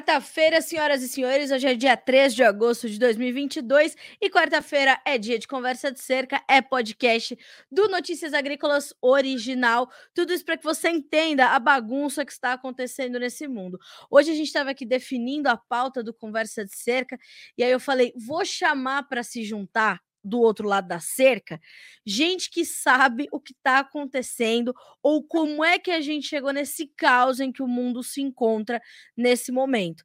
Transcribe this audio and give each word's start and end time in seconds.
Quarta-feira, 0.00 0.62
senhoras 0.62 1.02
e 1.02 1.08
senhores, 1.08 1.50
hoje 1.50 1.66
é 1.66 1.74
dia 1.74 1.94
3 1.94 2.34
de 2.34 2.42
agosto 2.42 2.88
de 2.88 2.98
2022 2.98 3.94
e 4.18 4.30
quarta-feira 4.30 4.98
é 5.04 5.18
dia 5.18 5.38
de 5.38 5.46
conversa 5.46 5.92
de 5.92 6.00
cerca, 6.00 6.42
é 6.48 6.62
podcast 6.62 7.38
do 7.70 7.86
Notícias 7.86 8.32
Agrícolas 8.32 8.94
original. 9.02 9.90
Tudo 10.14 10.32
isso 10.32 10.42
para 10.42 10.56
que 10.56 10.64
você 10.64 10.88
entenda 10.88 11.48
a 11.48 11.58
bagunça 11.58 12.24
que 12.24 12.32
está 12.32 12.54
acontecendo 12.54 13.20
nesse 13.20 13.46
mundo. 13.46 13.78
Hoje 14.10 14.30
a 14.30 14.34
gente 14.34 14.46
estava 14.46 14.70
aqui 14.70 14.86
definindo 14.86 15.50
a 15.50 15.56
pauta 15.58 16.02
do 16.02 16.14
conversa 16.14 16.64
de 16.64 16.74
cerca 16.74 17.18
e 17.58 17.62
aí 17.62 17.70
eu 17.70 17.78
falei, 17.78 18.14
vou 18.16 18.42
chamar 18.42 19.02
para 19.02 19.22
se 19.22 19.44
juntar 19.44 20.00
do 20.22 20.40
outro 20.40 20.68
lado 20.68 20.88
da 20.88 21.00
cerca, 21.00 21.60
gente 22.04 22.50
que 22.50 22.64
sabe 22.64 23.28
o 23.32 23.40
que 23.40 23.52
está 23.52 23.78
acontecendo 23.78 24.74
ou 25.02 25.22
como 25.22 25.64
é 25.64 25.78
que 25.78 25.90
a 25.90 26.00
gente 26.00 26.26
chegou 26.26 26.52
nesse 26.52 26.86
caos 26.96 27.40
em 27.40 27.52
que 27.52 27.62
o 27.62 27.68
mundo 27.68 28.02
se 28.02 28.20
encontra 28.20 28.80
nesse 29.16 29.50
momento. 29.50 30.04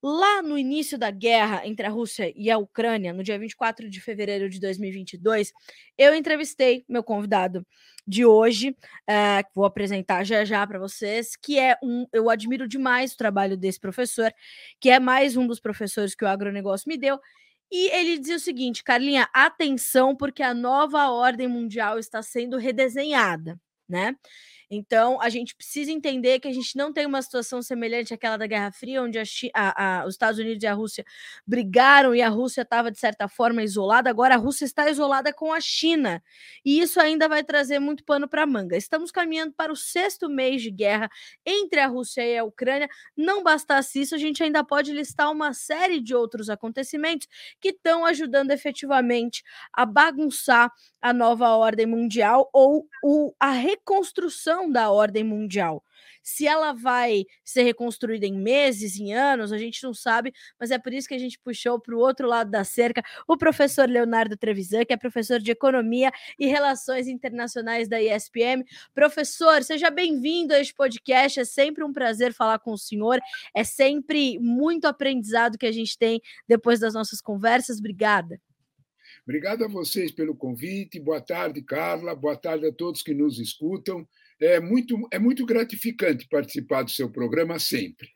Lá 0.00 0.42
no 0.42 0.56
início 0.56 0.96
da 0.96 1.10
guerra 1.10 1.66
entre 1.66 1.84
a 1.84 1.90
Rússia 1.90 2.32
e 2.36 2.48
a 2.52 2.56
Ucrânia, 2.56 3.12
no 3.12 3.24
dia 3.24 3.36
24 3.36 3.90
de 3.90 4.00
fevereiro 4.00 4.48
de 4.48 4.60
2022, 4.60 5.52
eu 5.96 6.14
entrevistei 6.14 6.84
meu 6.88 7.02
convidado 7.02 7.66
de 8.06 8.24
hoje, 8.24 8.70
uh, 8.70 9.44
que 9.44 9.50
vou 9.54 9.64
apresentar 9.64 10.24
já 10.24 10.44
já 10.44 10.64
para 10.66 10.78
vocês, 10.78 11.36
que 11.36 11.58
é 11.58 11.76
um. 11.82 12.06
Eu 12.12 12.30
admiro 12.30 12.68
demais 12.68 13.12
o 13.12 13.16
trabalho 13.16 13.56
desse 13.56 13.80
professor, 13.80 14.32
que 14.80 14.88
é 14.88 15.00
mais 15.00 15.36
um 15.36 15.46
dos 15.46 15.58
professores 15.58 16.14
que 16.14 16.24
o 16.24 16.28
agronegócio 16.28 16.88
me 16.88 16.96
deu, 16.96 17.20
e 17.70 17.88
ele 17.90 18.18
dizia 18.18 18.36
o 18.36 18.40
seguinte, 18.40 18.82
Carlinha, 18.84 19.28
atenção, 19.32 20.16
porque 20.16 20.42
a 20.42 20.54
nova 20.54 21.10
ordem 21.10 21.48
mundial 21.48 21.98
está 21.98 22.22
sendo 22.22 22.56
redesenhada, 22.58 23.60
né? 23.88 24.16
Então, 24.70 25.20
a 25.22 25.30
gente 25.30 25.54
precisa 25.54 25.90
entender 25.90 26.40
que 26.40 26.48
a 26.48 26.52
gente 26.52 26.76
não 26.76 26.92
tem 26.92 27.06
uma 27.06 27.22
situação 27.22 27.62
semelhante 27.62 28.12
àquela 28.12 28.36
da 28.36 28.46
Guerra 28.46 28.70
Fria, 28.70 29.02
onde 29.02 29.18
a, 29.18 29.22
a, 29.54 30.00
a, 30.00 30.06
os 30.06 30.14
Estados 30.14 30.38
Unidos 30.38 30.62
e 30.62 30.66
a 30.66 30.74
Rússia 30.74 31.04
brigaram 31.46 32.14
e 32.14 32.20
a 32.20 32.28
Rússia 32.28 32.62
estava, 32.62 32.90
de 32.90 32.98
certa 32.98 33.28
forma, 33.28 33.62
isolada. 33.62 34.10
Agora, 34.10 34.34
a 34.34 34.38
Rússia 34.38 34.66
está 34.66 34.90
isolada 34.90 35.32
com 35.32 35.52
a 35.52 35.60
China. 35.60 36.22
E 36.64 36.80
isso 36.80 37.00
ainda 37.00 37.28
vai 37.28 37.42
trazer 37.42 37.78
muito 37.78 38.04
pano 38.04 38.28
para 38.28 38.46
manga. 38.46 38.76
Estamos 38.76 39.10
caminhando 39.10 39.52
para 39.54 39.72
o 39.72 39.76
sexto 39.76 40.28
mês 40.28 40.60
de 40.60 40.70
guerra 40.70 41.08
entre 41.46 41.80
a 41.80 41.86
Rússia 41.86 42.22
e 42.22 42.36
a 42.36 42.44
Ucrânia. 42.44 42.88
Não 43.16 43.42
bastasse 43.42 44.00
isso, 44.02 44.14
a 44.14 44.18
gente 44.18 44.42
ainda 44.42 44.62
pode 44.62 44.92
listar 44.92 45.30
uma 45.30 45.54
série 45.54 46.00
de 46.00 46.14
outros 46.14 46.50
acontecimentos 46.50 47.26
que 47.60 47.70
estão 47.70 48.04
ajudando 48.04 48.50
efetivamente 48.50 49.42
a 49.72 49.86
bagunçar 49.86 50.70
a 51.00 51.12
nova 51.12 51.50
ordem 51.56 51.86
mundial 51.86 52.50
ou 52.52 52.86
o, 53.02 53.32
a 53.38 53.50
reconstrução 53.50 54.57
da 54.66 54.90
ordem 54.90 55.22
mundial. 55.22 55.84
Se 56.22 56.46
ela 56.46 56.72
vai 56.72 57.24
ser 57.44 57.62
reconstruída 57.62 58.26
em 58.26 58.34
meses, 58.34 58.98
em 58.98 59.14
anos, 59.14 59.52
a 59.52 59.58
gente 59.58 59.82
não 59.82 59.94
sabe, 59.94 60.32
mas 60.58 60.70
é 60.70 60.78
por 60.78 60.92
isso 60.92 61.08
que 61.08 61.14
a 61.14 61.18
gente 61.18 61.38
puxou 61.38 61.80
para 61.80 61.94
o 61.94 61.98
outro 61.98 62.26
lado 62.26 62.50
da 62.50 62.64
cerca 62.64 63.02
o 63.26 63.36
professor 63.36 63.88
Leonardo 63.88 64.36
Trevisan, 64.36 64.84
que 64.84 64.92
é 64.92 64.96
professor 64.96 65.40
de 65.40 65.50
Economia 65.50 66.12
e 66.38 66.46
Relações 66.46 67.08
Internacionais 67.08 67.88
da 67.88 68.00
ISPM. 68.00 68.64
Professor, 68.94 69.62
seja 69.62 69.90
bem-vindo 69.90 70.52
a 70.52 70.60
este 70.60 70.74
podcast, 70.74 71.40
é 71.40 71.44
sempre 71.44 71.84
um 71.84 71.92
prazer 71.92 72.32
falar 72.34 72.58
com 72.58 72.72
o 72.72 72.78
senhor, 72.78 73.18
é 73.54 73.64
sempre 73.64 74.38
muito 74.38 74.86
aprendizado 74.86 75.56
que 75.56 75.66
a 75.66 75.72
gente 75.72 75.96
tem 75.96 76.20
depois 76.46 76.78
das 76.80 76.94
nossas 76.94 77.20
conversas. 77.20 77.78
Obrigada. 77.78 78.40
Obrigado 79.28 79.64
a 79.64 79.68
vocês 79.68 80.10
pelo 80.10 80.34
convite. 80.34 80.98
Boa 80.98 81.20
tarde, 81.20 81.60
Carla. 81.62 82.14
Boa 82.14 82.36
tarde 82.36 82.66
a 82.66 82.72
todos 82.72 83.02
que 83.02 83.12
nos 83.12 83.38
escutam. 83.38 84.06
É 84.40 84.60
muito, 84.60 84.96
é 85.12 85.18
muito 85.18 85.44
gratificante 85.44 86.28
participar 86.28 86.82
do 86.82 86.90
seu 86.90 87.10
programa 87.10 87.58
sempre. 87.58 88.08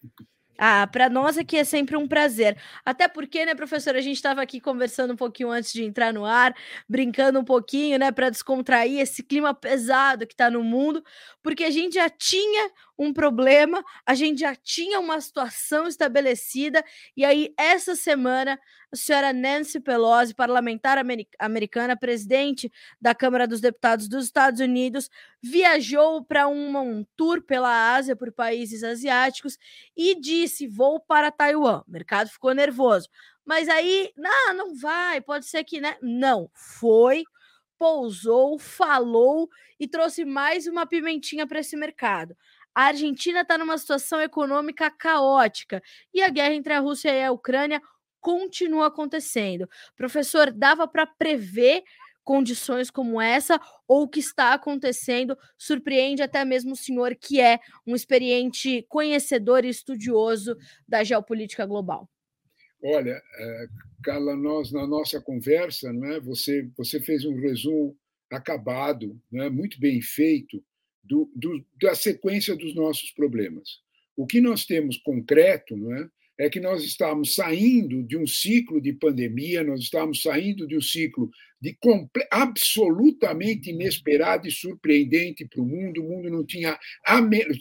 Ah, 0.64 0.86
para 0.86 1.08
nós 1.08 1.36
aqui 1.36 1.56
é 1.56 1.64
sempre 1.64 1.96
um 1.96 2.06
prazer. 2.06 2.56
Até 2.84 3.08
porque, 3.08 3.44
né, 3.44 3.52
professora, 3.54 3.98
a 3.98 4.00
gente 4.00 4.14
estava 4.14 4.40
aqui 4.40 4.60
conversando 4.60 5.12
um 5.12 5.16
pouquinho 5.16 5.50
antes 5.50 5.72
de 5.72 5.82
entrar 5.82 6.12
no 6.12 6.24
ar, 6.24 6.54
brincando 6.88 7.40
um 7.40 7.44
pouquinho, 7.44 7.98
né, 7.98 8.12
para 8.12 8.30
descontrair 8.30 9.00
esse 9.00 9.24
clima 9.24 9.52
pesado 9.52 10.24
que 10.24 10.34
está 10.34 10.48
no 10.48 10.62
mundo, 10.62 11.02
porque 11.42 11.64
a 11.64 11.70
gente 11.70 11.94
já 11.94 12.08
tinha 12.08 12.70
um 12.98 13.12
problema, 13.12 13.82
a 14.06 14.14
gente 14.14 14.40
já 14.40 14.54
tinha 14.54 15.00
uma 15.00 15.20
situação 15.20 15.86
estabelecida, 15.86 16.84
e 17.16 17.24
aí 17.24 17.52
essa 17.56 17.96
semana 17.96 18.58
a 18.92 18.96
senhora 18.96 19.32
Nancy 19.32 19.80
Pelosi, 19.80 20.34
parlamentar 20.34 20.98
americana, 21.38 21.96
presidente 21.96 22.70
da 23.00 23.14
Câmara 23.14 23.48
dos 23.48 23.60
Deputados 23.62 24.06
dos 24.06 24.26
Estados 24.26 24.60
Unidos, 24.60 25.08
viajou 25.42 26.22
para 26.22 26.46
um, 26.46 26.76
um 26.76 27.06
tour 27.16 27.40
pela 27.42 27.94
Ásia, 27.94 28.14
por 28.14 28.30
países 28.30 28.84
asiáticos, 28.84 29.56
e 29.96 30.20
disse: 30.20 30.66
vou 30.66 31.00
para 31.00 31.30
Taiwan. 31.30 31.82
O 31.88 31.90
mercado 31.90 32.28
ficou 32.28 32.54
nervoso. 32.54 33.08
Mas 33.46 33.66
aí, 33.68 34.12
não, 34.14 34.54
não 34.54 34.74
vai, 34.74 35.20
pode 35.22 35.46
ser 35.46 35.64
que, 35.64 35.80
né? 35.80 35.96
Não, 36.02 36.50
foi, 36.54 37.24
pousou, 37.78 38.58
falou 38.58 39.48
e 39.80 39.88
trouxe 39.88 40.24
mais 40.24 40.66
uma 40.66 40.86
pimentinha 40.86 41.46
para 41.46 41.60
esse 41.60 41.76
mercado. 41.76 42.36
A 42.74 42.84
Argentina 42.84 43.42
está 43.42 43.58
numa 43.58 43.76
situação 43.76 44.20
econômica 44.20 44.90
caótica 44.90 45.82
e 46.12 46.22
a 46.22 46.28
guerra 46.28 46.54
entre 46.54 46.72
a 46.72 46.80
Rússia 46.80 47.10
e 47.10 47.22
a 47.22 47.30
Ucrânia 47.30 47.80
continua 48.20 48.86
acontecendo. 48.86 49.68
Professor, 49.96 50.50
dava 50.50 50.88
para 50.88 51.06
prever 51.06 51.82
condições 52.24 52.90
como 52.90 53.20
essa 53.20 53.60
ou 53.86 54.04
o 54.04 54.08
que 54.08 54.20
está 54.20 54.54
acontecendo 54.54 55.36
surpreende 55.58 56.22
até 56.22 56.44
mesmo 56.44 56.72
o 56.72 56.76
senhor 56.76 57.16
que 57.16 57.40
é 57.40 57.58
um 57.86 57.96
experiente 57.96 58.86
conhecedor 58.88 59.64
e 59.64 59.68
estudioso 59.68 60.56
da 60.86 61.02
geopolítica 61.02 61.66
global? 61.66 62.08
Olha, 62.84 63.20
eh, 63.38 63.66
Carla, 64.02 64.36
nós 64.36 64.72
na 64.72 64.86
nossa 64.86 65.20
conversa, 65.20 65.92
não 65.92 66.06
é? 66.06 66.20
Você 66.20 66.68
você 66.76 67.00
fez 67.00 67.24
um 67.24 67.34
resumo 67.34 67.96
acabado, 68.30 69.20
não 69.30 69.44
é? 69.44 69.50
Muito 69.50 69.78
bem 69.78 70.00
feito 70.00 70.62
do, 71.02 71.30
do, 71.34 71.64
da 71.80 71.94
sequência 71.94 72.54
dos 72.56 72.74
nossos 72.74 73.10
problemas. 73.10 73.80
O 74.16 74.26
que 74.26 74.40
nós 74.40 74.64
temos 74.64 74.96
concreto 74.98 75.76
não 75.76 75.94
é, 75.94 76.08
é 76.38 76.50
que 76.50 76.60
nós 76.60 76.82
estamos 76.82 77.34
saindo 77.34 78.02
de 78.02 78.16
um 78.16 78.26
ciclo 78.26 78.80
de 78.80 78.92
pandemia, 78.92 79.62
nós 79.62 79.80
estamos 79.80 80.22
saindo 80.22 80.66
de 80.66 80.76
um 80.76 80.80
ciclo 80.80 81.30
de 81.60 81.78
absolutamente 82.30 83.70
inesperado 83.70 84.48
e 84.48 84.50
surpreendente 84.50 85.46
para 85.46 85.62
o 85.62 85.64
mundo. 85.64 86.02
O 86.02 86.08
mundo 86.08 86.28
não 86.28 86.44
tinha. 86.44 86.76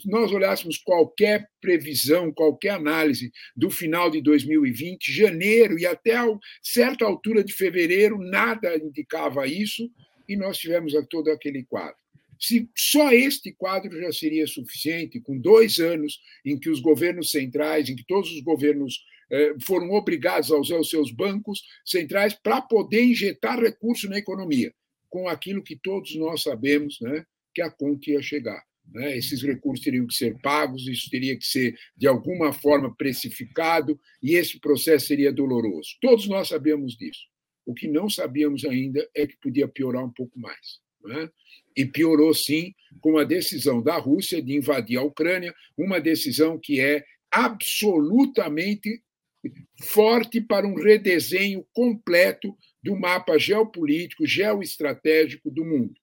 Se 0.00 0.10
nós 0.10 0.32
olhássemos 0.32 0.78
qualquer 0.78 1.46
previsão, 1.60 2.32
qualquer 2.32 2.70
análise 2.70 3.30
do 3.54 3.70
final 3.70 4.10
de 4.10 4.20
2020, 4.20 5.12
janeiro 5.12 5.78
e 5.78 5.86
até 5.86 6.16
a 6.16 6.26
certa 6.60 7.04
altura 7.04 7.44
de 7.44 7.52
fevereiro, 7.52 8.18
nada 8.18 8.76
indicava 8.76 9.46
isso, 9.46 9.88
e 10.28 10.36
nós 10.36 10.58
tivemos 10.58 10.92
todo 11.08 11.30
aquele 11.30 11.62
quadro. 11.64 12.01
Se 12.42 12.68
só 12.76 13.12
este 13.12 13.52
quadro 13.52 14.00
já 14.00 14.12
seria 14.12 14.46
suficiente, 14.48 15.20
com 15.20 15.38
dois 15.38 15.78
anos 15.78 16.20
em 16.44 16.58
que 16.58 16.68
os 16.68 16.80
governos 16.80 17.30
centrais, 17.30 17.88
em 17.88 17.94
que 17.94 18.04
todos 18.04 18.32
os 18.32 18.40
governos 18.40 19.04
eh, 19.30 19.54
foram 19.62 19.92
obrigados 19.92 20.50
a 20.50 20.58
usar 20.58 20.78
os 20.78 20.90
seus 20.90 21.12
bancos 21.12 21.62
centrais 21.84 22.34
para 22.34 22.60
poder 22.60 23.04
injetar 23.04 23.60
recursos 23.60 24.10
na 24.10 24.18
economia, 24.18 24.74
com 25.08 25.28
aquilo 25.28 25.62
que 25.62 25.76
todos 25.76 26.16
nós 26.16 26.42
sabemos 26.42 26.98
né, 27.00 27.24
que 27.54 27.62
a 27.62 27.70
conta 27.70 28.10
ia 28.10 28.20
chegar. 28.20 28.60
Né? 28.92 29.16
Esses 29.16 29.40
recursos 29.42 29.84
teriam 29.84 30.06
que 30.06 30.14
ser 30.14 30.36
pagos, 30.40 30.88
isso 30.88 31.08
teria 31.10 31.38
que 31.38 31.46
ser, 31.46 31.78
de 31.96 32.08
alguma 32.08 32.52
forma, 32.52 32.92
precificado, 32.96 33.98
e 34.20 34.34
esse 34.34 34.58
processo 34.58 35.06
seria 35.06 35.32
doloroso. 35.32 35.96
Todos 36.00 36.26
nós 36.28 36.48
sabemos 36.48 36.96
disso. 36.96 37.20
O 37.64 37.72
que 37.72 37.86
não 37.86 38.10
sabíamos 38.10 38.64
ainda 38.64 39.08
é 39.14 39.28
que 39.28 39.36
podia 39.36 39.68
piorar 39.68 40.04
um 40.04 40.10
pouco 40.10 40.36
mais. 40.40 40.80
Né? 41.04 41.30
E 41.76 41.84
piorou, 41.84 42.34
sim, 42.34 42.74
com 43.00 43.18
a 43.18 43.24
decisão 43.24 43.82
da 43.82 43.96
Rússia 43.96 44.42
de 44.42 44.54
invadir 44.54 44.98
a 44.98 45.02
Ucrânia, 45.02 45.54
uma 45.76 46.00
decisão 46.00 46.58
que 46.58 46.80
é 46.80 47.04
absolutamente 47.30 49.02
forte 49.80 50.40
para 50.40 50.66
um 50.66 50.74
redesenho 50.74 51.66
completo 51.72 52.56
do 52.82 52.96
mapa 52.96 53.38
geopolítico, 53.38 54.26
geoestratégico 54.26 55.50
do 55.50 55.64
mundo. 55.64 55.94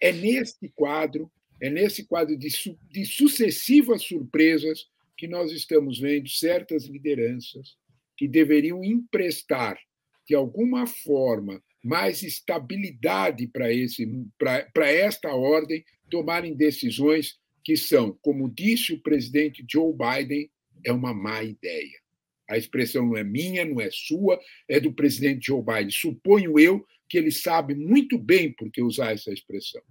É 0.00 0.12
neste 0.12 0.68
quadro, 0.68 1.30
é 1.60 1.68
nesse 1.68 2.04
quadro 2.04 2.36
de, 2.36 2.50
su 2.50 2.78
de 2.90 3.04
sucessivas 3.04 4.02
surpresas 4.02 4.86
que 5.16 5.28
nós 5.28 5.52
estamos 5.52 5.98
vendo 5.98 6.28
certas 6.28 6.84
lideranças 6.84 7.76
que 8.16 8.26
deveriam 8.26 8.82
emprestar, 8.84 9.78
de 10.26 10.34
alguma 10.34 10.86
forma, 10.86 11.62
mais 11.82 12.22
estabilidade 12.22 13.46
para 13.48 14.90
esta 14.90 15.34
ordem 15.34 15.84
tomarem 16.08 16.54
decisões 16.54 17.38
que 17.64 17.76
são, 17.76 18.16
como 18.22 18.50
disse 18.50 18.92
o 18.92 19.00
presidente 19.00 19.64
Joe 19.68 19.92
Biden, 19.92 20.50
é 20.84 20.92
uma 20.92 21.14
má 21.14 21.42
ideia. 21.42 22.00
A 22.48 22.58
expressão 22.58 23.06
não 23.06 23.16
é 23.16 23.24
minha, 23.24 23.64
não 23.64 23.80
é 23.80 23.88
sua, 23.90 24.38
é 24.68 24.78
do 24.78 24.92
presidente 24.92 25.46
Joe 25.46 25.62
Biden. 25.62 25.90
Suponho 25.90 26.58
eu 26.58 26.84
que 27.08 27.16
ele 27.18 27.30
sabe 27.30 27.74
muito 27.74 28.18
bem 28.18 28.52
por 28.52 28.70
que 28.70 28.82
usar 28.82 29.12
essa 29.12 29.32
expressão. 29.32 29.82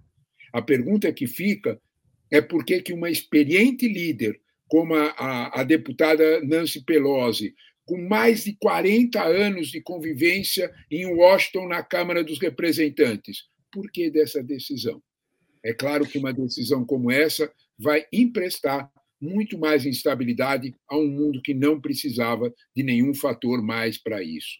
A 0.52 0.60
pergunta 0.60 1.12
que 1.12 1.26
fica 1.26 1.80
é 2.30 2.40
por 2.40 2.64
que, 2.64 2.80
que 2.82 2.92
uma 2.92 3.10
experiente 3.10 3.88
líder 3.88 4.40
como 4.68 4.94
a, 4.94 5.08
a, 5.10 5.60
a 5.60 5.64
deputada 5.64 6.40
Nancy 6.44 6.82
Pelosi, 6.84 7.54
com 7.84 8.00
mais 8.08 8.44
de 8.44 8.56
40 8.56 9.22
anos 9.22 9.68
de 9.68 9.80
convivência 9.80 10.72
em 10.90 11.06
Washington, 11.06 11.68
na 11.68 11.82
Câmara 11.82 12.22
dos 12.22 12.38
Representantes. 12.38 13.44
Por 13.70 13.90
que 13.90 14.10
dessa 14.10 14.42
decisão? 14.42 15.02
É 15.64 15.72
claro 15.72 16.06
que 16.06 16.18
uma 16.18 16.32
decisão 16.32 16.84
como 16.84 17.10
essa 17.10 17.52
vai 17.78 18.04
emprestar 18.12 18.90
muito 19.20 19.56
mais 19.56 19.86
instabilidade 19.86 20.74
a 20.88 20.96
um 20.96 21.06
mundo 21.06 21.40
que 21.40 21.54
não 21.54 21.80
precisava 21.80 22.52
de 22.74 22.82
nenhum 22.82 23.14
fator 23.14 23.62
mais 23.62 23.96
para 23.96 24.22
isso. 24.22 24.58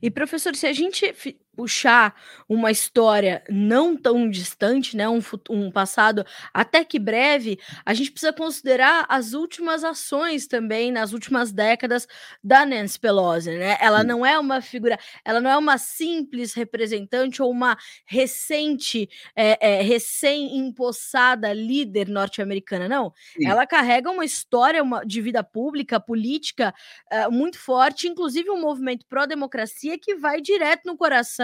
E, 0.00 0.10
professor, 0.10 0.56
se 0.56 0.66
a 0.66 0.72
gente 0.72 1.12
puxar 1.54 2.14
uma 2.48 2.70
história 2.70 3.42
não 3.48 3.96
tão 3.96 4.28
distante, 4.28 4.96
né, 4.96 5.08
um, 5.08 5.20
um 5.50 5.70
passado 5.70 6.24
até 6.52 6.84
que 6.84 6.98
breve, 6.98 7.58
a 7.84 7.92
gente 7.94 8.10
precisa 8.10 8.32
considerar 8.32 9.04
as 9.08 9.32
últimas 9.34 9.84
ações 9.84 10.46
também 10.46 10.90
nas 10.90 11.12
últimas 11.12 11.52
décadas 11.52 12.06
da 12.42 12.64
Nancy 12.64 12.98
Pelosi, 12.98 13.50
né? 13.50 13.76
Ela 13.80 14.02
não 14.02 14.24
é 14.24 14.38
uma 14.38 14.60
figura, 14.60 14.98
ela 15.24 15.40
não 15.40 15.50
é 15.50 15.56
uma 15.56 15.76
simples 15.78 16.54
representante 16.54 17.42
ou 17.42 17.50
uma 17.50 17.76
recente, 18.06 19.08
é, 19.36 19.78
é, 19.78 19.82
recém-empossada 19.82 21.52
líder 21.52 22.08
norte-americana, 22.08 22.88
não. 22.88 23.12
Sim. 23.36 23.46
Ela 23.46 23.66
carrega 23.66 24.10
uma 24.10 24.24
história 24.24 24.82
uma, 24.82 25.04
de 25.04 25.20
vida 25.20 25.42
pública, 25.44 26.00
política 26.00 26.74
uh, 27.12 27.30
muito 27.30 27.58
forte, 27.58 28.08
inclusive 28.08 28.50
um 28.50 28.60
movimento 28.60 29.06
pró-democracia 29.06 29.98
que 29.98 30.14
vai 30.16 30.40
direto 30.40 30.86
no 30.86 30.96
coração 30.96 31.41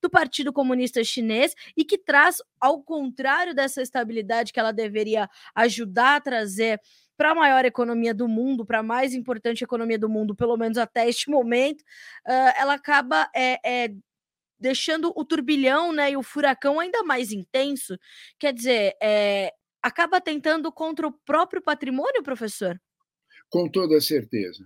do 0.00 0.10
Partido 0.10 0.52
Comunista 0.52 1.02
Chinês 1.04 1.54
e 1.76 1.84
que 1.84 1.98
traz, 1.98 2.38
ao 2.60 2.82
contrário 2.82 3.54
dessa 3.54 3.82
estabilidade 3.82 4.52
que 4.52 4.60
ela 4.60 4.72
deveria 4.72 5.28
ajudar 5.54 6.16
a 6.16 6.20
trazer 6.20 6.80
para 7.16 7.32
a 7.32 7.34
maior 7.34 7.64
economia 7.64 8.14
do 8.14 8.28
mundo, 8.28 8.64
para 8.64 8.78
a 8.78 8.82
mais 8.82 9.12
importante 9.12 9.64
economia 9.64 9.98
do 9.98 10.08
mundo, 10.08 10.36
pelo 10.36 10.56
menos 10.56 10.78
até 10.78 11.08
este 11.08 11.28
momento, 11.28 11.80
uh, 11.80 12.52
ela 12.56 12.74
acaba 12.74 13.28
é, 13.34 13.58
é, 13.64 13.94
deixando 14.58 15.12
o 15.16 15.24
turbilhão 15.24 15.92
né, 15.92 16.12
e 16.12 16.16
o 16.16 16.22
furacão 16.22 16.78
ainda 16.78 17.02
mais 17.02 17.32
intenso. 17.32 17.98
Quer 18.38 18.52
dizer, 18.52 18.96
é, 19.02 19.52
acaba 19.82 20.20
tentando 20.20 20.70
contra 20.70 21.08
o 21.08 21.12
próprio 21.12 21.60
patrimônio, 21.60 22.22
professor? 22.22 22.80
Com 23.50 23.68
toda 23.68 24.00
certeza. 24.00 24.64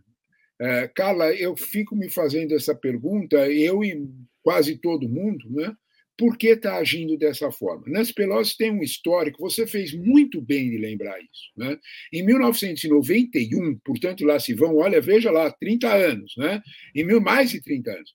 É, 0.61 0.88
Carla, 0.88 1.32
eu 1.32 1.56
fico 1.56 1.96
me 1.96 2.08
fazendo 2.08 2.55
essa 2.55 2.75
pergunta, 2.75 3.49
eu 3.50 3.82
e 3.82 4.08
quase 4.42 4.76
todo 4.76 5.08
mundo, 5.08 5.48
né? 5.50 5.74
Por 6.16 6.36
que 6.36 6.48
está 6.48 6.76
agindo 6.76 7.16
dessa 7.16 7.50
forma? 7.50 7.84
Nancy 7.86 8.12
Pelosi 8.12 8.56
tem 8.56 8.70
um 8.70 8.82
histórico, 8.82 9.40
você 9.40 9.66
fez 9.66 9.94
muito 9.94 10.40
bem 10.40 10.70
de 10.70 10.76
lembrar 10.76 11.18
isso. 11.18 11.50
Né? 11.56 11.78
Em 12.12 12.22
1991, 12.24 13.78
portanto, 13.84 14.24
lá 14.24 14.38
se 14.38 14.52
vão, 14.52 14.76
olha, 14.76 15.00
veja 15.00 15.30
lá, 15.30 15.50
30 15.50 15.92
anos, 15.92 16.34
né? 16.36 16.62
em 16.94 17.04
mais 17.18 17.50
de 17.50 17.62
30 17.62 17.90
anos. 17.90 18.14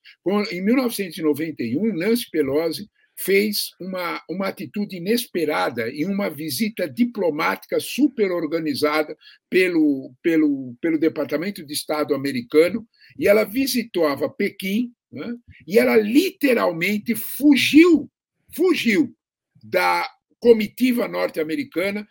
Em 0.52 0.62
1991, 0.62 1.96
Nancy 1.96 2.30
Pelosi 2.30 2.88
fez 3.18 3.70
uma, 3.80 4.22
uma 4.30 4.46
atitude 4.46 4.96
inesperada 4.96 5.90
em 5.90 6.06
uma 6.06 6.30
visita 6.30 6.88
diplomática 6.88 7.80
super 7.80 8.30
organizada 8.30 9.16
pelo, 9.50 10.14
pelo, 10.22 10.76
pelo 10.80 11.00
Departamento 11.00 11.66
de 11.66 11.72
Estado 11.72 12.14
americano, 12.14 12.86
e 13.18 13.26
ela 13.26 13.42
visitava 13.42 14.30
Pequim, 14.30 14.92
né? 15.10 15.34
e 15.66 15.78
ela 15.78 15.96
literalmente 15.96 17.14
fugiu, 17.14 18.10
fugiu 18.54 19.14
da 19.62 20.08
comitiva 20.38 21.08
norte-americana, 21.08 22.06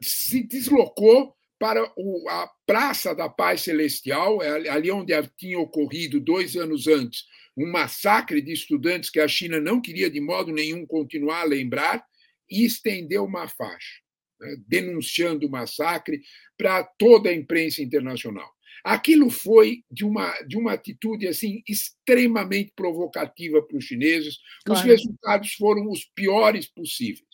se 0.00 0.42
deslocou 0.42 1.34
para 1.58 1.82
a 1.82 2.50
Praça 2.66 3.14
da 3.14 3.28
Paz 3.28 3.62
Celestial, 3.62 4.42
é 4.42 4.68
ali 4.68 4.90
onde 4.90 5.12
tinha 5.36 5.58
ocorrido 5.58 6.20
dois 6.20 6.56
anos 6.56 6.86
antes 6.86 7.24
um 7.56 7.70
massacre 7.70 8.42
de 8.42 8.52
estudantes 8.52 9.10
que 9.10 9.20
a 9.20 9.28
China 9.28 9.60
não 9.60 9.80
queria 9.80 10.10
de 10.10 10.20
modo 10.20 10.52
nenhum 10.52 10.86
continuar 10.86 11.42
a 11.42 11.44
lembrar, 11.44 12.04
e 12.50 12.64
estendeu 12.64 13.24
uma 13.24 13.48
faixa, 13.48 14.00
né, 14.40 14.56
denunciando 14.66 15.46
o 15.46 15.50
massacre 15.50 16.20
para 16.58 16.84
toda 16.84 17.30
a 17.30 17.34
imprensa 17.34 17.82
internacional. 17.82 18.53
Aquilo 18.84 19.30
foi 19.30 19.82
de 19.90 20.04
uma, 20.04 20.30
de 20.42 20.58
uma 20.58 20.74
atitude 20.74 21.26
assim 21.26 21.62
extremamente 21.66 22.70
provocativa 22.76 23.62
para 23.62 23.78
os 23.78 23.84
chineses. 23.84 24.36
Claro. 24.62 24.78
Os 24.78 24.86
resultados 24.86 25.54
foram 25.54 25.90
os 25.90 26.04
piores 26.14 26.66
possíveis. 26.66 27.24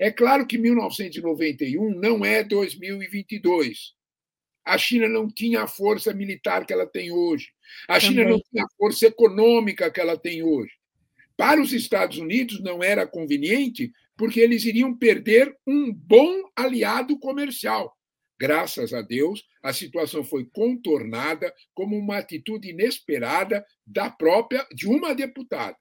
É 0.00 0.10
claro 0.10 0.46
que 0.46 0.56
1991 0.56 1.90
não 2.00 2.24
é 2.24 2.42
2022. 2.42 3.92
A 4.64 4.78
China 4.78 5.06
não 5.06 5.28
tinha 5.28 5.64
a 5.64 5.66
força 5.66 6.14
militar 6.14 6.64
que 6.64 6.72
ela 6.72 6.86
tem 6.86 7.12
hoje. 7.12 7.52
A 7.86 8.00
China 8.00 8.22
Também. 8.22 8.30
não 8.30 8.40
tinha 8.50 8.64
a 8.64 8.76
força 8.78 9.06
econômica 9.06 9.90
que 9.90 10.00
ela 10.00 10.16
tem 10.16 10.42
hoje. 10.42 10.72
Para 11.36 11.60
os 11.60 11.72
Estados 11.72 12.16
Unidos 12.16 12.62
não 12.62 12.82
era 12.82 13.06
conveniente, 13.06 13.92
porque 14.16 14.40
eles 14.40 14.64
iriam 14.64 14.96
perder 14.96 15.54
um 15.66 15.92
bom 15.92 16.48
aliado 16.56 17.18
comercial. 17.18 17.94
Graças 18.44 18.92
a 18.92 19.00
Deus, 19.00 19.42
a 19.62 19.72
situação 19.72 20.22
foi 20.22 20.44
contornada 20.44 21.50
como 21.72 21.96
uma 21.96 22.18
atitude 22.18 22.68
inesperada 22.68 23.64
da 23.86 24.10
própria 24.10 24.66
de 24.70 24.86
uma 24.86 25.14
deputada. 25.14 25.74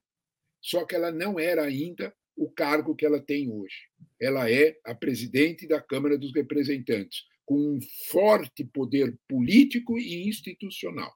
Só 0.62 0.86
que 0.86 0.96
ela 0.96 1.12
não 1.12 1.38
era 1.38 1.66
ainda 1.66 2.16
o 2.38 2.50
cargo 2.50 2.96
que 2.96 3.06
ela 3.06 3.20
tem 3.20 3.52
hoje. 3.52 3.76
Ela 4.18 4.50
é 4.50 4.78
a 4.86 4.96
presidente 4.96 5.68
da 5.68 5.82
Câmara 5.82 6.18
dos 6.18 6.34
Representantes, 6.34 7.26
com 7.46 7.56
um 7.56 7.80
forte 8.10 8.64
poder 8.64 9.14
político 9.28 10.00
e 10.00 10.26
institucional. 10.30 11.14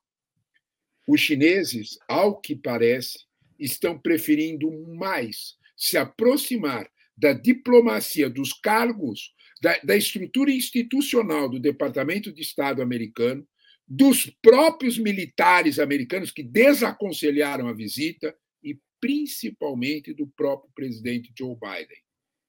Os 1.07 1.21
chineses, 1.21 1.97
ao 2.09 2.41
que 2.41 2.57
parece, 2.57 3.19
estão 3.57 3.97
preferindo 3.97 4.69
mais 4.97 5.55
se 5.77 5.97
aproximar 5.97 6.91
da 7.17 7.31
diplomacia, 7.31 8.29
dos 8.29 8.51
cargos 8.51 9.33
da, 9.61 9.77
da 9.83 9.95
estrutura 9.95 10.51
institucional 10.51 11.49
do 11.49 11.59
Departamento 11.59 12.31
de 12.31 12.41
Estado 12.41 12.81
americano, 12.81 13.47
dos 13.87 14.29
próprios 14.41 14.97
militares 14.97 15.79
americanos 15.79 16.31
que 16.31 16.43
desaconselharam 16.43 17.67
a 17.67 17.73
visita 17.73 18.35
e 18.61 18.77
principalmente 18.99 20.13
do 20.13 20.27
próprio 20.27 20.69
presidente 20.75 21.33
Joe 21.37 21.55
Biden, 21.55 21.97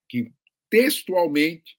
que 0.08 0.32
textualmente 0.68 1.78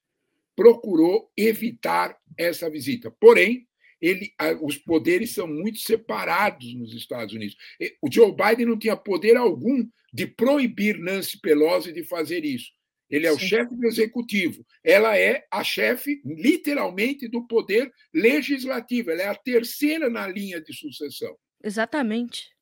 procurou 0.55 1.31
evitar 1.37 2.17
essa 2.37 2.69
visita. 2.69 3.11
Porém, 3.11 3.67
ele, 4.01 4.33
os 4.61 4.77
poderes 4.77 5.31
são 5.31 5.47
muito 5.47 5.79
separados 5.79 6.73
nos 6.73 6.93
Estados 6.93 7.33
Unidos. 7.33 7.57
O 8.01 8.11
Joe 8.11 8.33
Biden 8.33 8.65
não 8.65 8.79
tinha 8.79 8.95
poder 8.95 9.35
algum 9.35 9.85
de 10.11 10.25
proibir 10.25 10.97
Nancy 10.97 11.39
Pelosi 11.39 11.91
de 11.91 12.03
fazer 12.03 12.45
isso. 12.45 12.71
Ele 13.09 13.25
é 13.25 13.31
o 13.31 13.39
chefe 13.39 13.75
do 13.75 13.87
executivo. 13.87 14.65
Ela 14.83 15.17
é 15.17 15.47
a 15.49 15.63
chefe, 15.63 16.21
literalmente, 16.23 17.27
do 17.27 17.45
poder 17.47 17.91
legislativo. 18.13 19.09
Ela 19.09 19.23
é 19.23 19.27
a 19.27 19.35
terceira 19.35 20.09
na 20.09 20.27
linha 20.27 20.61
de 20.61 20.71
sucessão. 20.73 21.35
Exatamente. 21.63 22.55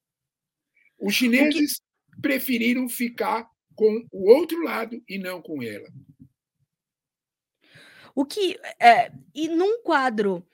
Os 0.98 1.14
chineses 1.14 1.80
que... 1.80 2.22
preferiram 2.22 2.88
ficar 2.88 3.50
com 3.76 4.08
o 4.12 4.32
outro 4.32 4.64
lado 4.64 5.04
e 5.08 5.18
não 5.18 5.42
com 5.42 5.62
ela. 5.62 5.88
O 8.16 8.26
que. 8.26 8.58
É, 8.80 9.12
e 9.36 9.50
num 9.50 9.82
quadro 9.84 10.48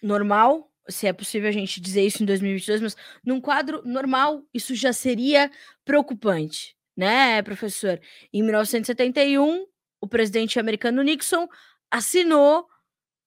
normal, 0.00 0.72
se 0.88 1.06
é 1.06 1.12
possível 1.12 1.48
a 1.48 1.52
gente 1.52 1.80
dizer 1.80 2.06
isso 2.06 2.22
em 2.22 2.26
2022, 2.26 2.80
mas 2.80 2.96
num 3.24 3.40
quadro 3.40 3.82
normal, 3.84 4.46
isso 4.54 4.74
já 4.74 4.92
seria 4.92 5.50
preocupante 5.84 6.76
né, 6.96 7.42
professor? 7.42 8.00
Em 8.32 8.42
1971, 8.42 9.66
o 10.00 10.08
presidente 10.08 10.58
americano 10.58 11.02
Nixon 11.02 11.48
assinou 11.90 12.66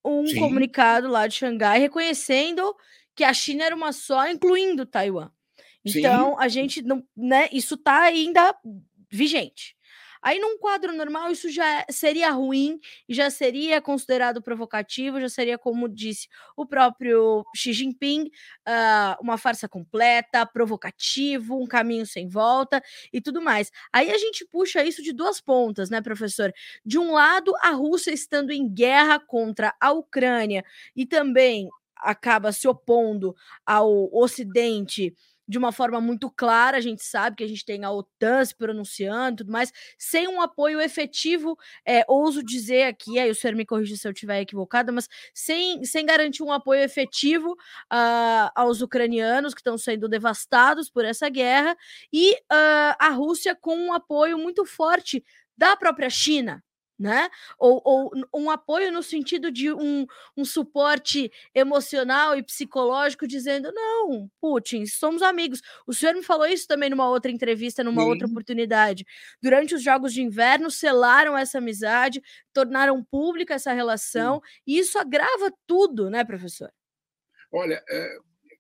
um 0.04 0.28
Sim. 0.28 0.40
comunicado 0.40 1.08
lá 1.08 1.28
de 1.28 1.36
Xangai 1.36 1.80
reconhecendo 1.80 2.76
que 3.16 3.24
a 3.24 3.34
China 3.34 3.64
era 3.64 3.76
uma 3.76 3.92
só, 3.92 4.30
incluindo 4.30 4.86
Taiwan. 4.86 5.30
Então, 5.84 6.32
Sim. 6.32 6.36
a 6.40 6.48
gente 6.48 6.82
não, 6.82 7.04
né, 7.16 7.48
isso 7.52 7.76
está 7.76 8.02
ainda 8.02 8.56
vigente. 9.10 9.76
Aí, 10.26 10.40
num 10.40 10.58
quadro 10.58 10.92
normal, 10.92 11.30
isso 11.32 11.52
já 11.52 11.86
seria 11.92 12.32
ruim, 12.32 12.80
já 13.08 13.30
seria 13.30 13.80
considerado 13.80 14.42
provocativo, 14.42 15.22
já 15.22 15.30
seria, 15.30 15.56
como 15.56 15.88
disse 15.88 16.28
o 16.58 16.66
próprio 16.66 17.46
Xi 17.56 17.72
Jinping, 17.74 18.24
uh, 18.68 19.22
uma 19.22 19.38
farsa 19.38 19.70
completa, 19.70 20.44
provocativo, 20.44 21.62
um 21.62 21.68
caminho 21.68 22.08
sem 22.08 22.28
volta 22.28 22.82
e 23.14 23.22
tudo 23.22 23.40
mais. 23.40 23.70
Aí 23.94 24.10
a 24.10 24.18
gente 24.18 24.44
puxa 24.48 24.84
isso 24.84 25.04
de 25.04 25.14
duas 25.14 25.40
pontas, 25.40 25.92
né, 25.92 26.02
professor? 26.02 26.52
De 26.84 26.98
um 26.98 27.12
lado, 27.12 27.54
a 27.62 27.70
Rússia 27.70 28.12
estando 28.12 28.50
em 28.52 28.68
guerra 28.68 29.20
contra 29.20 29.76
a 29.80 29.92
Ucrânia 29.92 30.66
e 30.96 31.06
também 31.06 31.70
acaba 31.98 32.52
se 32.52 32.68
opondo 32.68 33.36
ao 33.66 34.10
Ocidente 34.12 35.14
de 35.48 35.58
uma 35.58 35.72
forma 35.72 36.02
muito 36.02 36.30
clara. 36.30 36.78
A 36.78 36.82
gente 36.82 37.04
sabe 37.04 37.38
que 37.38 37.44
a 37.44 37.48
gente 37.48 37.66
tem 37.66 37.84
a 37.84 37.92
OTAN 37.92 38.44
se 38.44 38.56
pronunciando 38.56 39.34
e 39.34 39.38
tudo 39.38 39.52
mais, 39.52 39.72
sem 39.98 40.28
um 40.28 40.42
apoio 40.42 40.82
efetivo, 40.82 41.58
é, 41.86 42.04
ouso 42.08 42.44
dizer 42.44 42.84
aqui, 42.84 43.20
aí 43.20 43.30
o 43.30 43.36
senhor 43.36 43.56
me 43.56 43.66
corrija 43.66 43.96
se 43.96 44.08
eu 44.08 44.12
estiver 44.12 44.42
equivocada, 44.42 44.92
mas 44.92 45.08
sem, 45.34 45.84
sem 45.86 46.06
garantir 46.06 46.44
um 46.44 46.52
apoio 46.52 46.82
efetivo 46.82 47.52
uh, 47.52 48.50
aos 48.56 48.82
ucranianos 48.82 49.54
que 49.54 49.62
estão 49.62 49.78
sendo 49.78 50.08
devastados 50.08 50.90
por 50.90 51.06
essa 51.06 51.30
guerra, 51.30 51.76
e 52.12 52.34
uh, 52.34 52.96
a 53.00 53.10
Rússia 53.10 53.56
com 53.56 53.76
um 53.78 53.94
apoio 53.94 54.38
muito 54.38 54.66
forte 54.66 55.24
da 55.58 55.76
própria 55.76 56.10
China, 56.10 56.64
né? 56.98 57.30
Ou, 57.58 57.82
ou, 57.84 58.12
um 58.34 58.50
apoio 58.50 58.92
no 58.92 59.04
sentido 59.04 59.52
de 59.52 59.72
um, 59.72 60.06
um 60.36 60.46
suporte 60.46 61.32
emocional 61.54 62.38
e 62.38 62.44
psicológico, 62.44 63.28
dizendo: 63.28 63.72
não, 63.74 64.30
Putin, 64.40 64.86
somos 64.86 65.22
amigos. 65.22 65.62
O 65.86 65.94
senhor 65.94 66.16
me 66.16 66.24
falou 66.24 66.48
isso 66.48 66.68
também 66.68 66.90
numa 66.90 67.10
outra 67.10 67.32
entrevista, 67.32 67.84
numa 67.84 68.02
Sim. 68.02 68.10
outra 68.10 68.28
oportunidade. 68.28 69.06
Durante 69.42 69.76
os 69.76 69.84
Jogos 69.84 70.14
de 70.14 70.22
Inverno, 70.22 70.72
selaram 70.72 71.38
essa 71.38 71.58
amizade, 71.58 72.22
tornaram 72.54 73.04
pública 73.04 73.54
essa 73.54 73.74
relação, 73.74 74.36
Sim. 74.36 74.62
e 74.68 74.80
isso 74.80 74.98
agrava 74.98 75.52
tudo, 75.68 76.10
né, 76.10 76.24
professor? 76.24 76.72
Olha, 77.52 77.84
é, 77.90 78.18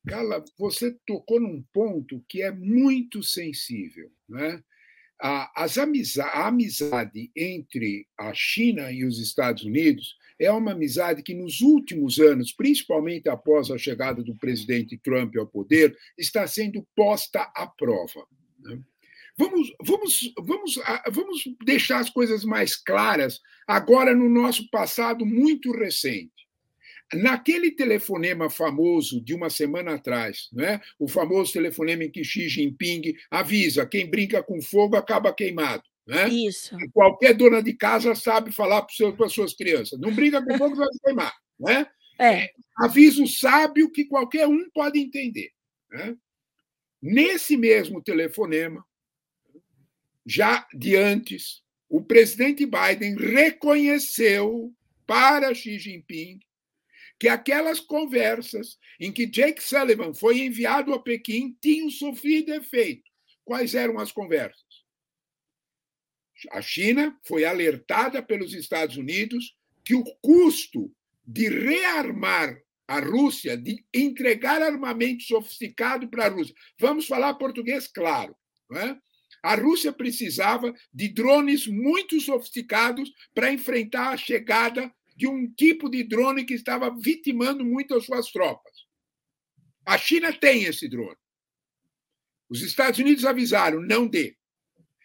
Carla, 0.07 0.43
você 0.57 0.95
tocou 1.05 1.39
num 1.39 1.63
ponto 1.73 2.23
que 2.27 2.41
é 2.41 2.51
muito 2.51 3.23
sensível, 3.23 4.11
né? 4.27 4.61
A, 5.22 5.63
as 5.63 5.77
amizade, 5.77 6.29
a 6.34 6.48
amizade 6.48 7.31
entre 7.36 8.07
a 8.17 8.34
China 8.34 8.91
e 8.91 9.05
os 9.05 9.19
Estados 9.19 9.63
Unidos 9.63 10.15
é 10.39 10.51
uma 10.51 10.74
amizade 10.74 11.24
que, 11.24 11.34
nos 11.34 11.62
últimos 11.62 12.19
anos, 12.19 12.51
principalmente 12.51 13.29
após 13.29 13.72
a 13.72 13.77
chegada 13.77 14.22
do 14.22 14.36
presidente 14.36 14.98
Trump 14.98 15.36
ao 15.38 15.48
poder, 15.48 15.95
está 16.17 16.45
sendo 16.45 16.86
posta 16.95 17.41
à 17.55 17.65
prova. 17.65 18.27
Né? 18.60 18.79
Vamos, 19.38 19.74
vamos, 19.81 20.34
vamos, 20.38 20.75
vamos 21.12 21.43
deixar 21.65 22.00
as 22.00 22.10
coisas 22.10 22.43
mais 22.43 22.75
claras 22.75 23.39
agora 23.67 24.15
no 24.15 24.29
nosso 24.29 24.69
passado 24.69 25.25
muito 25.25 25.72
recente. 25.72 26.34
Naquele 27.13 27.71
telefonema 27.71 28.50
famoso 28.50 29.21
de 29.21 29.33
uma 29.33 29.50
semana 29.50 29.93
atrás, 29.93 30.50
né? 30.51 30.81
o 30.97 31.07
famoso 31.07 31.53
telefonema 31.53 32.03
em 32.03 32.12
que 32.12 32.24
Xi 32.24 32.50
Jinping 32.50 33.15
avisa: 33.29 33.85
quem 33.85 34.09
brinca 34.09 34.41
com 34.41 34.62
fogo 34.62 34.95
acaba 34.95 35.33
queimado. 35.33 35.83
Né? 36.05 36.27
Isso. 36.29 36.75
Qualquer 36.93 37.33
dona 37.33 37.62
de 37.62 37.74
casa 37.74 38.13
sabe 38.15 38.51
falar 38.51 38.81
para 38.81 39.25
as 39.25 39.33
suas 39.33 39.53
crianças: 39.53 40.00
não 40.00 40.13
brinca 40.13 40.43
com 40.43 40.57
fogo, 40.57 40.75
vai 40.75 40.88
queimar. 41.03 41.33
Né? 41.59 41.88
É. 42.19 42.50
Aviso 42.77 43.27
sábio 43.27 43.91
que 43.91 44.05
qualquer 44.05 44.47
um 44.47 44.69
pode 44.71 45.00
entender. 45.00 45.51
Né? 45.91 46.15
Nesse 47.01 47.55
mesmo 47.55 48.01
telefonema, 48.01 48.83
já 50.25 50.67
de 50.74 50.95
antes, 50.95 51.62
o 51.88 52.01
presidente 52.01 52.65
Biden 52.65 53.15
reconheceu 53.15 54.74
para 55.05 55.53
Xi 55.53 55.77
Jinping 55.77 56.39
que 57.19 57.27
aquelas 57.27 57.79
conversas 57.79 58.77
em 59.00 59.12
que 59.12 59.25
Jake 59.25 59.63
Sullivan 59.63 60.13
foi 60.13 60.39
enviado 60.39 60.93
a 60.93 61.01
Pequim 61.01 61.57
tinham 61.62 61.89
sofrido 61.89 62.53
efeito. 62.53 63.10
Quais 63.43 63.75
eram 63.75 64.00
as 64.00 64.12
conversas? 64.12 64.63
A 66.51 66.62
China 66.62 67.17
foi 67.24 67.45
alertada 67.45 68.22
pelos 68.22 68.53
Estados 68.53 68.98
Unidos 68.98 69.55
que 69.84 69.95
o 69.95 70.03
custo 70.22 70.91
de 71.25 71.48
rearmar 71.48 72.60
a 72.88 73.00
Rússia, 73.00 73.57
de 73.57 73.84
entregar 73.93 74.62
armamento 74.62 75.24
sofisticado 75.24 76.07
para 76.10 76.25
a 76.25 76.29
Rússia. 76.29 76.53
Vamos 76.79 77.07
falar 77.07 77.34
português 77.36 77.88
claro. 77.88 78.36
Não 78.69 78.79
é? 78.79 79.00
A 79.41 79.55
Rússia 79.55 79.93
precisava 79.93 80.74
de 80.93 81.07
drones 81.07 81.67
muito 81.67 82.19
sofisticados 82.19 83.12
para 83.34 83.51
enfrentar 83.51 84.10
a 84.10 84.17
chegada 84.17 84.91
de 85.15 85.27
um 85.27 85.50
tipo 85.51 85.89
de 85.89 86.03
drone 86.03 86.43
que 86.43 86.53
estava 86.53 86.93
vitimando 86.95 87.63
muito 87.63 87.95
as 87.95 88.05
suas 88.05 88.31
tropas. 88.31 88.74
A 89.86 89.98
China 89.98 90.34
tem 90.34 90.63
esse 90.63 90.88
drone. 90.88 91.17
Os 92.50 92.62
Estados 92.62 93.00
Unidos 93.00 93.25
avisaram: 93.25 93.81
não 93.81 94.07
dê. 94.07 94.36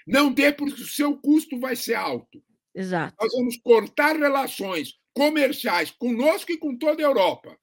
Não 0.07 0.33
dê, 0.33 0.52
porque 0.52 0.83
o 0.83 0.87
seu 0.88 1.17
custo 1.17 1.59
vai 1.61 1.76
ser 1.76 1.95
alto. 1.95 2.43
Exato. 2.75 3.14
Nós 3.21 3.33
vamos 3.33 3.57
cortar 3.59 4.17
relações 4.17 4.99
comerciais 5.12 5.90
conosco 5.90 6.52
e 6.52 6.59
com 6.59 6.76
toda 6.76 7.02
a 7.02 7.07
Europa. 7.07 7.57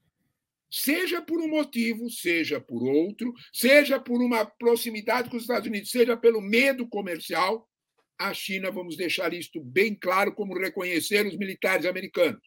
Seja 0.69 1.21
por 1.21 1.39
um 1.39 1.47
motivo, 1.47 2.09
seja 2.09 2.59
por 2.59 2.83
outro, 2.83 3.33
seja 3.53 3.99
por 3.99 4.21
uma 4.21 4.45
proximidade 4.45 5.29
com 5.29 5.37
os 5.37 5.43
Estados 5.43 5.67
Unidos, 5.67 5.89
seja 5.89 6.17
pelo 6.17 6.41
medo 6.41 6.87
comercial, 6.87 7.67
a 8.17 8.33
China, 8.33 8.71
vamos 8.71 8.97
deixar 8.97 9.33
isto 9.33 9.63
bem 9.63 9.95
claro, 9.95 10.33
como 10.33 10.57
reconhecer 10.57 11.25
os 11.25 11.37
militares 11.37 11.85
americanos, 11.85 12.41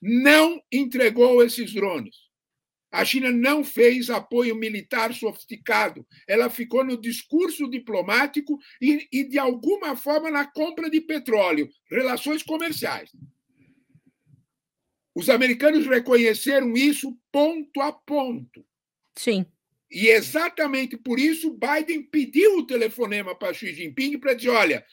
não 0.00 0.62
entregou 0.70 1.42
esses 1.42 1.72
drones. 1.72 2.28
A 2.90 3.04
China 3.04 3.30
não 3.30 3.62
fez 3.62 4.08
apoio 4.08 4.56
militar 4.56 5.12
sofisticado. 5.12 6.06
Ela 6.26 6.48
ficou 6.48 6.82
no 6.82 6.98
discurso 6.98 7.68
diplomático 7.68 8.58
e, 8.80 9.06
e, 9.12 9.24
de 9.24 9.38
alguma 9.38 9.94
forma, 9.94 10.30
na 10.30 10.46
compra 10.46 10.88
de 10.88 11.00
petróleo, 11.00 11.68
relações 11.90 12.42
comerciais. 12.42 13.10
Os 15.14 15.28
americanos 15.28 15.86
reconheceram 15.86 16.72
isso 16.74 17.18
ponto 17.30 17.80
a 17.80 17.92
ponto. 17.92 18.64
Sim. 19.16 19.44
E 19.90 20.08
exatamente 20.08 20.96
por 20.96 21.18
isso 21.18 21.56
Biden 21.56 22.02
pediu 22.02 22.58
o 22.58 22.66
telefonema 22.66 23.34
para 23.34 23.54
Xi 23.54 23.72
Jinping 23.72 24.18
para 24.18 24.34
dizer: 24.34 24.50
olha, 24.50 24.84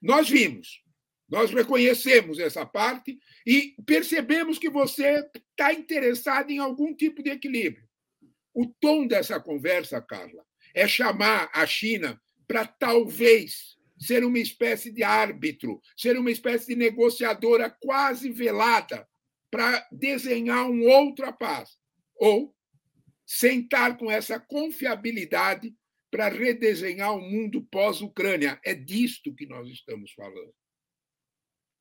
nós 0.00 0.28
vimos, 0.28 0.82
nós 1.28 1.50
reconhecemos 1.50 2.38
essa 2.38 2.64
parte 2.64 3.18
e 3.46 3.74
percebemos 3.84 4.58
que 4.58 4.70
você 4.70 5.26
está 5.50 5.72
interessado 5.72 6.50
em 6.50 6.58
algum 6.58 6.94
tipo 6.94 7.22
de 7.22 7.30
equilíbrio. 7.30 7.88
O 8.52 8.66
tom 8.66 9.06
dessa 9.06 9.40
conversa, 9.40 10.00
Carla, 10.00 10.44
é 10.72 10.86
chamar 10.86 11.50
a 11.52 11.66
China 11.66 12.20
para 12.46 12.64
talvez 12.64 13.74
ser 13.98 14.24
uma 14.24 14.38
espécie 14.38 14.92
de 14.92 15.02
árbitro, 15.02 15.80
ser 15.96 16.16
uma 16.16 16.30
espécie 16.30 16.68
de 16.68 16.76
negociadora 16.76 17.70
quase 17.70 18.30
velada 18.30 19.08
para 19.50 19.86
desenhar 19.90 20.68
um 20.68 20.86
outra 20.86 21.32
paz. 21.32 21.76
Ou 22.16 22.53
sentar 23.26 23.96
com 23.96 24.10
essa 24.10 24.38
confiabilidade 24.38 25.74
para 26.10 26.28
redesenhar 26.28 27.14
o 27.16 27.20
mundo 27.20 27.62
pós-Ucrânia. 27.70 28.60
É 28.64 28.74
disto 28.74 29.34
que 29.34 29.46
nós 29.46 29.68
estamos 29.68 30.12
falando. 30.12 30.54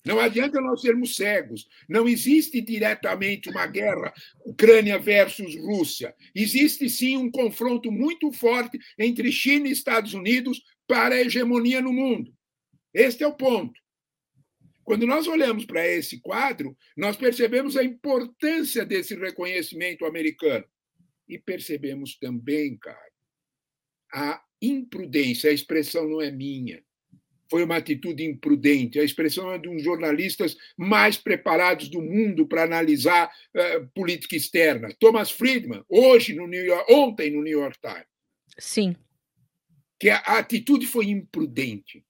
Não 0.06 0.20
adianta 0.20 0.60
nós 0.60 0.82
sermos 0.82 1.16
cegos. 1.16 1.68
Não 1.88 2.08
existe 2.08 2.60
diretamente 2.60 3.50
uma 3.50 3.66
guerra 3.66 4.14
Ucrânia 4.46 5.00
versus 5.00 5.56
Rússia. 5.56 6.14
Existe 6.36 6.90
sim 6.90 7.16
um 7.16 7.32
confronto 7.32 7.92
muito 7.92 8.32
forte 8.32 8.78
entre 8.98 9.32
China 9.32 9.68
e 9.68 9.72
Estados 9.72 10.14
Unidos 10.14 10.62
para 10.88 11.16
a 11.16 11.22
hegemonia 11.22 11.82
no 11.82 11.94
mundo. 11.94 12.34
Este 12.94 13.24
é 13.24 13.28
o 13.28 13.36
ponto. 13.36 13.80
Quando 14.84 15.08
nós 15.08 15.28
olhamos 15.28 15.66
para 15.66 15.88
esse 15.88 16.20
quadro, 16.20 16.78
nós 16.98 17.16
percebemos 17.16 17.78
a 17.78 17.84
importância 17.84 18.86
desse 18.86 19.16
reconhecimento 19.16 20.06
americano. 20.06 20.66
E 21.28 21.38
percebemos 21.38 22.18
também, 22.18 22.78
cara, 22.78 23.12
a 24.14 24.44
imprudência, 24.62 25.50
a 25.50 25.54
expressão 25.54 26.08
não 26.08 26.22
é 26.22 26.32
minha. 26.32 26.84
Foi 27.50 27.64
uma 27.64 27.78
atitude 27.78 28.24
imprudente. 28.24 29.00
A 29.00 29.04
expressão 29.04 29.52
é 29.52 29.58
de 29.58 29.70
uns 29.70 29.84
jornalistas 29.84 30.58
mais 30.78 31.18
preparados 31.18 31.90
do 31.90 32.02
mundo 32.02 32.48
para 32.48 32.64
analisar 32.64 33.28
uh, 33.28 33.88
política 33.94 34.36
externa. 34.36 34.94
Thomas 35.00 35.30
Friedman, 35.30 35.84
hoje 35.88 36.34
no 36.34 36.48
New 36.48 36.66
York, 36.66 36.92
ontem 36.92 37.32
no 37.32 37.44
New 37.44 37.60
York 37.60 37.78
Times. 37.80 38.08
Sim. 38.58 38.96
Que 40.00 40.10
a, 40.10 40.18
a 40.18 40.40
atitude 40.40 40.88
foi 40.88 41.08
imprudente. 41.08 42.04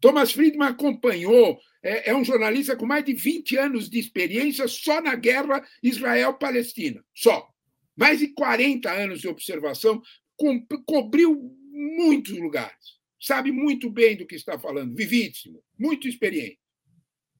Thomas 0.00 0.32
Friedman 0.32 0.68
acompanhou, 0.68 1.58
é, 1.82 2.10
é, 2.10 2.14
um 2.14 2.24
jornalista 2.24 2.76
com 2.76 2.84
mais 2.84 3.04
de 3.04 3.14
20 3.14 3.56
anos 3.56 3.88
de 3.88 3.98
experiência 3.98 4.68
só 4.68 5.00
na 5.00 5.14
guerra 5.14 5.66
Israel-Palestina. 5.82 7.02
Só. 7.14 7.53
Mais 7.96 8.18
de 8.18 8.28
40 8.28 8.90
anos 8.90 9.20
de 9.20 9.28
observação, 9.28 10.02
cobriu 10.86 11.56
muitos 11.70 12.36
lugares. 12.38 12.98
Sabe 13.20 13.50
muito 13.50 13.88
bem 13.88 14.16
do 14.16 14.26
que 14.26 14.34
está 14.34 14.58
falando, 14.58 14.94
vivíssimo, 14.94 15.62
muito 15.78 16.06
experiente. 16.06 16.58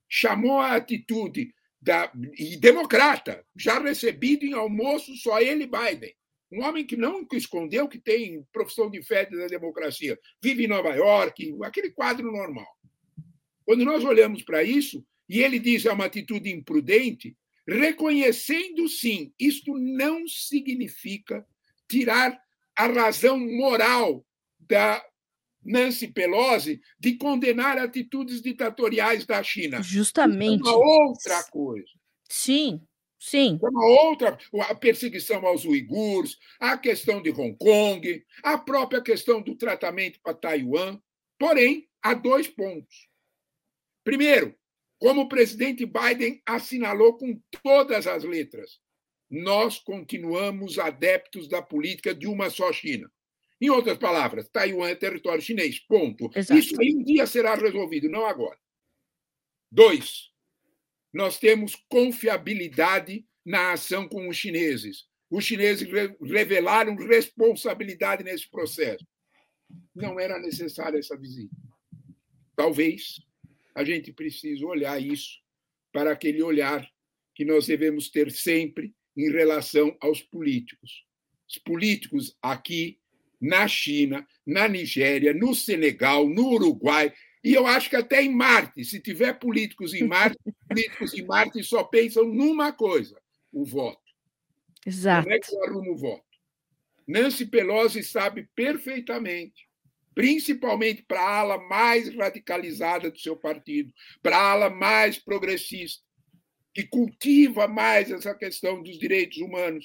Chamou 0.08 0.58
a 0.58 0.76
atitude 0.76 1.52
da, 1.80 2.10
e 2.38 2.56
democrata, 2.56 3.44
já 3.54 3.78
recebido 3.78 4.44
em 4.44 4.54
almoço 4.54 5.14
só 5.16 5.40
ele 5.40 5.66
Biden. 5.66 6.14
Um 6.50 6.62
homem 6.62 6.86
que 6.86 6.96
não 6.96 7.26
escondeu 7.32 7.88
que 7.88 7.98
tem 7.98 8.42
profissão 8.52 8.90
de 8.90 9.02
fé 9.02 9.26
da 9.26 9.46
democracia, 9.46 10.18
vive 10.42 10.64
em 10.64 10.68
Nova 10.68 10.94
York, 10.94 11.54
aquele 11.62 11.90
quadro 11.90 12.30
normal. 12.30 12.68
Quando 13.64 13.84
nós 13.84 14.04
olhamos 14.04 14.42
para 14.42 14.62
isso, 14.62 15.04
e 15.28 15.40
ele 15.40 15.58
diz 15.58 15.84
é 15.84 15.92
uma 15.92 16.04
atitude 16.04 16.50
imprudente, 16.50 17.36
reconhecendo 17.66 18.88
sim, 18.88 19.32
isto 19.38 19.76
não 19.76 20.26
significa 20.28 21.46
tirar 21.88 22.38
a 22.76 22.86
razão 22.86 23.38
moral 23.38 24.26
da 24.58 25.04
Nancy 25.64 26.08
Pelosi 26.08 26.80
de 26.98 27.16
condenar 27.16 27.78
atitudes 27.78 28.42
ditatoriais 28.42 29.24
da 29.24 29.42
China. 29.42 29.82
Justamente. 29.82 30.60
Isso 30.60 30.70
é 30.70 30.76
uma 30.76 31.04
outra 31.08 31.44
coisa. 31.44 31.90
Sim, 32.28 32.80
sim. 33.18 33.58
É 33.62 33.68
uma 33.68 33.86
outra. 34.02 34.38
A 34.68 34.74
perseguição 34.74 35.46
aos 35.46 35.64
uigures, 35.64 36.36
a 36.60 36.76
questão 36.76 37.22
de 37.22 37.30
Hong 37.30 37.56
Kong, 37.56 38.24
a 38.42 38.58
própria 38.58 39.00
questão 39.00 39.40
do 39.40 39.56
tratamento 39.56 40.20
para 40.22 40.34
Taiwan. 40.34 41.00
Porém, 41.38 41.88
há 42.02 42.12
dois 42.14 42.46
pontos. 42.46 43.08
Primeiro, 44.02 44.54
como 45.04 45.20
o 45.20 45.28
presidente 45.28 45.84
Biden 45.84 46.40
assinalou 46.46 47.18
com 47.18 47.38
todas 47.62 48.06
as 48.06 48.24
letras, 48.24 48.80
nós 49.30 49.78
continuamos 49.78 50.78
adeptos 50.78 51.46
da 51.46 51.60
política 51.60 52.14
de 52.14 52.26
uma 52.26 52.48
só 52.48 52.72
China. 52.72 53.12
Em 53.60 53.68
outras 53.68 53.98
palavras, 53.98 54.48
Taiwan 54.48 54.88
é 54.88 54.94
território 54.94 55.42
chinês. 55.42 55.78
Ponto. 55.78 56.30
Exato. 56.34 56.58
Isso 56.58 56.80
aí 56.80 56.94
um 56.96 57.04
dia 57.04 57.26
será 57.26 57.54
resolvido, 57.54 58.08
não 58.08 58.24
agora. 58.24 58.58
Dois, 59.70 60.30
nós 61.12 61.38
temos 61.38 61.76
confiabilidade 61.86 63.26
na 63.44 63.74
ação 63.74 64.08
com 64.08 64.26
os 64.26 64.38
chineses. 64.38 65.04
Os 65.28 65.44
chineses 65.44 65.86
revelaram 66.22 66.96
responsabilidade 66.96 68.24
nesse 68.24 68.48
processo. 68.48 69.06
Não 69.94 70.18
era 70.18 70.38
necessária 70.38 70.98
essa 70.98 71.14
visita. 71.14 71.54
Talvez 72.56 73.16
a 73.74 73.84
gente 73.84 74.12
precise 74.12 74.64
olhar 74.64 75.00
isso 75.00 75.40
para 75.92 76.12
aquele 76.12 76.42
olhar 76.42 76.88
que 77.34 77.44
nós 77.44 77.66
devemos 77.66 78.08
ter 78.08 78.30
sempre 78.30 78.94
em 79.16 79.30
relação 79.30 79.96
aos 80.00 80.22
políticos. 80.22 81.04
Os 81.48 81.58
políticos 81.58 82.36
aqui 82.40 82.98
na 83.40 83.68
China, 83.68 84.26
na 84.46 84.68
Nigéria, 84.68 85.34
no 85.34 85.54
Senegal, 85.54 86.28
no 86.28 86.48
Uruguai, 86.50 87.12
e 87.42 87.52
eu 87.52 87.66
acho 87.66 87.90
que 87.90 87.96
até 87.96 88.22
em 88.22 88.34
Marte, 88.34 88.84
se 88.84 88.98
tiver 89.00 89.38
políticos 89.38 89.92
em 89.92 90.04
Marte, 90.04 90.38
políticos 90.66 91.12
em 91.12 91.24
Marte 91.24 91.62
só 91.62 91.84
pensam 91.84 92.24
numa 92.24 92.72
coisa: 92.72 93.20
o 93.52 93.64
voto. 93.64 94.00
Exato. 94.86 95.24
Como 95.24 95.34
é 95.34 95.38
que 95.38 95.54
eu 95.54 95.64
arrumo 95.64 95.92
o 95.92 95.96
voto? 95.96 96.24
Nancy 97.06 97.44
Pelosi 97.44 98.02
sabe 98.02 98.48
perfeitamente, 98.54 99.68
principalmente 100.14 101.02
para 101.02 101.20
a 101.20 101.38
ala 101.38 101.58
mais 101.68 102.14
radicalizada 102.14 103.10
do 103.10 103.18
seu 103.18 103.36
partido, 103.36 103.92
para 104.22 104.36
a 104.36 104.52
ala 104.52 104.70
mais 104.70 105.18
progressista, 105.18 106.02
que 106.72 106.84
cultiva 106.84 107.68
mais 107.68 108.10
essa 108.10 108.34
questão 108.34 108.82
dos 108.82 108.98
direitos 108.98 109.38
humanos. 109.38 109.84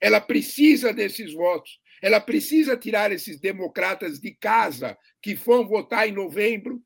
Ela 0.00 0.20
precisa 0.20 0.92
desses 0.92 1.32
votos. 1.32 1.80
Ela 2.00 2.20
precisa 2.20 2.76
tirar 2.76 3.10
esses 3.10 3.40
democratas 3.40 4.20
de 4.20 4.32
casa 4.34 4.96
que 5.20 5.34
vão 5.34 5.66
votar 5.66 6.08
em 6.08 6.12
novembro. 6.12 6.80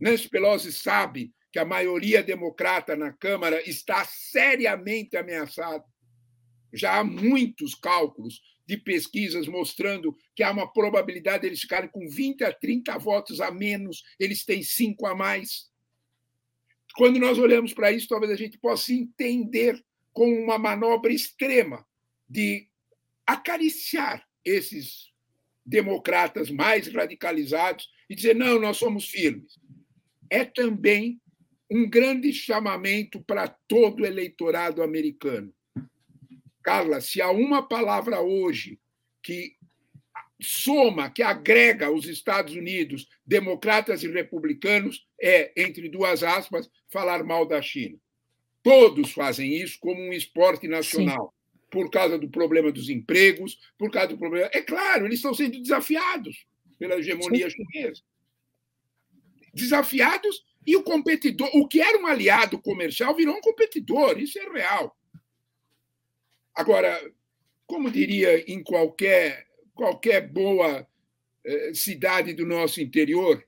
Nancy 0.00 0.28
Pelosi 0.28 0.72
sabe 0.72 1.32
que 1.52 1.58
a 1.58 1.64
maioria 1.64 2.22
democrata 2.22 2.96
na 2.96 3.12
Câmara 3.12 3.60
está 3.68 4.04
seriamente 4.04 5.16
ameaçada. 5.16 5.84
Já 6.72 6.98
há 6.98 7.04
muitos 7.04 7.74
cálculos 7.74 8.40
de 8.66 8.76
pesquisas 8.76 9.46
mostrando 9.46 10.16
que 10.34 10.42
há 10.42 10.50
uma 10.50 10.72
probabilidade 10.72 11.42
deles 11.42 11.60
ficarem 11.60 11.88
com 11.88 12.08
20 12.08 12.44
a 12.44 12.52
30 12.52 12.96
votos 12.98 13.40
a 13.40 13.50
menos, 13.50 14.02
eles 14.18 14.44
têm 14.44 14.62
cinco 14.62 15.06
a 15.06 15.14
mais. 15.14 15.70
Quando 16.94 17.18
nós 17.18 17.38
olhamos 17.38 17.72
para 17.72 17.90
isso, 17.90 18.08
talvez 18.08 18.30
a 18.30 18.36
gente 18.36 18.58
possa 18.58 18.92
entender 18.92 19.82
como 20.12 20.34
uma 20.34 20.58
manobra 20.58 21.12
extrema 21.12 21.86
de 22.28 22.68
acariciar 23.26 24.26
esses 24.44 25.10
democratas 25.64 26.50
mais 26.50 26.86
radicalizados 26.88 27.88
e 28.08 28.14
dizer: 28.14 28.34
não, 28.34 28.60
nós 28.60 28.76
somos 28.76 29.06
firmes. 29.08 29.58
É 30.28 30.44
também 30.44 31.20
um 31.70 31.88
grande 31.88 32.32
chamamento 32.32 33.22
para 33.22 33.48
todo 33.48 34.00
o 34.00 34.06
eleitorado 34.06 34.82
americano. 34.82 35.52
Carla, 36.62 37.00
se 37.00 37.20
há 37.20 37.30
uma 37.30 37.66
palavra 37.66 38.20
hoje 38.20 38.78
que 39.22 39.56
soma, 40.40 41.10
que 41.10 41.22
agrega 41.22 41.90
os 41.90 42.06
Estados 42.06 42.54
Unidos, 42.54 43.08
democratas 43.24 44.02
e 44.02 44.08
republicanos, 44.08 45.06
é, 45.20 45.52
entre 45.56 45.88
duas 45.88 46.22
aspas, 46.22 46.68
falar 46.88 47.22
mal 47.22 47.46
da 47.46 47.62
China. 47.62 47.98
Todos 48.62 49.12
fazem 49.12 49.54
isso 49.54 49.78
como 49.80 50.00
um 50.00 50.12
esporte 50.12 50.66
nacional. 50.66 51.32
Sim 51.34 51.42
por 51.72 51.90
causa 51.90 52.18
do 52.18 52.28
problema 52.28 52.70
dos 52.70 52.90
empregos, 52.90 53.58
por 53.78 53.90
causa 53.90 54.08
do 54.08 54.18
problema. 54.18 54.50
É 54.52 54.60
claro, 54.60 55.06
eles 55.06 55.16
estão 55.16 55.32
sendo 55.32 55.58
desafiados 55.58 56.46
pela 56.78 56.96
hegemonia 56.96 57.48
Sim. 57.48 57.56
chinesa. 57.56 58.02
Desafiados 59.54 60.44
e 60.66 60.76
o 60.76 60.82
competidor, 60.82 61.48
o 61.54 61.66
que 61.66 61.80
era 61.80 61.98
um 61.98 62.06
aliado 62.06 62.60
comercial, 62.60 63.16
virou 63.16 63.34
um 63.34 63.40
competidor, 63.40 64.18
isso 64.18 64.38
é 64.38 64.52
real. 64.52 64.94
Agora, 66.54 67.00
como 67.66 67.90
diria 67.90 68.38
em 68.50 68.62
qualquer, 68.62 69.46
qualquer 69.74 70.28
boa 70.28 70.86
eh, 71.44 71.72
cidade 71.74 72.34
do 72.34 72.46
nosso 72.46 72.80
interior, 72.80 73.44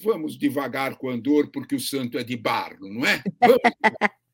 vamos 0.00 0.38
devagar 0.38 0.96
com 0.96 1.08
o 1.08 1.10
andor, 1.10 1.50
porque 1.50 1.74
o 1.74 1.80
santo 1.80 2.18
é 2.18 2.24
de 2.24 2.36
barro, 2.36 2.88
não 2.88 3.06
é? 3.06 3.22
Vamos 3.40 3.60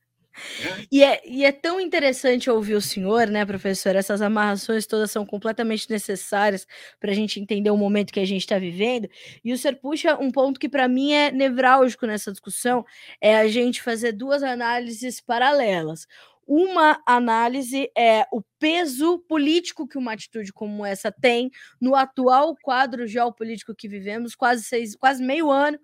e 0.90 1.02
é, 1.02 1.20
e 1.26 1.44
é 1.44 1.52
tão 1.52 1.80
interessante 1.80 2.50
ouvir 2.50 2.74
o 2.74 2.80
senhor, 2.80 3.28
né, 3.28 3.44
professor? 3.44 3.94
Essas 3.94 4.22
amarrações 4.22 4.86
todas 4.86 5.10
são 5.10 5.26
completamente 5.26 5.88
necessárias 5.90 6.66
para 6.98 7.10
a 7.10 7.14
gente 7.14 7.38
entender 7.38 7.70
o 7.70 7.76
momento 7.76 8.12
que 8.12 8.20
a 8.20 8.24
gente 8.24 8.42
está 8.42 8.58
vivendo. 8.58 9.08
E 9.44 9.52
o 9.52 9.58
senhor 9.58 9.76
puxa 9.76 10.16
um 10.16 10.30
ponto 10.30 10.58
que 10.58 10.68
para 10.68 10.88
mim 10.88 11.12
é 11.12 11.30
nevrálgico 11.30 12.06
nessa 12.06 12.32
discussão: 12.32 12.84
é 13.20 13.36
a 13.36 13.46
gente 13.48 13.82
fazer 13.82 14.12
duas 14.12 14.42
análises 14.42 15.20
paralelas. 15.20 16.06
Uma 16.54 17.02
análise 17.06 17.90
é 17.96 18.26
o 18.30 18.42
peso 18.58 19.20
político 19.20 19.88
que 19.88 19.96
uma 19.96 20.12
atitude 20.12 20.52
como 20.52 20.84
essa 20.84 21.10
tem 21.10 21.50
no 21.80 21.94
atual 21.94 22.54
quadro 22.60 23.06
geopolítico 23.06 23.74
que 23.74 23.88
vivemos, 23.88 24.34
quase 24.34 24.62
seis, 24.62 24.94
quase 24.94 25.24
meio 25.24 25.50
ano 25.50 25.78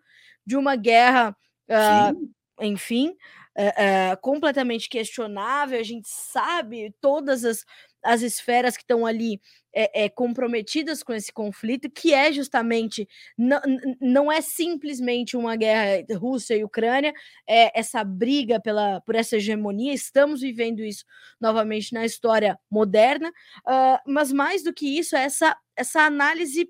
de 0.44 0.58
uma 0.58 0.76
guerra, 0.76 1.34
uh, 1.70 2.30
enfim, 2.60 3.16
é, 3.56 4.10
é, 4.10 4.16
completamente 4.16 4.90
questionável, 4.90 5.80
a 5.80 5.82
gente 5.82 6.06
sabe 6.06 6.94
todas 7.00 7.46
as, 7.46 7.64
as 8.02 8.22
esferas 8.22 8.76
que 8.76 8.82
estão 8.82 9.04
ali 9.04 9.40
é, 9.74 10.04
é, 10.04 10.08
comprometidas 10.08 11.02
com 11.02 11.12
esse 11.12 11.32
conflito, 11.32 11.90
que 11.90 12.12
é 12.12 12.32
justamente, 12.32 13.08
não, 13.36 13.60
não 14.00 14.32
é 14.32 14.40
simplesmente 14.40 15.36
uma 15.36 15.56
guerra 15.56 16.04
Rússia 16.16 16.56
e 16.56 16.64
Ucrânia, 16.64 17.12
é 17.48 17.78
essa 17.78 18.02
briga 18.02 18.60
pela, 18.60 19.00
por 19.02 19.14
essa 19.14 19.36
hegemonia, 19.36 19.92
estamos 19.92 20.40
vivendo 20.40 20.80
isso 20.80 21.04
novamente 21.40 21.92
na 21.92 22.04
história 22.04 22.58
moderna, 22.70 23.28
uh, 23.28 23.98
mas 24.06 24.32
mais 24.32 24.62
do 24.62 24.72
que 24.72 24.98
isso, 24.98 25.16
é 25.16 25.24
essa, 25.24 25.56
essa 25.76 26.02
análise 26.02 26.68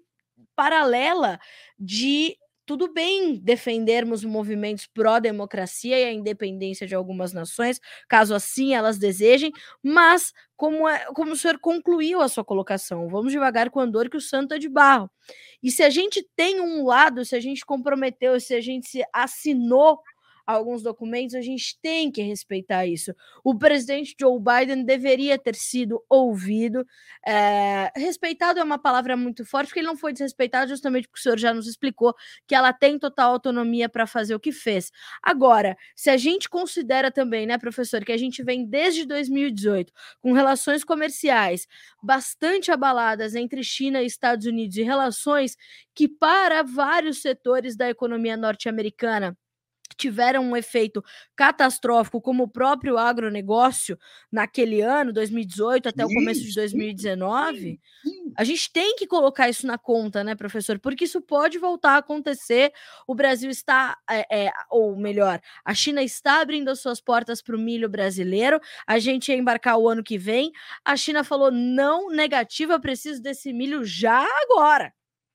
paralela 0.54 1.38
de 1.78 2.36
tudo 2.68 2.92
bem 2.92 3.36
defendermos 3.42 4.22
movimentos 4.22 4.86
pró-democracia 4.86 5.98
e 5.98 6.04
a 6.04 6.12
independência 6.12 6.86
de 6.86 6.94
algumas 6.94 7.32
nações, 7.32 7.80
caso 8.06 8.34
assim 8.34 8.74
elas 8.74 8.98
desejem, 8.98 9.50
mas 9.82 10.34
como, 10.54 10.86
é, 10.86 11.06
como 11.14 11.32
o 11.32 11.36
senhor 11.36 11.58
concluiu 11.58 12.20
a 12.20 12.28
sua 12.28 12.44
colocação, 12.44 13.08
vamos 13.08 13.32
devagar 13.32 13.70
com 13.70 13.80
o 13.80 13.82
andor 13.82 14.10
que 14.10 14.18
o 14.18 14.20
santo 14.20 14.52
é 14.52 14.58
de 14.58 14.68
barro. 14.68 15.10
E 15.62 15.70
se 15.70 15.82
a 15.82 15.88
gente 15.88 16.22
tem 16.36 16.60
um 16.60 16.84
lado, 16.84 17.24
se 17.24 17.34
a 17.34 17.40
gente 17.40 17.64
comprometeu, 17.64 18.38
se 18.38 18.54
a 18.54 18.60
gente 18.60 18.86
se 18.86 19.02
assinou 19.14 19.98
alguns 20.54 20.82
documentos, 20.82 21.34
a 21.34 21.42
gente 21.42 21.78
tem 21.82 22.10
que 22.10 22.22
respeitar 22.22 22.86
isso. 22.86 23.14
O 23.44 23.56
presidente 23.56 24.14
Joe 24.18 24.40
Biden 24.40 24.82
deveria 24.82 25.38
ter 25.38 25.54
sido 25.54 26.02
ouvido. 26.08 26.86
É, 27.26 27.92
respeitado 27.94 28.58
é 28.58 28.64
uma 28.64 28.78
palavra 28.78 29.14
muito 29.14 29.44
forte, 29.44 29.68
porque 29.68 29.80
ele 29.80 29.86
não 29.86 29.96
foi 29.96 30.12
desrespeitado, 30.12 30.70
justamente 30.70 31.06
porque 31.06 31.20
o 31.20 31.22
senhor 31.22 31.38
já 31.38 31.52
nos 31.52 31.66
explicou 31.66 32.14
que 32.46 32.54
ela 32.54 32.72
tem 32.72 32.98
total 32.98 33.32
autonomia 33.32 33.88
para 33.90 34.06
fazer 34.06 34.34
o 34.34 34.40
que 34.40 34.50
fez. 34.50 34.90
Agora, 35.22 35.76
se 35.94 36.08
a 36.08 36.16
gente 36.16 36.48
considera 36.48 37.10
também, 37.10 37.46
né, 37.46 37.58
professor, 37.58 38.02
que 38.02 38.12
a 38.12 38.16
gente 38.16 38.42
vem 38.42 38.64
desde 38.64 39.04
2018 39.04 39.92
com 40.22 40.32
relações 40.32 40.82
comerciais 40.82 41.66
bastante 42.02 42.70
abaladas 42.72 43.34
entre 43.34 43.62
China 43.62 44.02
e 44.02 44.06
Estados 44.06 44.46
Unidos 44.46 44.78
e 44.78 44.82
relações 44.82 45.56
que, 45.94 46.08
para 46.08 46.62
vários 46.62 47.20
setores 47.20 47.76
da 47.76 47.90
economia 47.90 48.36
norte-americana, 48.36 49.36
tiveram 49.96 50.42
um 50.42 50.56
efeito 50.56 51.02
catastrófico, 51.34 52.20
como 52.20 52.44
o 52.44 52.48
próprio 52.48 52.98
agronegócio 52.98 53.98
naquele 54.30 54.80
ano, 54.80 55.12
2018 55.12 55.88
até 55.88 56.06
sim, 56.06 56.12
o 56.12 56.14
começo 56.14 56.42
de 56.42 56.54
2019, 56.54 57.58
sim, 57.58 57.78
sim. 58.02 58.32
a 58.36 58.44
gente 58.44 58.72
tem 58.72 58.96
que 58.96 59.06
colocar 59.06 59.48
isso 59.48 59.66
na 59.66 59.78
conta, 59.78 60.22
né, 60.22 60.34
professor? 60.34 60.78
Porque 60.78 61.04
isso 61.04 61.20
pode 61.20 61.58
voltar 61.58 61.92
a 61.92 61.98
acontecer. 61.98 62.72
O 63.06 63.14
Brasil 63.14 63.50
está, 63.50 63.96
é, 64.08 64.46
é, 64.46 64.52
ou 64.70 64.96
melhor, 64.96 65.40
a 65.64 65.74
China 65.74 66.02
está 66.02 66.40
abrindo 66.40 66.68
as 66.68 66.80
suas 66.80 67.00
portas 67.00 67.42
para 67.42 67.56
o 67.56 67.58
milho 67.58 67.88
brasileiro. 67.88 68.60
A 68.86 68.98
gente 68.98 69.28
ia 69.28 69.36
embarcar 69.36 69.78
o 69.78 69.88
ano 69.88 70.04
que 70.04 70.18
vem. 70.18 70.52
A 70.84 70.96
China 70.96 71.24
falou 71.24 71.50
não 71.50 72.10
negativa, 72.10 72.78
preciso 72.80 73.22
desse 73.22 73.52
milho 73.52 73.84
já 73.84 74.26
agora. 74.42 74.92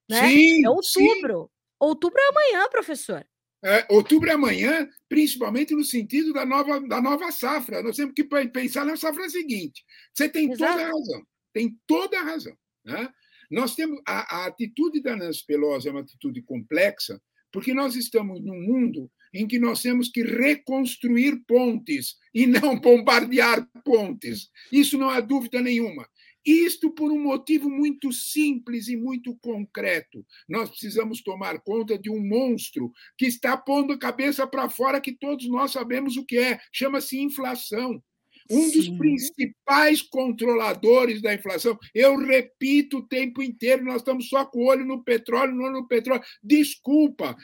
Né? 0.10 0.28
Sim, 0.28 0.66
é 0.66 0.70
outubro. 0.70 1.50
Outubro 1.80 2.20
é 2.20 2.30
amanhã, 2.30 2.70
professor 2.70 3.26
é, 3.64 3.86
outubro 3.90 4.30
é 4.30 4.34
amanhã, 4.34 4.90
principalmente 5.08 5.74
no 5.74 5.86
sentido 5.86 6.34
da 6.34 6.46
nova, 6.46 6.82
da 6.82 7.02
nova 7.02 7.32
safra. 7.32 7.82
Nós 7.82 7.96
temos 7.96 8.14
que 8.14 8.24
pensar 8.26 8.86
na 8.86 8.98
safra 8.98 9.30
seguinte. 9.30 9.84
Você 10.14 10.28
tem 10.28 10.52
Exato. 10.52 10.74
toda 10.74 10.84
a 10.84 10.92
razão. 10.92 11.28
Tem 11.54 11.80
toda 11.88 12.20
a 12.20 12.24
razão. 12.24 12.58
Né? 12.84 13.10
Nós 13.50 13.76
temos 13.76 14.02
a, 14.06 14.44
a 14.44 14.46
atitude 14.48 15.02
da 15.02 15.16
Nancy 15.16 15.46
Pelosi 15.46 15.88
é 15.88 15.92
uma 15.92 16.02
atitude 16.02 16.42
complexa, 16.42 17.22
porque 17.52 17.74
nós 17.74 17.96
estamos 17.96 18.44
num 18.44 18.60
mundo 18.60 19.10
em 19.34 19.48
que 19.48 19.58
nós 19.58 19.82
temos 19.82 20.10
que 20.10 20.24
reconstruir 20.24 21.42
pontes 21.48 22.18
e 22.34 22.46
não 22.46 22.80
bombardear 22.80 23.68
pontes. 23.84 24.50
Isso 24.72 24.98
não 24.98 25.10
há 25.10 25.20
dúvida 25.20 25.62
nenhuma. 25.62 26.08
Isto 26.46 26.92
por 26.92 27.12
um 27.12 27.22
motivo 27.22 27.70
muito 27.70 28.12
simples 28.12 28.88
e 28.88 28.98
muito 28.98 29.36
concreto. 29.38 30.26
Nós 30.48 30.70
precisamos 30.70 31.22
tomar 31.22 31.62
conta 31.62 31.98
de 31.98 32.10
um 32.10 32.20
monstro 32.20 32.92
que 33.18 33.26
está 33.26 33.56
pondo 33.56 33.94
a 33.94 34.00
cabeça 34.00 34.46
para 34.46 34.70
fora, 34.70 35.02
que 35.02 35.16
todos 35.16 35.48
nós 35.48 35.72
sabemos 35.72 36.18
o 36.18 36.26
que 36.26 36.38
é. 36.38 36.60
Chama-se 36.72 37.20
inflação. 37.20 38.02
Um 38.50 38.72
dos 38.72 38.90
principais 38.90 40.02
controladores 40.02 41.22
da 41.22 41.34
inflação. 41.34 41.78
Eu 41.94 42.18
repito 42.18 42.98
o 42.98 43.08
tempo 43.08 43.42
inteiro, 43.42 43.84
nós 43.84 43.98
estamos 43.98 44.28
só 44.28 44.46
com 44.46 44.60
o 44.60 44.66
olho 44.68 44.86
no 44.86 45.04
petróleo, 45.04 45.56
não 45.56 45.72
no 45.72 45.88
petróleo. 45.88 46.24
Desculpa, 46.42 47.36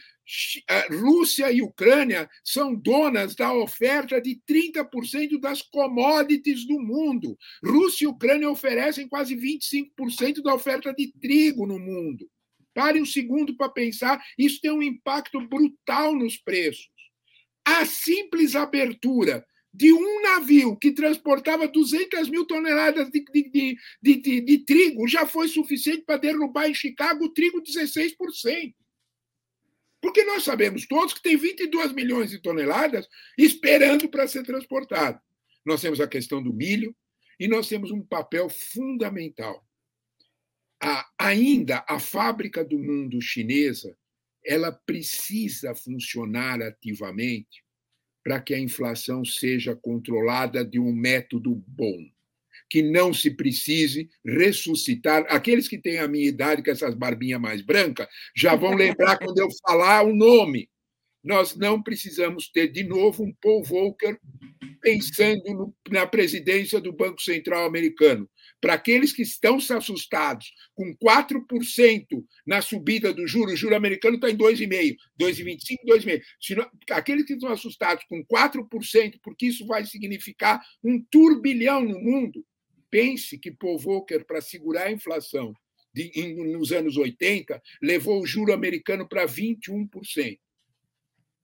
Rússia 0.92 1.52
e 1.52 1.62
Ucrânia 1.62 2.30
são 2.44 2.76
donas 2.76 3.36
da 3.36 3.52
oferta 3.54 4.22
de 4.22 4.40
30% 4.48 5.40
das 5.40 5.62
commodities 5.62 6.68
do 6.68 6.80
mundo. 6.80 7.38
Rússia 7.64 8.06
e 8.06 8.08
Ucrânia 8.08 8.50
oferecem 8.50 9.08
quase 9.08 9.36
25% 9.36 10.44
da 10.44 10.54
oferta 10.54 10.94
de 10.94 11.12
trigo 11.20 11.66
no 11.66 11.80
mundo. 11.80 12.30
Pare 12.74 13.02
um 13.02 13.06
segundo 13.06 13.56
para 13.58 13.70
pensar, 13.70 14.24
isso 14.38 14.62
tem 14.62 14.72
um 14.72 14.84
impacto 14.84 15.42
brutal 15.48 16.16
nos 16.16 16.38
preços. 16.38 16.90
A 17.66 17.86
simples 17.86 18.56
abertura 18.56 19.46
de 19.74 19.94
um 19.94 20.22
navio 20.22 20.76
que 20.76 20.92
transportava 20.92 21.68
200 21.68 22.30
mil 22.30 22.46
toneladas 22.46 23.10
de, 23.10 23.24
de, 23.24 23.78
de, 24.02 24.42
de 24.42 24.58
trigo 24.66 25.08
já 25.08 25.26
foi 25.26 25.48
suficiente 25.48 26.04
para 26.04 26.18
derrubar 26.18 26.68
em 26.68 26.74
Chicago 26.74 27.26
o 27.26 27.34
trigo 27.34 27.62
16%. 27.62 28.74
Porque 30.02 30.24
nós 30.24 30.44
sabemos 30.44 30.88
todos 30.88 31.14
que 31.14 31.22
tem 31.22 31.38
22 31.38 31.94
milhões 31.94 32.32
de 32.32 32.42
toneladas 32.42 33.08
esperando 33.38 34.10
para 34.10 34.28
ser 34.28 34.44
transportado. 34.44 35.20
Nós 35.66 35.82
temos 35.82 36.00
a 36.00 36.08
questão 36.08 36.42
do 36.42 36.54
milho 36.54 36.96
e 37.40 37.48
nós 37.48 37.68
temos 37.68 37.92
um 37.92 38.02
papel 38.02 38.50
fundamental. 38.50 39.66
A, 40.82 41.08
ainda 41.20 41.86
a 41.88 42.00
fábrica 42.00 42.64
do 42.64 42.80
mundo 42.80 43.22
chinesa, 43.22 43.96
ela 44.44 44.72
precisa 44.72 45.76
funcionar 45.76 46.62
ativamente 46.62 47.62
para 48.30 48.39
que 48.39 48.54
a 48.54 48.60
inflação 48.60 49.26
seja 49.26 49.76
controlada 49.76 50.63
de 50.63 50.80
um 50.80 50.94
método 50.94 51.56
bom 51.68 51.98
que 52.70 52.84
não 52.84 53.12
se 53.12 53.32
precise 53.32 54.08
ressuscitar. 54.24 55.26
Aqueles 55.30 55.68
que 55.68 55.80
têm 55.80 55.98
a 55.98 56.08
minha 56.08 56.28
idade, 56.28 56.62
com 56.62 56.70
essas 56.70 56.94
barbinhas 56.94 57.42
mais 57.42 57.63
brancas, 57.63 58.08
já 58.36 58.56
vão 58.56 58.76
lembrar 58.76 59.18
quando 59.18 59.39
eu 59.39 59.48
falar 59.68 60.04
o 60.04 60.13
nome. 60.13 60.70
Nós 61.24 61.56
não 61.56 61.82
precisamos 61.82 62.52
ter 62.52 62.68
de 62.68 62.84
novo 62.84 63.24
um 63.24 63.34
Paul 63.42 63.63
Volcker 63.63 64.20
pensando 64.80 65.44
no, 65.46 65.76
na 65.89 66.06
presidência 66.06 66.80
do 66.80 66.94
Banco 66.94 67.24
Central 67.24 67.65
americano. 67.65 68.30
Para 68.62 68.74
aqueles 68.74 69.13
que 69.13 69.22
estão 69.22 69.58
assustados 69.58 70.52
com 70.76 70.95
4% 70.98 72.06
na 72.45 72.62
subida 72.62 73.13
do 73.13 73.26
juro, 73.26 73.54
o 73.54 73.56
juro 73.56 73.76
americano 73.76 74.15
está 74.15 74.30
em 74.30 74.38
2,5%, 74.38 74.95
2,25%, 75.19 75.78
2,5%. 75.88 76.69
Aqueles 76.91 77.26
que 77.26 77.34
estão 77.34 77.52
assustados 77.52 78.04
com 78.06 78.24
4%, 78.26 79.19
porque 79.24 79.45
isso 79.48 79.65
vai 79.65 79.86
significar 79.86 80.62
um 80.84 81.02
turbilhão 81.10 81.84
no 81.84 82.00
mundo, 82.00 82.45
Pense 82.89 83.38
que 83.38 83.52
Paul 83.52 83.78
Volcker, 83.78 84.26
para 84.26 84.41
segurar 84.41 84.88
a 84.88 84.91
inflação 84.91 85.54
de, 85.93 86.12
em, 86.15 86.36
nos 86.52 86.72
anos 86.72 86.98
80, 86.98 87.62
levou 87.82 88.22
o 88.22 88.26
juro 88.26 88.54
americano 88.54 89.08
para 89.08 89.26
21%. 89.26 90.39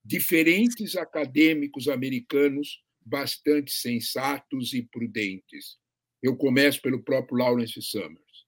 Diferentes 0.03 0.95
acadêmicos 0.95 1.87
americanos 1.87 2.83
bastante 3.03 3.71
sensatos 3.71 4.73
e 4.73 4.81
prudentes. 4.83 5.77
Eu 6.25 6.35
começo 6.35 6.81
pelo 6.81 7.03
próprio 7.03 7.37
Lawrence 7.37 7.79
Summers. 7.83 8.47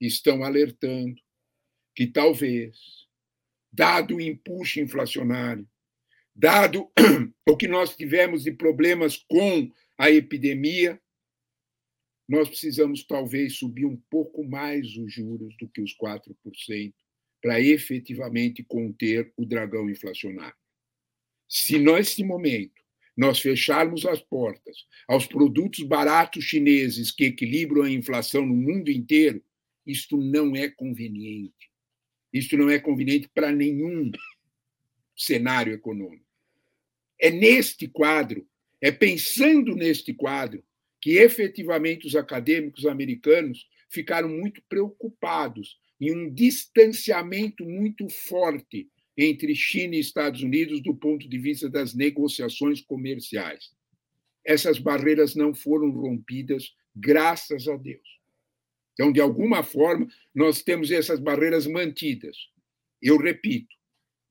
Estão 0.00 0.42
alertando 0.42 1.20
que 1.94 2.06
talvez, 2.06 2.78
dado 3.70 4.16
o 4.16 4.20
impulso 4.22 4.80
inflacionário, 4.80 5.68
dado 6.34 6.90
o 7.46 7.58
que 7.58 7.68
nós 7.68 7.94
tivemos 7.94 8.44
de 8.44 8.52
problemas 8.52 9.18
com 9.18 9.70
a 9.98 10.10
epidemia, 10.10 10.98
nós 12.26 12.48
precisamos 12.48 13.04
talvez 13.04 13.58
subir 13.58 13.84
um 13.84 13.98
pouco 14.08 14.42
mais 14.42 14.96
os 14.96 15.12
juros 15.12 15.54
do 15.58 15.68
que 15.68 15.82
os 15.82 15.94
4% 15.98 16.94
para 17.42 17.60
efetivamente 17.60 18.64
conter 18.64 19.30
o 19.36 19.44
dragão 19.44 19.90
inflacionário. 19.90 20.56
Se 21.46 21.78
nesse 21.78 22.24
momento 22.24 22.80
nós 23.16 23.40
fecharmos 23.40 24.06
as 24.06 24.20
portas 24.20 24.86
aos 25.08 25.26
produtos 25.26 25.82
baratos 25.84 26.44
chineses 26.44 27.10
que 27.10 27.24
equilibram 27.24 27.82
a 27.82 27.90
inflação 27.90 28.46
no 28.46 28.54
mundo 28.54 28.90
inteiro, 28.90 29.42
isto 29.86 30.16
não 30.16 30.54
é 30.54 30.68
conveniente. 30.68 31.70
Isto 32.32 32.56
não 32.56 32.70
é 32.70 32.78
conveniente 32.78 33.28
para 33.34 33.50
nenhum 33.50 34.10
cenário 35.16 35.72
econômico. 35.72 36.24
É 37.18 37.30
neste 37.30 37.88
quadro, 37.88 38.46
é 38.80 38.90
pensando 38.90 39.74
neste 39.74 40.14
quadro, 40.14 40.64
que 41.00 41.18
efetivamente 41.18 42.06
os 42.06 42.14
acadêmicos 42.14 42.86
americanos 42.86 43.66
ficaram 43.90 44.28
muito 44.28 44.62
preocupados 44.68 45.78
em 46.00 46.14
um 46.14 46.32
distanciamento 46.32 47.64
muito 47.64 48.08
forte 48.08 48.88
entre 49.22 49.54
China 49.54 49.94
e 49.94 50.00
Estados 50.00 50.42
Unidos 50.42 50.80
do 50.80 50.94
ponto 50.94 51.28
de 51.28 51.38
vista 51.38 51.68
das 51.68 51.92
negociações 51.92 52.80
comerciais. 52.80 53.70
Essas 54.42 54.78
barreiras 54.78 55.34
não 55.34 55.52
foram 55.52 55.90
rompidas, 55.90 56.74
graças 56.96 57.68
a 57.68 57.76
Deus. 57.76 58.08
Então, 58.94 59.12
de 59.12 59.20
alguma 59.20 59.62
forma, 59.62 60.08
nós 60.34 60.62
temos 60.62 60.90
essas 60.90 61.20
barreiras 61.20 61.66
mantidas. 61.66 62.34
Eu 63.02 63.18
repito, 63.18 63.74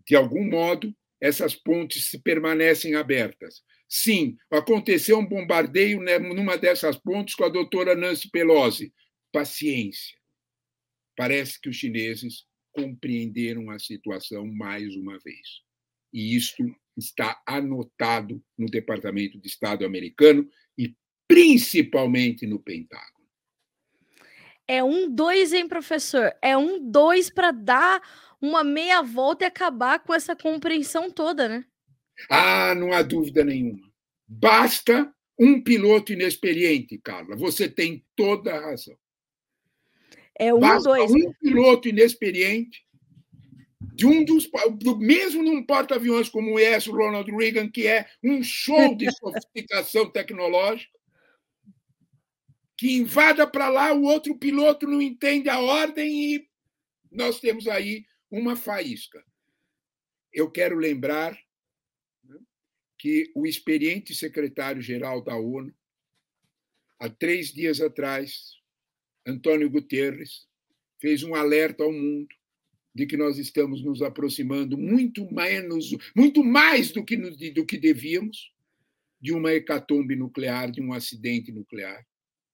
de 0.08 0.16
algum 0.16 0.44
modo, 0.44 0.92
essas 1.22 1.54
pontes 1.54 2.10
permanecem 2.24 2.96
abertas. 2.96 3.62
Sim, 3.88 4.38
aconteceu 4.50 5.20
um 5.20 5.26
bombardeio 5.26 6.02
numa 6.20 6.58
dessas 6.58 6.98
pontes 6.98 7.36
com 7.36 7.44
a 7.44 7.50
doutora 7.50 7.96
Nancy 7.96 8.28
Pelosi. 8.32 8.92
Paciência. 9.32 10.18
Parece 11.16 11.62
que 11.62 11.70
os 11.70 11.76
chineses 11.76 12.49
compreenderam 12.72 13.70
a 13.70 13.80
situação 13.80 14.46
mais 14.46 14.96
uma 14.96 15.18
vez. 15.20 15.62
E 16.14 16.36
isto 16.36 16.64
está 16.98 17.42
anotado 17.46 18.44
no 18.58 18.68
Departamento 18.68 19.40
de 19.40 19.48
Estado 19.48 19.86
americano 19.86 20.48
e 20.78 20.96
principalmente 21.28 22.46
no 22.46 22.60
Pentágono. 22.60 23.28
É 24.68 24.84
um 24.84 25.10
dois, 25.10 25.52
hein, 25.54 25.68
professor? 25.68 26.32
É 26.42 26.56
um 26.58 26.92
dois 26.92 27.30
para 27.30 27.52
dar 27.52 28.02
uma 28.42 28.64
meia 28.64 29.02
volta 29.02 29.44
e 29.44 29.48
acabar 29.48 30.00
com 30.00 30.14
essa 30.14 30.36
compreensão 30.36 31.10
toda, 31.10 31.48
né? 31.48 31.66
Ah, 32.30 32.76
não 32.76 32.94
há 32.94 33.02
dúvida 33.02 33.44
nenhuma. 33.44 33.90
Basta 34.28 35.12
um 35.40 35.62
piloto 35.62 36.14
inexperiente, 36.14 37.00
Carla. 37.00 37.36
Você 37.36 37.70
tem 37.70 38.06
toda 38.16 38.54
a 38.54 38.60
razão. 38.60 38.98
É 40.40 40.54
um, 40.54 40.60
Basta 40.62 40.90
dois. 40.90 41.12
Um 41.12 41.34
piloto 41.34 41.90
inexperiente, 41.90 42.88
de 43.94 44.06
um 44.06 44.24
dos. 44.24 44.50
Do, 44.78 44.98
mesmo 44.98 45.44
num 45.44 45.62
porta-aviões 45.64 46.30
como 46.30 46.54
o 46.54 46.60
S. 46.60 46.90
Ronald 46.90 47.30
Reagan, 47.30 47.70
que 47.70 47.86
é 47.86 48.10
um 48.24 48.42
show 48.42 48.96
de 48.96 49.12
sofisticação 49.20 50.10
tecnológica, 50.10 50.98
que 52.78 52.96
invada 52.96 53.46
para 53.46 53.68
lá, 53.68 53.94
o 53.94 54.04
outro 54.04 54.38
piloto 54.38 54.88
não 54.88 55.02
entende 55.02 55.50
a 55.50 55.60
ordem 55.60 56.36
e 56.36 56.50
nós 57.12 57.42
temos 57.42 57.68
aí 57.68 58.06
uma 58.32 58.56
faísca. 58.56 59.22
Eu 60.32 60.50
quero 60.50 60.78
lembrar 60.78 61.38
que 62.98 63.30
o 63.36 63.46
experiente 63.46 64.16
secretário-geral 64.16 65.22
da 65.22 65.36
ONU, 65.36 65.74
há 67.00 67.10
três 67.10 67.52
dias 67.52 67.82
atrás, 67.82 68.59
Antônio 69.26 69.70
Guterres, 69.70 70.48
fez 71.00 71.24
um 71.24 71.36
alerta 71.36 71.84
ao 71.84 71.92
mundo 71.92 72.28
de 72.94 73.06
que 73.06 73.16
nós 73.16 73.38
estamos 73.38 73.84
nos 73.84 74.02
aproximando 74.02 74.78
muito 74.78 75.30
menos, 75.32 75.96
muito 76.16 76.44
mais 76.44 76.92
do 76.92 77.04
que, 77.04 77.16
do 77.52 77.66
que 77.66 77.78
devíamos 77.78 78.52
de 79.22 79.34
uma 79.34 79.54
hecatombe 79.54 80.16
nuclear, 80.16 80.72
de 80.72 80.82
um 80.82 80.94
acidente 80.94 81.52
nuclear, 81.52 82.06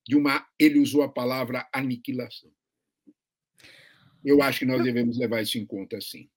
de 0.06 0.16
uma. 0.16 0.46
Ele 0.58 0.78
usou 0.78 1.02
a 1.02 1.08
palavra 1.08 1.68
aniquilação. 1.72 2.50
Eu 4.24 4.42
acho 4.42 4.60
que 4.60 4.64
nós 4.64 4.82
devemos 4.82 5.18
levar 5.18 5.42
isso 5.42 5.56
em 5.58 5.64
conta, 5.64 6.00
sim. 6.00 6.28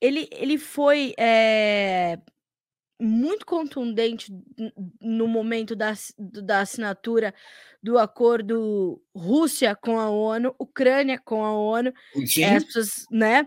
Ele, 0.00 0.28
ele 0.30 0.58
foi 0.58 1.14
é, 1.18 2.18
muito 3.00 3.44
contundente 3.44 4.32
no 5.00 5.26
momento 5.26 5.74
da, 5.74 5.92
da 6.18 6.60
assinatura 6.60 7.34
do 7.82 7.98
acordo 7.98 9.02
Rússia 9.14 9.76
com 9.76 9.98
a 9.98 10.08
ONU, 10.08 10.54
Ucrânia 10.58 11.20
com 11.22 11.44
a 11.44 11.52
ONU, 11.52 11.92
é, 12.38 12.60
pessoas, 12.60 13.04
né, 13.10 13.46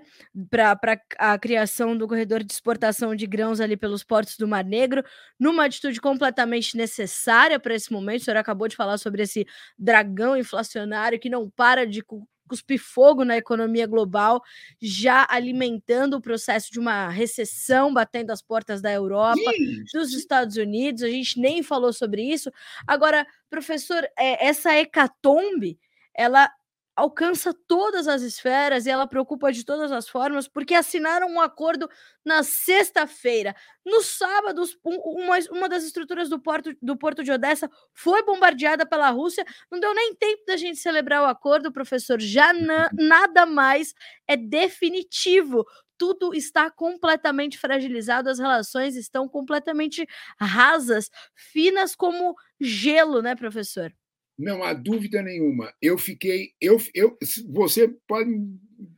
para 0.50 1.02
a 1.18 1.40
criação 1.40 1.98
do 1.98 2.08
corredor 2.08 2.44
de 2.44 2.54
exportação 2.54 3.16
de 3.16 3.26
grãos 3.26 3.60
ali 3.60 3.76
pelos 3.76 4.04
portos 4.04 4.38
do 4.38 4.48
Mar 4.48 4.64
Negro, 4.64 5.04
numa 5.40 5.66
atitude 5.66 6.00
completamente 6.00 6.78
necessária 6.78 7.60
para 7.60 7.74
esse 7.74 7.92
momento. 7.92 8.22
O 8.22 8.26
senhor 8.26 8.38
acabou 8.38 8.68
de 8.68 8.76
falar 8.76 8.98
sobre 8.98 9.24
esse 9.24 9.48
dragão 9.78 10.38
inflacionário 10.38 11.20
que 11.20 11.30
não 11.30 11.50
para 11.50 11.88
de 11.88 12.04
cuspir 12.48 12.80
fogo 12.80 13.24
na 13.24 13.38
economia 13.38 13.86
global, 13.86 14.42
já 14.82 15.28
alimentando 15.30 16.16
o 16.18 16.22
processo 16.22 16.72
de 16.72 16.80
uma 16.80 17.10
recessão 17.10 17.94
batendo 17.94 18.32
as 18.32 18.42
portas 18.42 18.82
da 18.82 18.92
Europa, 18.92 19.52
dos 19.94 20.14
Estados 20.14 20.58
Unidos. 20.58 21.04
A 21.04 21.10
gente 21.10 21.40
nem 21.40 21.62
falou 21.62 21.92
sobre 21.94 22.24
isso. 22.24 22.52
Agora, 22.86 23.26
professor, 23.50 24.04
é, 24.18 24.48
essa 24.48 24.76
hecatombe, 24.76 25.80
ela 26.14 26.50
alcança 26.98 27.54
todas 27.68 28.08
as 28.08 28.24
esferas 28.24 28.88
e 28.88 28.90
ela 28.90 29.06
preocupa 29.06 29.52
de 29.52 29.64
todas 29.64 29.92
as 29.92 30.10
formas, 30.10 30.48
porque 30.48 30.74
assinaram 30.74 31.28
um 31.30 31.40
acordo 31.40 31.88
na 32.26 32.42
sexta-feira. 32.42 33.56
No 33.86 34.02
sábado, 34.02 34.64
uma, 34.84 35.38
uma 35.52 35.70
das 35.70 35.84
estruturas 35.84 36.28
do 36.28 36.40
porto, 36.40 36.76
do 36.82 36.98
porto 36.98 37.24
de 37.24 37.32
Odessa 37.32 37.70
foi 37.94 38.24
bombardeada 38.24 38.84
pela 38.84 39.12
Rússia. 39.12 39.46
Não 39.72 39.80
deu 39.80 39.94
nem 39.94 40.16
tempo 40.16 40.44
da 40.48 40.58
gente 40.58 40.80
celebrar 40.80 41.22
o 41.22 41.28
acordo, 41.28 41.72
professor. 41.72 42.20
Já 42.20 42.52
na, 42.52 42.90
nada 42.92 43.46
mais 43.46 43.94
é 44.28 44.36
definitivo 44.36 45.64
tudo 46.00 46.34
está 46.34 46.70
completamente 46.70 47.58
fragilizado, 47.58 48.30
as 48.30 48.38
relações 48.38 48.96
estão 48.96 49.28
completamente 49.28 50.08
rasas, 50.40 51.10
finas 51.34 51.96
como 51.96 52.36
gelo, 52.60 53.20
né, 53.22 53.36
professor? 53.36 53.92
Não 54.38 54.64
há 54.64 54.72
dúvida 54.74 55.22
nenhuma. 55.22 55.74
Eu 55.82 55.98
fiquei. 55.98 56.52
Eu, 56.62 56.80
eu, 56.94 57.18
você 57.50 57.88
pode 58.08 58.30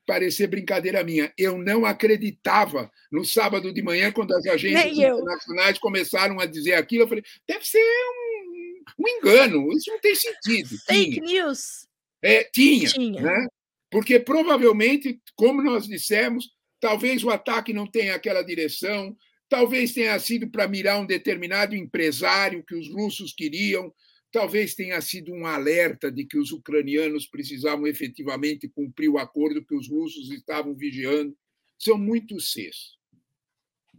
parecer 0.06 0.47
brincadeira 0.47 1.04
minha. 1.04 1.32
Eu 1.38 1.58
não 1.58 1.86
acreditava 1.86 2.91
no 3.12 3.23
sábado 3.23 3.73
de 3.73 3.82
manhã, 3.82 4.12
quando 4.12 4.36
as 4.36 4.45
agências 4.45 4.97
internacionais 4.97 5.78
começaram 5.78 6.39
a 6.39 6.45
dizer 6.45 6.73
aquilo. 6.73 7.04
Eu 7.04 7.08
falei, 7.08 7.23
deve 7.47 7.65
ser 7.65 7.80
um, 7.80 8.84
um 8.99 9.08
engano, 9.08 9.71
isso 9.71 9.89
não 9.89 9.99
tem 9.99 10.15
sentido. 10.15 10.75
Fake 10.86 11.21
tinha. 11.21 11.25
news. 11.25 11.88
É, 12.21 12.43
tinha. 12.43 12.89
tinha. 12.89 13.21
Né? 13.21 13.47
Porque 13.89 14.19
provavelmente, 14.19 15.21
como 15.36 15.62
nós 15.62 15.88
dissemos, 15.88 16.49
talvez 16.80 17.23
o 17.23 17.30
ataque 17.30 17.71
não 17.71 17.88
tenha 17.88 18.15
aquela 18.15 18.41
direção, 18.41 19.15
talvez 19.47 19.93
tenha 19.93 20.17
sido 20.19 20.49
para 20.49 20.67
mirar 20.67 20.99
um 20.99 21.06
determinado 21.06 21.75
empresário 21.75 22.63
que 22.63 22.75
os 22.75 22.89
russos 22.93 23.34
queriam 23.34 23.93
Talvez 24.31 24.75
tenha 24.75 25.01
sido 25.01 25.33
um 25.33 25.45
alerta 25.45 26.11
de 26.11 26.23
que 26.23 26.37
os 26.37 26.51
ucranianos 26.51 27.25
precisavam 27.25 27.87
efetivamente 27.87 28.69
cumprir 28.69 29.09
o 29.09 29.17
acordo 29.17 29.65
que 29.65 29.75
os 29.75 29.89
russos 29.89 30.29
estavam 30.31 30.75
vigiando. 30.75 31.35
São 31.77 31.97
muitos 31.97 32.51
Cs. 32.51 32.97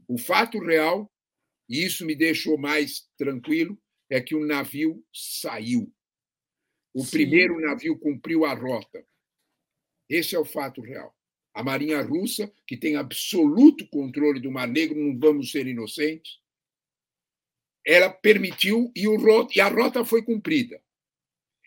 O 0.06 0.18
fato 0.18 0.58
real, 0.58 1.10
e 1.68 1.84
isso 1.84 2.06
me 2.06 2.14
deixou 2.14 2.56
mais 2.58 3.08
tranquilo, 3.16 3.80
é 4.08 4.20
que 4.20 4.34
o 4.34 4.46
navio 4.46 5.04
saiu. 5.12 5.92
O 6.92 7.04
Sim. 7.04 7.10
primeiro 7.10 7.60
navio 7.60 7.98
cumpriu 7.98 8.44
a 8.44 8.54
rota. 8.54 9.04
Esse 10.08 10.34
é 10.34 10.38
o 10.38 10.44
fato 10.44 10.80
real. 10.80 11.16
A 11.54 11.62
Marinha 11.62 12.02
Russa, 12.02 12.52
que 12.66 12.76
tem 12.76 12.96
absoluto 12.96 13.86
controle 13.88 14.40
do 14.40 14.50
Mar 14.50 14.68
Negro, 14.68 14.98
não 14.98 15.18
vamos 15.18 15.50
ser 15.50 15.66
inocentes, 15.66 16.39
ela 17.86 18.10
permitiu 18.10 18.92
e, 18.94 19.08
o, 19.08 19.48
e 19.54 19.60
a 19.60 19.68
rota 19.68 20.04
foi 20.04 20.22
cumprida. 20.22 20.80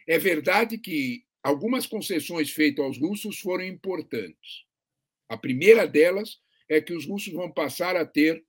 É 0.08 0.17
verdade 0.17 0.78
que 0.78 1.26
algumas 1.41 1.86
concessões 1.86 2.52
feitas 2.52 2.86
aos 2.86 2.97
russos 2.97 3.39
foram 3.39 3.65
importantes. 3.65 4.65
A 5.30 5.38
primeira 5.38 5.88
delas 5.88 6.39
é 6.69 6.82
que 6.82 6.93
os 6.93 7.06
russos 7.06 7.34
vão 7.34 7.52
passar 7.52 7.95
a 7.95 8.06
ter 8.06 8.43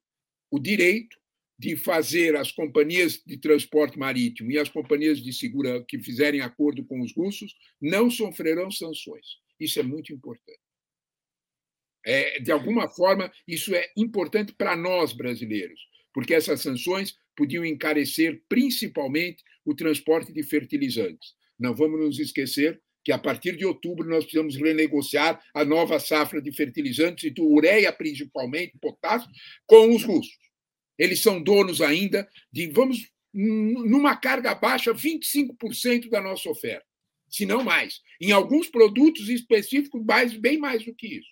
o 0.50 0.58
direito 0.58 1.16
de 1.58 1.76
fazer 1.76 2.36
as 2.36 2.50
companhias 2.50 3.22
de 3.24 3.36
transporte 3.36 3.98
marítimo 3.98 4.50
e 4.50 4.58
as 4.58 4.68
companhias 4.68 5.22
de 5.22 5.32
segurança 5.32 5.84
que 5.86 5.98
fizerem 5.98 6.40
acordo 6.40 6.84
com 6.84 7.00
os 7.00 7.14
russos 7.14 7.54
não 7.80 8.10
sofrerão 8.10 8.70
sanções. 8.70 9.38
Isso 9.58 9.78
é 9.78 9.82
muito 9.82 10.12
importante. 10.12 10.58
É, 12.04 12.38
de 12.40 12.52
alguma 12.52 12.88
forma, 12.88 13.32
isso 13.48 13.74
é 13.74 13.90
importante 13.96 14.52
para 14.52 14.76
nós 14.76 15.12
brasileiros, 15.12 15.80
porque 16.12 16.34
essas 16.34 16.60
sanções 16.60 17.16
podiam 17.36 17.64
encarecer 17.64 18.42
principalmente 18.48 19.42
o 19.64 19.74
transporte 19.74 20.32
de 20.32 20.42
fertilizantes. 20.42 21.34
Não 21.58 21.74
vamos 21.74 22.00
nos 22.00 22.18
esquecer 22.18 22.80
que 23.04 23.12
a 23.12 23.18
partir 23.18 23.56
de 23.56 23.66
outubro 23.66 24.08
nós 24.08 24.24
precisamos 24.24 24.56
renegociar 24.56 25.42
a 25.52 25.64
nova 25.64 26.00
safra 26.00 26.40
de 26.40 26.50
fertilizantes 26.52 27.24
e 27.24 27.30
do 27.30 27.46
ureia 27.46 27.92
principalmente, 27.92 28.78
potássio, 28.80 29.28
com 29.66 29.94
os 29.94 30.02
russos. 30.02 30.38
Eles 30.98 31.20
são 31.20 31.42
donos 31.42 31.80
ainda 31.80 32.26
de, 32.50 32.68
vamos, 32.68 33.10
numa 33.32 34.16
carga 34.16 34.54
baixa, 34.54 34.94
25% 34.94 36.08
da 36.08 36.20
nossa 36.20 36.48
oferta, 36.48 36.86
se 37.28 37.44
não 37.44 37.62
mais. 37.62 38.00
Em 38.20 38.32
alguns 38.32 38.68
produtos 38.68 39.28
específicos, 39.28 40.02
mais, 40.04 40.34
bem 40.34 40.56
mais 40.56 40.84
do 40.84 40.94
que 40.94 41.18
isso. 41.18 41.28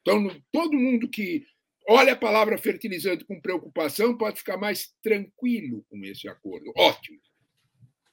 Então, 0.00 0.42
todo 0.50 0.78
mundo 0.78 1.08
que 1.08 1.44
olha 1.88 2.12
a 2.12 2.16
palavra 2.16 2.58
fertilizante 2.58 3.24
com 3.24 3.40
preocupação, 3.40 4.16
pode 4.16 4.38
ficar 4.38 4.56
mais 4.56 4.94
tranquilo 5.02 5.84
com 5.88 6.04
esse 6.04 6.28
acordo. 6.28 6.72
Ótimo. 6.76 7.18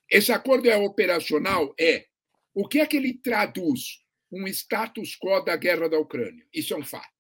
Esse 0.10 0.32
acordo 0.32 0.70
é 0.70 0.78
operacional? 0.78 1.74
É. 1.80 2.06
O 2.54 2.68
que 2.68 2.80
é 2.80 2.86
que 2.86 2.98
ele 2.98 3.14
traduz? 3.14 4.02
Um 4.32 4.48
status 4.48 5.18
quo 5.18 5.42
da 5.42 5.56
guerra 5.56 5.88
da 5.88 6.00
Ucrânia. 6.00 6.46
Isso 6.54 6.74
é 6.74 6.78
um 6.78 6.84
fato. 6.84 7.14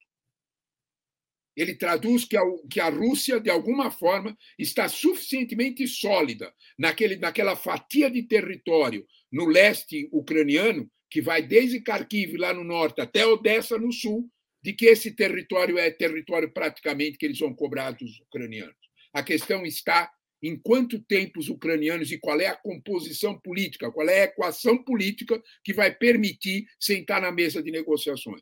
Ele 1.55 1.75
traduz 1.75 2.25
que 2.25 2.35
a, 2.35 2.41
que 2.69 2.79
a 2.79 2.89
Rússia, 2.89 3.39
de 3.39 3.49
alguma 3.49 3.91
forma, 3.91 4.35
está 4.57 4.89
suficientemente 4.89 5.87
sólida 5.87 6.51
naquele, 6.77 7.15
naquela 7.15 7.55
fatia 7.55 8.09
de 8.09 8.23
território 8.23 9.05
no 9.31 9.45
leste 9.45 10.09
ucraniano, 10.11 10.89
que 11.09 11.21
vai 11.21 11.43
desde 11.43 11.79
Kharkiv, 11.79 12.37
lá 12.37 12.53
no 12.53 12.63
norte, 12.63 13.01
até 13.01 13.25
Odessa, 13.25 13.77
no 13.77 13.91
sul, 13.91 14.27
de 14.63 14.73
que 14.73 14.85
esse 14.85 15.11
território 15.11 15.77
é 15.77 15.91
território 15.91 16.51
praticamente 16.51 17.17
que 17.17 17.25
eles 17.25 17.39
vão 17.39 17.53
cobrar 17.53 17.91
dos 17.91 18.19
ucranianos. 18.21 18.75
A 19.13 19.21
questão 19.21 19.65
está 19.65 20.11
em 20.41 20.57
quanto 20.57 20.99
tempo 20.99 21.39
os 21.39 21.49
ucranianos 21.49 22.11
e 22.11 22.17
qual 22.17 22.39
é 22.39 22.47
a 22.47 22.55
composição 22.55 23.39
política, 23.39 23.91
qual 23.91 24.07
é 24.09 24.21
a 24.21 24.25
equação 24.25 24.83
política 24.83 25.41
que 25.63 25.73
vai 25.73 25.93
permitir 25.93 26.65
sentar 26.79 27.21
na 27.21 27.31
mesa 27.31 27.61
de 27.61 27.71
negociações. 27.71 28.41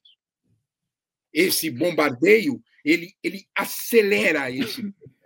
Esse 1.34 1.70
bombardeio 1.70 2.62
ele, 2.84 3.14
ele 3.24 3.46
acelera 3.56 4.50
esse 4.50 4.82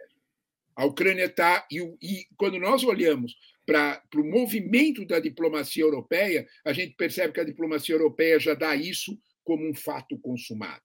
A 0.76 0.86
Ucrânia 0.86 1.26
está. 1.26 1.66
E, 1.72 1.80
e 2.02 2.28
quando 2.36 2.60
nós 2.60 2.84
olhamos 2.84 3.36
para 3.66 4.04
o 4.16 4.24
movimento 4.24 5.06
da 5.06 5.20
diplomacia 5.20 5.84
europeia, 5.84 6.46
a 6.66 6.74
gente 6.74 6.96
percebe 6.96 7.34
que 7.34 7.40
a 7.40 7.46
diplomacia 7.46 7.96
europeia 7.96 8.40
já 8.40 8.54
dá 8.54 8.76
isso 8.76 9.18
como 9.44 9.68
um 9.68 9.74
fato 9.74 10.20
consumado. 10.20 10.84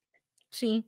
Sim. 0.50 0.84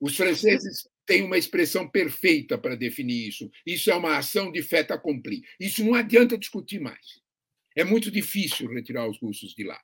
Os 0.00 0.16
franceses 0.16 0.88
têm 1.06 1.22
uma 1.22 1.38
expressão 1.38 1.88
perfeita 1.88 2.58
para 2.58 2.74
definir 2.74 3.28
isso. 3.28 3.50
Isso 3.64 3.90
é 3.90 3.94
uma 3.94 4.18
ação 4.18 4.50
de 4.50 4.62
fait 4.62 4.92
accompli. 4.92 5.42
Isso 5.58 5.84
não 5.84 5.94
adianta 5.94 6.36
discutir 6.36 6.80
mais. 6.80 7.20
É 7.74 7.84
muito 7.84 8.10
difícil 8.10 8.68
retirar 8.68 9.08
os 9.08 9.18
russos 9.18 9.54
de 9.54 9.64
lá. 9.64 9.80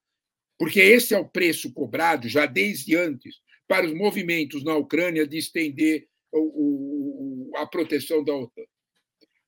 Porque 0.59 0.81
esse 0.81 1.15
é 1.15 1.19
o 1.19 1.29
preço 1.29 1.73
cobrado, 1.73 2.29
já 2.29 2.47
desde 2.47 2.97
antes, 2.97 3.37
para 3.67 3.87
os 3.87 3.95
movimentos 3.95 4.63
na 4.65 4.77
Ucrânia 4.77 5.27
de 5.27 5.39
estender 5.39 6.07
o, 6.31 7.51
o, 7.51 7.57
a 7.57 7.67
proteção 7.67 8.23
da 8.25 8.35
OTAN. 8.35 8.63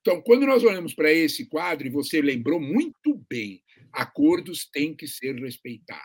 Então, 0.00 0.20
quando 0.20 0.46
nós 0.46 0.62
olhamos 0.62 0.92
para 0.94 1.12
esse 1.12 1.46
quadro, 1.46 1.86
e 1.86 1.90
você 1.90 2.20
lembrou 2.20 2.60
muito 2.60 3.24
bem, 3.28 3.62
acordos 3.90 4.68
têm 4.70 4.94
que 4.94 5.06
ser 5.06 5.34
respeitados. 5.36 6.04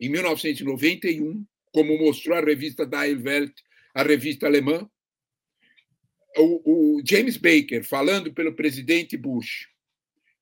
Em 0.00 0.08
1991, 0.08 1.44
como 1.72 1.98
mostrou 1.98 2.36
a 2.36 2.40
revista 2.40 2.86
Die 2.86 3.14
Welt, 3.14 3.52
a 3.94 4.02
revista 4.02 4.46
alemã, 4.46 4.88
o, 6.36 6.96
o 6.96 7.02
James 7.04 7.36
Baker 7.36 7.84
falando 7.84 8.32
pelo 8.32 8.54
presidente 8.54 9.16
Bush, 9.16 9.68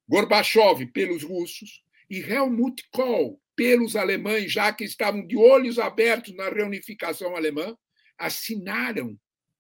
Gorbachev 0.09 0.87
pelos 0.87 1.23
russos 1.23 1.83
e 2.09 2.21
Helmut 2.21 2.83
Kohl 2.91 3.41
pelos 3.55 3.97
alemães, 3.97 4.53
já 4.53 4.73
que 4.73 4.85
estavam 4.85 5.27
de 5.27 5.37
olhos 5.37 5.79
abertos 5.79 6.35
na 6.35 6.49
reunificação 6.49 7.35
alemã, 7.35 7.77
assinaram 8.17 9.19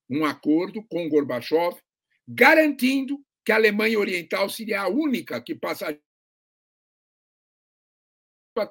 um 0.09 0.24
acordo 0.24 0.83
com 0.85 1.09
Gorbachev, 1.09 1.76
garantindo 2.26 3.22
que 3.44 3.52
a 3.52 3.57
Alemanha 3.57 3.98
Oriental 3.98 4.48
seria 4.48 4.83
a 4.83 4.88
única 4.88 5.40
que 5.42 5.54
passaria 5.54 6.00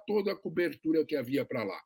toda 0.06 0.34
a 0.34 0.36
cobertura 0.36 1.06
que 1.06 1.16
havia 1.16 1.46
para 1.46 1.64
lá. 1.64 1.82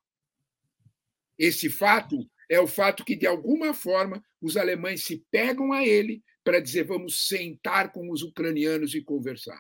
Esse 1.42 1.72
fato 1.72 2.30
é 2.48 2.60
o 2.60 2.68
fato 2.68 3.04
que, 3.04 3.16
de 3.16 3.26
alguma 3.26 3.74
forma, 3.74 4.24
os 4.40 4.56
alemães 4.56 5.04
se 5.04 5.26
pegam 5.32 5.74
a 5.74 5.84
ele 5.84 6.24
para 6.44 6.60
dizer 6.60 6.84
vamos 6.84 7.28
sentar 7.28 7.92
com 7.92 8.12
os 8.12 8.22
ucranianos 8.22 8.94
e 8.94 9.02
conversar. 9.02 9.60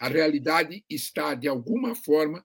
A 0.00 0.08
realidade 0.08 0.82
está, 0.88 1.34
de 1.34 1.46
alguma 1.46 1.94
forma, 1.94 2.42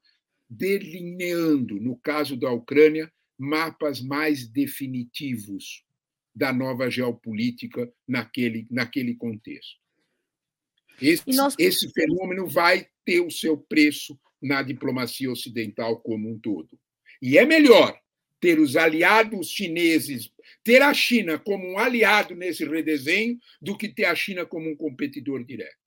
delineando, 0.50 1.80
no 1.80 1.95
caso 1.95 2.36
da 2.36 2.52
Ucrânia, 2.52 3.10
mapas 3.38 4.02
mais 4.02 4.45
definitivos 4.45 5.86
da 6.36 6.52
nova 6.52 6.89
geopolítica 6.89 7.89
naquele, 8.06 8.67
naquele 8.69 9.15
contexto. 9.15 9.80
Esse, 11.02 11.24
nós... 11.34 11.56
esse 11.58 11.89
fenômeno 11.93 12.45
vai 12.45 12.89
ter 13.06 13.21
o 13.21 13.32
seu 13.32 13.58
preço 13.58 14.19
na 14.41 14.62
diplomacia 14.62 15.32
ocidental 15.32 16.02
como 16.02 16.30
um 16.30 16.38
todo. 16.38 16.78
E 17.21 17.38
é 17.38 17.45
melhor 17.45 18.00
ter 18.41 18.60
os 18.60 18.75
aliados 18.75 19.49
chineses, 19.49 20.32
ter 20.63 20.82
a 20.82 20.93
China 20.93 21.39
como 21.39 21.65
um 21.65 21.77
aliado 21.77 22.36
nesse 22.36 22.65
redesenho, 22.65 23.38
do 23.62 23.77
que 23.77 23.88
ter 23.88 24.06
a 24.06 24.15
China 24.15 24.45
como 24.45 24.69
um 24.69 24.75
competidor 24.75 25.45
direto. 25.45 25.82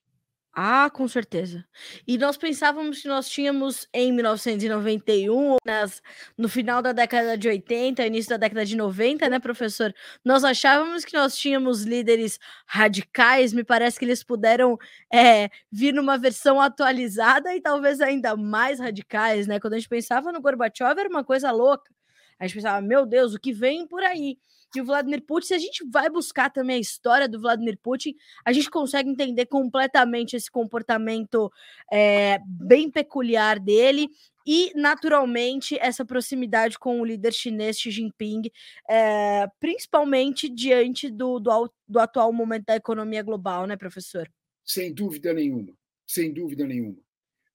Ah, 0.57 0.88
com 0.88 1.09
certeza. 1.09 1.64
E 2.07 2.17
nós 2.17 2.37
pensávamos 2.37 3.03
que 3.03 3.09
nós 3.09 3.29
tínhamos 3.29 3.88
em 3.93 4.12
1991, 4.12 5.57
nas, 5.67 6.01
no 6.38 6.49
final 6.49 6.81
da 6.81 6.93
década 6.93 7.37
de 7.37 7.49
80, 7.49 8.07
início 8.07 8.31
da 8.31 8.37
década 8.37 8.64
de 8.64 8.77
90, 8.77 9.29
né, 9.29 9.40
professor? 9.40 9.93
Nós 10.25 10.45
achávamos 10.45 11.05
que 11.05 11.12
nós 11.14 11.37
tínhamos 11.37 11.83
líderes 11.83 12.38
radicais, 12.69 13.53
me 13.53 13.64
parece 13.64 13.99
que 13.99 14.05
eles 14.05 14.23
puderam 14.23 14.79
é, 15.12 15.49
vir 15.73 15.93
numa 15.93 16.17
versão 16.17 16.61
atualizada 16.61 17.53
e 17.57 17.61
talvez 17.61 18.01
ainda 18.01 18.37
mais 18.37 18.79
radicais, 18.79 19.49
né? 19.49 19.59
Quando 19.59 19.75
a 19.75 19.79
gente 19.79 19.88
pensava 19.88 20.31
no 20.31 20.40
Gorbachev, 20.40 21.01
era 21.01 21.09
uma 21.09 21.25
coisa 21.25 21.51
louca. 21.51 21.93
A 22.38 22.47
gente 22.47 22.57
pensava, 22.57 22.81
meu 22.81 23.07
Deus, 23.07 23.35
o 23.35 23.40
que 23.40 23.53
vem 23.53 23.87
por 23.87 24.03
aí? 24.03 24.38
E 24.75 24.81
o 24.81 24.85
Vladimir 24.85 25.23
Putin, 25.23 25.47
se 25.47 25.55
a 25.55 25.59
gente 25.59 25.85
vai 25.88 26.11
buscar 26.11 26.51
também 26.51 26.77
a 26.77 26.81
história 26.81 27.29
do 27.29 27.40
Vladimir 27.40 27.79
Putin, 27.81 28.14
a 28.44 28.53
gente 28.53 28.68
consegue 28.68 29.09
entender 29.09 29.47
completamente 29.47 30.35
esse 30.35 30.51
comportamento 30.51 31.51
é, 31.92 32.38
bem 32.44 32.90
peculiar 32.90 33.61
dele 33.61 34.09
e, 34.44 34.73
naturalmente, 34.75 35.79
essa 35.79 36.05
proximidade 36.05 36.79
com 36.79 37.01
o 37.01 37.05
líder 37.05 37.33
chinês 37.33 37.79
Xi 37.79 37.90
Jinping, 37.90 38.51
é, 38.90 39.47
principalmente 39.61 40.49
diante 40.49 41.09
do, 41.09 41.38
do, 41.38 41.73
do 41.87 41.99
atual 42.01 42.33
momento 42.33 42.66
da 42.66 42.77
economia 42.77 43.23
global, 43.23 43.66
né, 43.66 43.77
professor? 43.77 44.29
Sem 44.64 44.92
dúvida 44.92 45.33
nenhuma, 45.33 45.73
sem 46.07 46.33
dúvida 46.33 46.66
nenhuma. 46.66 46.99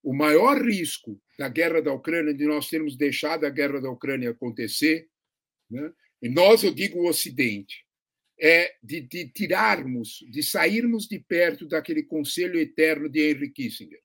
O 0.02 0.16
maior 0.16 0.64
risco 0.66 1.20
da 1.40 1.48
guerra 1.48 1.82
da 1.82 1.94
Ucrânia, 1.94 2.34
de 2.34 2.46
nós 2.46 2.68
termos 2.68 2.98
deixado 2.98 3.46
a 3.46 3.50
guerra 3.50 3.80
da 3.80 3.90
Ucrânia 3.90 4.32
acontecer, 4.32 5.08
né, 5.72 5.94
e 6.22 6.28
nós, 6.28 6.64
eu 6.66 6.74
digo 6.74 7.00
o 7.00 7.08
Ocidente, 7.08 7.86
é 8.38 8.76
de, 8.84 9.00
de, 9.00 9.30
tirarmos, 9.30 10.20
de 10.30 10.44
sairmos 10.44 11.08
de 11.08 11.18
perto 11.18 11.66
daquele 11.66 12.04
conselho 12.04 12.60
eterno 12.60 13.08
de 13.08 13.22
Henry 13.22 13.52
Kissinger. 13.52 14.02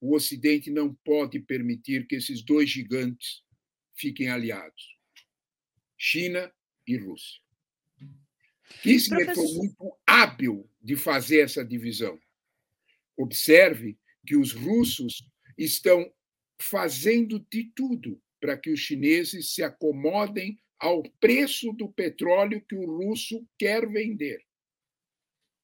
O 0.00 0.14
Ocidente 0.14 0.70
não 0.70 0.94
pode 1.04 1.40
permitir 1.40 2.06
que 2.06 2.14
esses 2.14 2.42
dois 2.42 2.70
gigantes 2.70 3.42
fiquem 3.96 4.28
aliados 4.28 4.96
China 5.96 6.52
e 6.86 6.96
Rússia. 6.96 7.40
Kissinger 8.82 9.24
Professor... 9.24 9.48
foi 9.48 9.56
muito 9.56 9.98
hábil 10.06 10.70
de 10.80 10.94
fazer 10.94 11.40
essa 11.40 11.64
divisão. 11.64 12.16
Observe 13.16 13.98
que 14.24 14.36
os 14.36 14.52
russos 14.52 15.28
estão 15.56 16.08
fazendo 16.60 17.44
de 17.50 17.64
tudo 17.74 18.20
para 18.40 18.56
que 18.56 18.70
os 18.70 18.80
chineses 18.80 19.54
se 19.54 19.62
acomodem 19.62 20.58
ao 20.78 21.02
preço 21.20 21.72
do 21.72 21.88
petróleo 21.88 22.64
que 22.68 22.74
o 22.74 22.86
russo 22.86 23.46
quer 23.58 23.88
vender. 23.88 24.42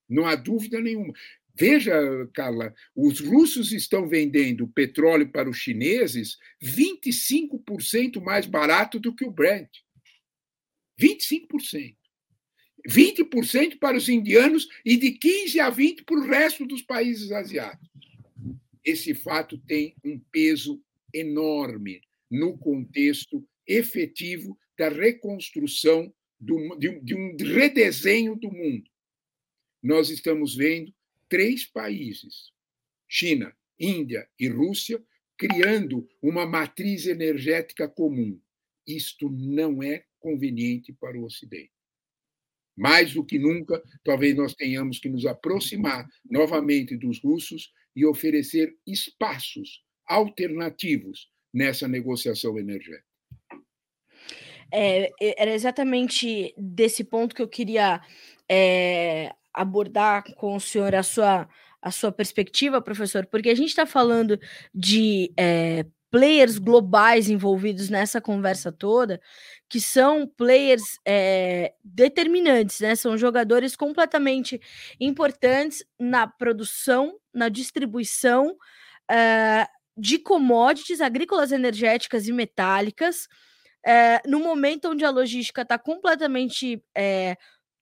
Não 0.09 0.27
há 0.27 0.35
dúvida 0.35 0.81
nenhuma. 0.81 1.15
Veja, 1.57 1.95
Carla, 2.33 2.75
os 2.97 3.21
russos 3.21 3.71
estão 3.73 4.09
vendendo 4.09 4.67
petróleo 4.67 5.31
para 5.31 5.49
os 5.49 5.57
chineses 5.57 6.37
25% 6.61 8.21
mais 8.21 8.45
barato 8.45 8.99
do 8.99 9.15
que 9.15 9.25
o 9.25 9.31
Brent. 9.31 9.71
25%. 11.01 11.97
20% 12.89 13.79
para 13.79 13.97
os 13.97 14.09
indianos 14.09 14.69
e 14.85 14.97
de 14.97 15.13
15 15.13 15.61
a 15.61 15.71
20 15.71 16.05
para 16.05 16.17
o 16.17 16.27
resto 16.27 16.67
dos 16.67 16.83
países 16.83 17.33
asiáticos. 17.33 17.89
Esse 18.85 19.14
fato 19.14 19.57
tem 19.59 19.94
um 20.05 20.18
peso 20.31 20.83
enorme 21.12 22.03
no 22.31 22.59
contexto 22.59 23.47
efetivo 23.66 24.59
da 24.77 24.88
reconstrução 24.88 26.12
do, 26.38 26.77
de, 26.77 27.01
de 27.01 27.14
um 27.14 27.37
redesenho 27.37 28.37
do 28.37 28.51
mundo. 28.51 28.90
Nós 29.83 30.11
estamos 30.11 30.55
vendo 30.55 30.92
três 31.29 31.64
países, 31.64 32.53
China, 33.09 33.55
Índia 33.79 34.29
e 34.38 34.49
Rússia, 34.49 35.03
criando 35.37 36.09
uma 36.23 36.47
matriz 36.47 37.07
energética 37.07 37.88
comum. 37.88 38.40
Isto 38.87 39.31
não 39.31 39.83
é 39.83 40.05
conveniente 40.20 40.92
para 40.92 41.18
o 41.18 41.25
Ocidente. 41.25 41.74
Mais 42.77 43.15
do 43.15 43.25
que 43.25 43.39
nunca, 43.39 43.83
talvez 44.05 44.37
nós 44.37 44.55
tenhamos 44.55 44.99
que 44.99 45.09
nos 45.09 45.25
aproximar 45.27 46.07
novamente 46.29 46.97
dos 46.97 47.21
russos 47.23 47.73
e 47.95 48.05
oferecer 48.05 48.75
espaços 48.87 49.83
alternativos 50.07 51.31
nessa 51.53 51.87
negociação 51.87 52.59
energética. 52.59 53.05
É, 54.73 55.13
era 55.21 55.53
exatamente 55.53 56.53
desse 56.59 57.05
ponto 57.05 57.35
que 57.35 57.43
eu 57.43 57.49
queria 57.49 58.01
é, 58.49 59.31
abordar 59.53 60.25
com 60.35 60.57
o 60.57 60.61
senhor 60.61 60.95
a 60.97 61.03
sua, 61.05 61.49
a 61.81 61.91
sua 61.93 62.11
perspectiva, 62.11 62.83
professor, 62.83 63.25
porque 63.27 63.51
a 63.51 63.55
gente 63.55 63.69
está 63.69 63.87
falando 63.87 64.39
de 64.75 65.33
é, 65.37 65.87
players 66.14 66.59
globais 66.59 67.29
envolvidos 67.29 67.90
nessa 67.90 68.20
conversa 68.20 68.70
toda, 68.70 69.20
que 69.68 69.81
são 69.81 70.29
players 70.29 70.96
é, 71.05 71.74
determinantes, 71.83 72.79
né? 72.79 72.94
São 72.94 73.18
jogadores 73.18 73.74
completamente 73.74 74.61
importantes 75.00 75.85
na 75.98 76.24
produção, 76.24 77.18
na 77.35 77.48
distribuição 77.48 78.57
é, 79.11 79.66
de 79.96 80.16
commodities 80.20 81.00
agrícolas, 81.00 81.50
energéticas 81.50 82.29
e 82.29 82.33
metálicas 82.33 83.27
é, 83.85 84.22
no 84.24 84.38
momento 84.38 84.90
onde 84.90 85.05
a 85.05 85.11
logística 85.11 85.62
está 85.62 85.77
completamente 85.77 86.81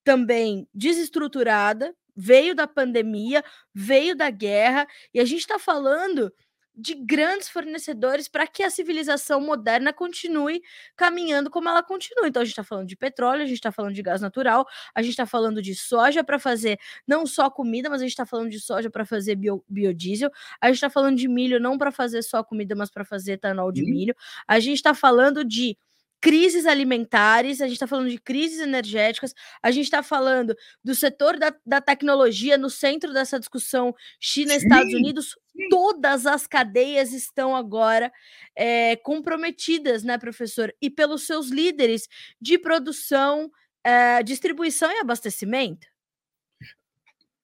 também 0.03 0.67
desestruturada, 0.73 1.95
veio 2.17 2.55
da 2.55 2.67
pandemia, 2.67 3.45
veio 3.75 4.17
da 4.17 4.31
guerra, 4.31 4.87
e 5.13 5.21
a 5.21 5.25
gente 5.27 5.41
está 5.41 5.59
falando 5.59 6.33
de 6.75 6.95
grandes 6.95 7.49
fornecedores 7.49 8.29
para 8.29 8.47
que 8.47 8.63
a 8.63 8.71
civilização 8.71 9.41
moderna 9.41 9.93
continue 9.93 10.63
caminhando 10.97 11.51
como 11.51 11.69
ela 11.69 11.83
continua. 11.83 12.27
Então, 12.27 12.43
a 12.43 12.45
gente 12.45 12.53
está 12.53 12.65
falando 12.65 12.89
de 12.89 12.97
petróleo, 12.97 13.43
a 13.43 13.47
gente 13.47 13.57
está 13.57 13.71
falando 13.71 13.95
de 13.95 14.03
gás 14.03 14.21
natural, 14.21 14.67
a 14.95 15.03
gente 15.03 15.11
está 15.13 15.27
falando 15.27 15.61
de 15.61 15.75
soja 15.75 16.25
para 16.25 16.39
fazer 16.39 16.79
não 17.07 17.27
só 17.27 17.51
comida, 17.51 17.91
mas 17.91 18.01
a 18.01 18.05
gente 18.05 18.13
está 18.13 18.27
falando 18.27 18.51
de 18.51 18.61
soja 18.61 18.91
para 18.91 19.05
fazer 19.05 19.37
bio, 19.37 19.65
biodiesel, 19.69 20.31
a 20.61 20.67
gente 20.69 20.77
está 20.77 20.91
falando 20.91 21.17
de 21.17 21.29
milho 21.29 21.61
não 21.61 21.77
para 21.77 21.93
fazer 21.93 22.23
só 22.23 22.43
comida, 22.43 22.75
mas 22.75 22.91
para 22.91 23.05
fazer 23.05 23.33
etanol 23.33 23.71
de 23.71 23.85
milho, 23.85 24.15
a 24.47 24.59
gente 24.59 24.77
está 24.77 24.95
falando 24.95 25.45
de 25.45 25.77
crises 26.23 26.67
alimentares, 26.67 27.61
a 27.61 27.65
gente 27.65 27.75
está 27.75 27.87
falando 27.89 28.09
de 28.09 28.17
crises 28.17 28.61
energéticas, 28.61 29.35
a 29.61 29.73
gente 29.73 29.87
está 29.87 30.05
falando 30.05 30.55
do 30.83 30.95
setor 30.95 31.37
da, 31.37 31.53
da, 31.67 31.81
tecnologia 31.81 32.57
no 32.57 32.71
centro 32.71 33.13
dessa 33.13 33.41
discussão 33.41 33.93
China-Estados 34.21 34.95
Unidos. 34.95 35.37
Todas 35.69 36.25
as 36.25 36.47
cadeias 36.47 37.13
estão 37.13 37.57
agora 37.57 38.11
é, 38.57 38.95
comprometidas, 38.95 40.05
né, 40.05 40.17
professor? 40.17 40.73
E 40.81 40.89
pelos 40.89 41.27
seus 41.27 41.49
líderes 41.49 42.09
de 42.41 42.57
produção, 42.57 43.51
é, 43.85 44.23
distribuição 44.23 44.93
e 44.93 45.01
abastecimento. 45.01 45.89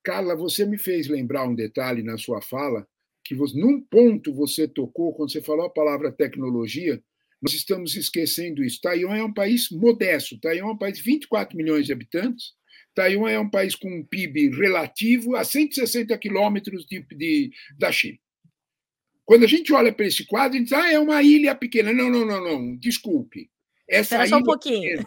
Carla, 0.05 0.37
você 0.37 0.65
me 0.65 0.79
fez 0.79 1.09
lembrar 1.09 1.49
um 1.49 1.55
detalhe 1.55 2.05
na 2.05 2.17
sua 2.17 2.41
fala, 2.41 2.87
que 3.25 3.35
você, 3.35 3.59
num 3.59 3.81
ponto 3.81 4.33
você 4.33 4.69
tocou, 4.69 5.13
quando 5.13 5.33
você 5.33 5.43
falou 5.43 5.67
a 5.67 5.71
palavra 5.71 6.13
tecnologia, 6.13 7.03
nós 7.41 7.53
estamos 7.55 7.95
esquecendo 7.95 8.65
isso. 8.65 8.81
Taiwan 8.81 9.17
é 9.17 9.25
um 9.25 9.33
país 9.33 9.71
modesto. 9.71 10.39
Taiwan 10.41 10.71
é 10.71 10.73
um 10.73 10.79
país 10.79 10.99
de 10.99 11.05
24 11.05 11.57
milhões 11.57 11.87
de 11.87 11.93
habitantes. 11.93 12.53
Taiwan 12.95 13.31
é 13.31 13.39
um 13.39 13.49
país 13.49 13.77
com 13.77 13.89
um 13.89 14.05
PIB 14.05 14.51
relativo 14.57 15.37
a 15.37 15.45
160 15.45 16.17
quilômetros 16.19 16.85
de, 16.85 17.01
de, 17.15 17.53
da 17.79 17.93
China. 17.93 18.19
Quando 19.25 19.45
a 19.45 19.47
gente 19.47 19.73
olha 19.73 19.93
para 19.93 20.07
esse 20.07 20.27
quadro, 20.27 20.57
a 20.57 20.59
gente 20.59 20.71
diz, 20.71 20.79
ah, 20.79 20.93
é 20.93 20.99
uma 20.99 21.23
ilha 21.23 21.55
pequena. 21.55 21.93
Não, 21.93 22.11
não, 22.11 22.27
não, 22.27 22.43
não, 22.43 22.77
desculpe. 22.77 23.49
Essa 23.89 24.17
Espera 24.17 24.29
só 24.29 24.39
um 24.39 24.43
pouquinho. 24.43 25.07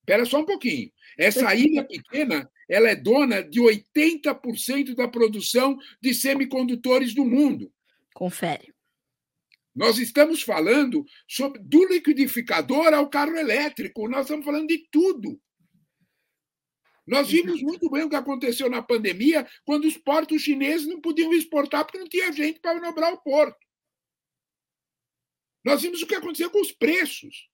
Espera 0.00 0.24
só 0.24 0.40
um 0.40 0.44
pouquinho. 0.44 0.90
Essa 1.16 1.54
ilha 1.54 1.84
pequena, 1.84 2.50
ela 2.68 2.88
é 2.88 2.96
dona 2.96 3.42
de 3.42 3.60
80% 3.60 4.94
da 4.96 5.06
produção 5.06 5.78
de 6.02 6.12
semicondutores 6.12 7.14
do 7.14 7.24
mundo. 7.24 7.72
Confere. 8.12 8.73
Nós 9.74 9.98
estamos 9.98 10.42
falando 10.42 11.04
sobre 11.28 11.60
do 11.60 11.84
liquidificador 11.86 12.94
ao 12.94 13.10
carro 13.10 13.36
elétrico, 13.36 14.08
nós 14.08 14.22
estamos 14.22 14.44
falando 14.44 14.68
de 14.68 14.86
tudo. 14.90 15.40
Nós 17.06 17.28
vimos 17.28 17.60
muito 17.60 17.90
bem 17.90 18.04
o 18.04 18.08
que 18.08 18.16
aconteceu 18.16 18.70
na 18.70 18.80
pandemia, 18.80 19.46
quando 19.64 19.84
os 19.84 19.96
portos 19.96 20.42
chineses 20.42 20.86
não 20.86 21.00
podiam 21.00 21.32
exportar 21.34 21.84
porque 21.84 21.98
não 21.98 22.08
tinha 22.08 22.32
gente 22.32 22.60
para 22.60 22.80
manobrar 22.80 23.12
o 23.12 23.20
porto. 23.20 23.58
Nós 25.64 25.82
vimos 25.82 26.02
o 26.02 26.06
que 26.06 26.14
aconteceu 26.14 26.50
com 26.50 26.60
os 26.60 26.72
preços. 26.72 27.48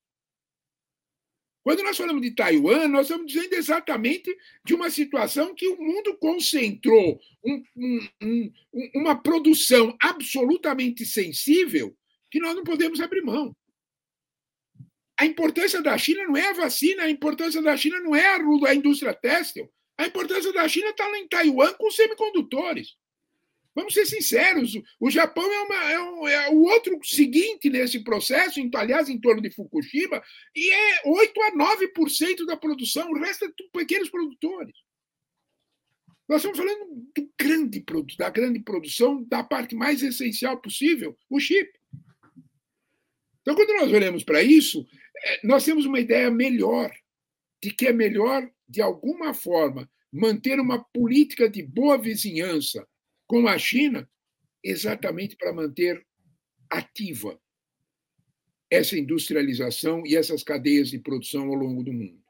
Quando 1.63 1.83
nós 1.83 1.97
falamos 1.97 2.23
de 2.23 2.35
Taiwan, 2.35 2.89
nós 2.89 3.07
estamos 3.07 3.31
dizendo 3.31 3.55
exatamente 3.55 4.35
de 4.65 4.75
uma 4.75 4.91
situação 4.91 5.55
que 5.55 5.69
o 5.69 5.81
mundo 5.81 6.17
concentrou 6.19 7.21
um, 7.45 7.63
um, 7.77 8.11
um, 8.23 8.53
uma 8.95 9.21
produção 9.21 9.97
absolutamente 10.01 11.05
sensível 11.05 11.97
que 12.31 12.41
nós 12.41 12.55
não 12.55 12.65
podemos 12.65 13.01
abrir 13.01 13.23
mão. 13.23 13.55
A 15.19 15.27
importância 15.27 15.83
da 15.83 15.99
China 15.99 16.25
não 16.25 16.37
é 16.37 16.49
a 16.49 16.55
vacina, 16.55 17.03
a 17.03 17.11
importância 17.11 17.61
da 17.61 17.77
China 17.77 18.01
não 18.01 18.15
é 18.17 18.27
a, 18.27 18.75
indústria 18.75 19.13
têxtil. 19.13 19.71
A 19.99 20.07
importância 20.07 20.51
da 20.53 20.67
China 20.67 20.89
está 20.91 21.07
lá 21.07 21.19
em 21.19 21.29
Taiwan 21.29 21.75
com 21.75 21.91
semicondutores. 21.91 22.97
Vamos 23.75 23.95
ser 23.95 24.05
sinceros, 24.07 24.73
o 24.99 25.11
Japão 25.11 25.45
é, 25.45 25.61
uma, 25.61 25.91
é, 25.91 26.01
um, 26.01 26.29
é, 26.29 26.51
o 26.51 26.63
outro 26.63 26.99
seguinte 27.05 27.71
nesse 27.71 28.03
processo, 28.03 28.61
aliás, 28.75 29.09
em 29.09 29.21
torno 29.21 29.41
de 29.41 29.51
Fukushima, 29.51 30.21
e 30.57 30.71
é 30.71 31.03
8 31.05 31.43
a 31.43 31.53
9% 31.53 32.47
da 32.47 32.57
produção, 32.57 33.11
o 33.11 33.19
resto 33.19 33.45
é 33.45 33.49
pequenos 33.73 34.11
produtores. 34.11 34.75
Nós 36.29 36.45
estamos 36.45 36.59
falando 36.59 36.87
do 37.17 37.31
grande, 37.39 37.85
da 38.17 38.31
grande 38.31 38.61
produção, 38.61 39.23
da 39.25 39.43
parte 39.45 39.75
mais 39.75 40.03
essencial 40.03 40.61
possível, 40.61 41.17
o 41.29 41.39
chip. 41.39 41.80
Então, 43.51 43.67
quando 43.67 43.81
nós 43.81 43.93
olhamos 43.93 44.23
para 44.23 44.41
isso, 44.45 44.87
é, 45.25 45.45
nós 45.45 45.65
temos 45.65 45.85
uma 45.85 45.99
ideia 45.99 46.31
melhor 46.31 46.93
de 47.61 47.73
que 47.73 47.89
é 47.89 47.93
melhor, 47.93 48.49
de 48.69 48.81
alguma 48.81 49.35
forma, 49.35 49.91
manter 50.13 50.61
uma 50.61 50.85
política 50.85 51.51
de 51.51 51.61
boa 51.61 51.99
vizinhança 51.99 52.87
com 53.27 53.49
a 53.49 53.59
China, 53.59 54.09
exatamente 54.63 55.37
para 55.37 55.53
manter 55.53 56.07
ativa 56.69 57.41
essa 58.71 58.97
industrialização 58.97 60.07
e 60.07 60.15
essas 60.15 60.45
cadeias 60.45 60.91
de 60.91 61.01
produção 61.01 61.49
ao 61.49 61.55
longo 61.55 61.83
do 61.83 61.93
mundo. 61.93 62.23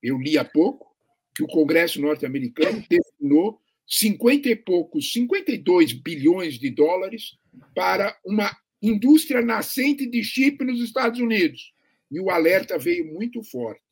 Eu 0.00 0.16
li 0.16 0.38
há 0.38 0.44
pouco 0.44 0.94
que 1.34 1.42
o 1.42 1.48
Congresso 1.48 2.00
norte-americano 2.00 2.84
destinou 2.88 3.60
50 3.84 4.48
e 4.48 4.54
poucos, 4.54 5.12
52 5.12 5.92
bilhões 5.92 6.56
de 6.56 6.70
dólares 6.70 7.36
para 7.74 8.16
uma 8.24 8.56
indústria 8.82 9.40
nascente 9.40 10.06
de 10.06 10.22
chip 10.24 10.64
nos 10.64 10.80
Estados 10.80 11.20
Unidos. 11.20 11.72
E 12.10 12.20
o 12.20 12.30
alerta 12.30 12.76
veio 12.76 13.06
muito 13.06 13.42
forte. 13.42 13.82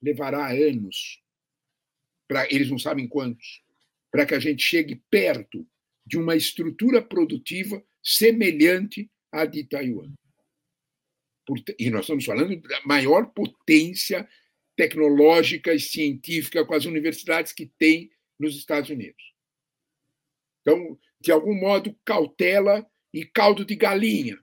Levará 0.00 0.52
anos, 0.52 1.20
para 2.28 2.46
eles 2.52 2.70
não 2.70 2.78
sabem 2.78 3.08
quantos, 3.08 3.62
para 4.12 4.26
que 4.26 4.34
a 4.34 4.38
gente 4.38 4.62
chegue 4.62 5.02
perto 5.10 5.66
de 6.06 6.16
uma 6.18 6.36
estrutura 6.36 7.02
produtiva 7.02 7.82
semelhante 8.02 9.10
à 9.32 9.44
de 9.44 9.64
Taiwan. 9.64 10.12
E 11.78 11.90
nós 11.90 12.02
estamos 12.02 12.24
falando 12.24 12.60
da 12.60 12.80
maior 12.84 13.26
potência 13.32 14.28
tecnológica 14.76 15.74
e 15.74 15.80
científica 15.80 16.64
com 16.64 16.74
as 16.74 16.84
universidades 16.84 17.52
que 17.52 17.66
tem 17.78 18.10
nos 18.38 18.56
Estados 18.56 18.90
Unidos. 18.90 19.34
Então, 20.60 20.98
de 21.20 21.32
algum 21.32 21.54
modo, 21.54 21.98
cautela 22.04 22.86
e 23.18 23.24
caldo 23.24 23.64
de 23.64 23.74
galinha, 23.74 24.38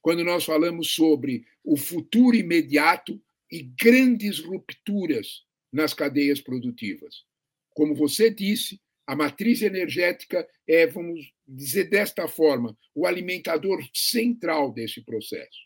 quando 0.00 0.22
nós 0.22 0.44
falamos 0.44 0.92
sobre 0.94 1.44
o 1.64 1.76
futuro 1.76 2.36
imediato 2.36 3.20
e 3.50 3.60
grandes 3.60 4.38
rupturas 4.38 5.42
nas 5.72 5.92
cadeias 5.92 6.40
produtivas. 6.40 7.24
Como 7.70 7.92
você 7.92 8.30
disse, 8.30 8.80
a 9.04 9.16
matriz 9.16 9.62
energética 9.62 10.48
é, 10.64 10.86
vamos 10.86 11.28
dizer 11.44 11.90
desta 11.90 12.28
forma, 12.28 12.78
o 12.94 13.04
alimentador 13.04 13.84
central 13.92 14.72
desse 14.72 15.00
processo. 15.00 15.58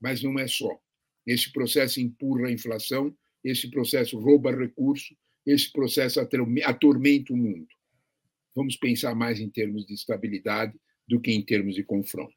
Mas 0.00 0.20
não 0.20 0.36
é 0.36 0.48
só. 0.48 0.80
Esse 1.24 1.52
processo 1.52 2.00
empurra 2.00 2.48
a 2.48 2.52
inflação, 2.52 3.16
esse 3.44 3.70
processo 3.70 4.18
rouba 4.18 4.50
recurso, 4.50 5.16
esse 5.46 5.70
processo 5.70 6.18
atormenta 6.20 7.32
o 7.32 7.36
mundo. 7.36 7.68
Vamos 8.52 8.76
pensar 8.76 9.14
mais 9.14 9.38
em 9.38 9.48
termos 9.48 9.86
de 9.86 9.94
estabilidade 9.94 10.76
do 11.08 11.20
que 11.20 11.32
em 11.32 11.42
termos 11.42 11.74
de 11.74 11.82
confronto. 11.82 12.34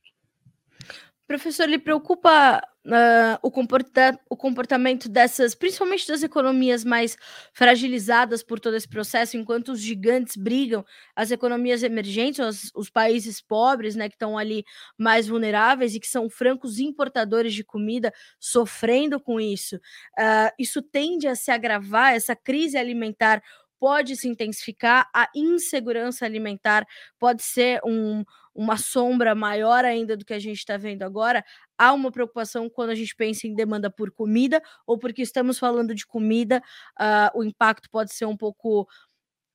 Professor, 1.27 1.67
lhe 1.67 1.79
preocupa 1.79 2.61
uh, 2.85 3.39
o, 3.41 3.49
comporta 3.49 4.19
o 4.29 4.35
comportamento 4.35 5.07
dessas, 5.07 5.55
principalmente 5.55 6.05
das 6.05 6.23
economias 6.23 6.83
mais 6.83 7.17
fragilizadas 7.53 8.43
por 8.43 8.59
todo 8.59 8.75
esse 8.75 8.87
processo, 8.87 9.37
enquanto 9.37 9.69
os 9.69 9.79
gigantes 9.79 10.35
brigam, 10.35 10.85
as 11.15 11.31
economias 11.31 11.83
emergentes, 11.83 12.39
os, 12.39 12.71
os 12.75 12.89
países 12.89 13.41
pobres, 13.41 13.95
né, 13.95 14.09
que 14.09 14.15
estão 14.15 14.37
ali 14.37 14.65
mais 14.97 15.27
vulneráveis 15.27 15.95
e 15.95 16.01
que 16.01 16.07
são 16.07 16.29
francos 16.29 16.79
importadores 16.79 17.53
de 17.53 17.63
comida, 17.63 18.13
sofrendo 18.37 19.17
com 19.17 19.39
isso. 19.39 19.77
Uh, 19.77 20.51
isso 20.59 20.81
tende 20.81 21.27
a 21.27 21.35
se 21.35 21.49
agravar, 21.49 22.13
essa 22.13 22.35
crise 22.35 22.77
alimentar 22.77 23.41
pode 23.81 24.15
se 24.15 24.27
intensificar, 24.27 25.09
a 25.11 25.27
insegurança 25.35 26.23
alimentar 26.23 26.85
pode 27.17 27.41
ser 27.41 27.81
um 27.83 28.23
uma 28.53 28.77
sombra 28.77 29.33
maior 29.33 29.85
ainda 29.85 30.17
do 30.17 30.25
que 30.25 30.33
a 30.33 30.39
gente 30.39 30.57
está 30.57 30.75
vendo 30.75 31.03
agora, 31.03 31.41
há 31.77 31.93
uma 31.93 32.11
preocupação 32.11 32.69
quando 32.69 32.89
a 32.89 32.95
gente 32.95 33.15
pensa 33.15 33.47
em 33.47 33.55
demanda 33.55 33.89
por 33.89 34.11
comida, 34.11 34.61
ou 34.85 34.97
porque 34.97 35.21
estamos 35.21 35.57
falando 35.57 35.95
de 35.95 36.05
comida, 36.05 36.61
uh, 36.99 37.39
o 37.39 37.45
impacto 37.45 37.89
pode 37.89 38.13
ser 38.13 38.25
um 38.25 38.35
pouco 38.35 38.85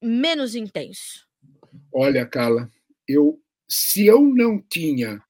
menos 0.03 0.55
intenso? 0.55 1.29
Olha, 1.93 2.25
Carla, 2.25 2.71
eu, 3.07 3.39
se 3.69 4.07
eu 4.07 4.23
não 4.23 4.63
tinha 4.63 5.23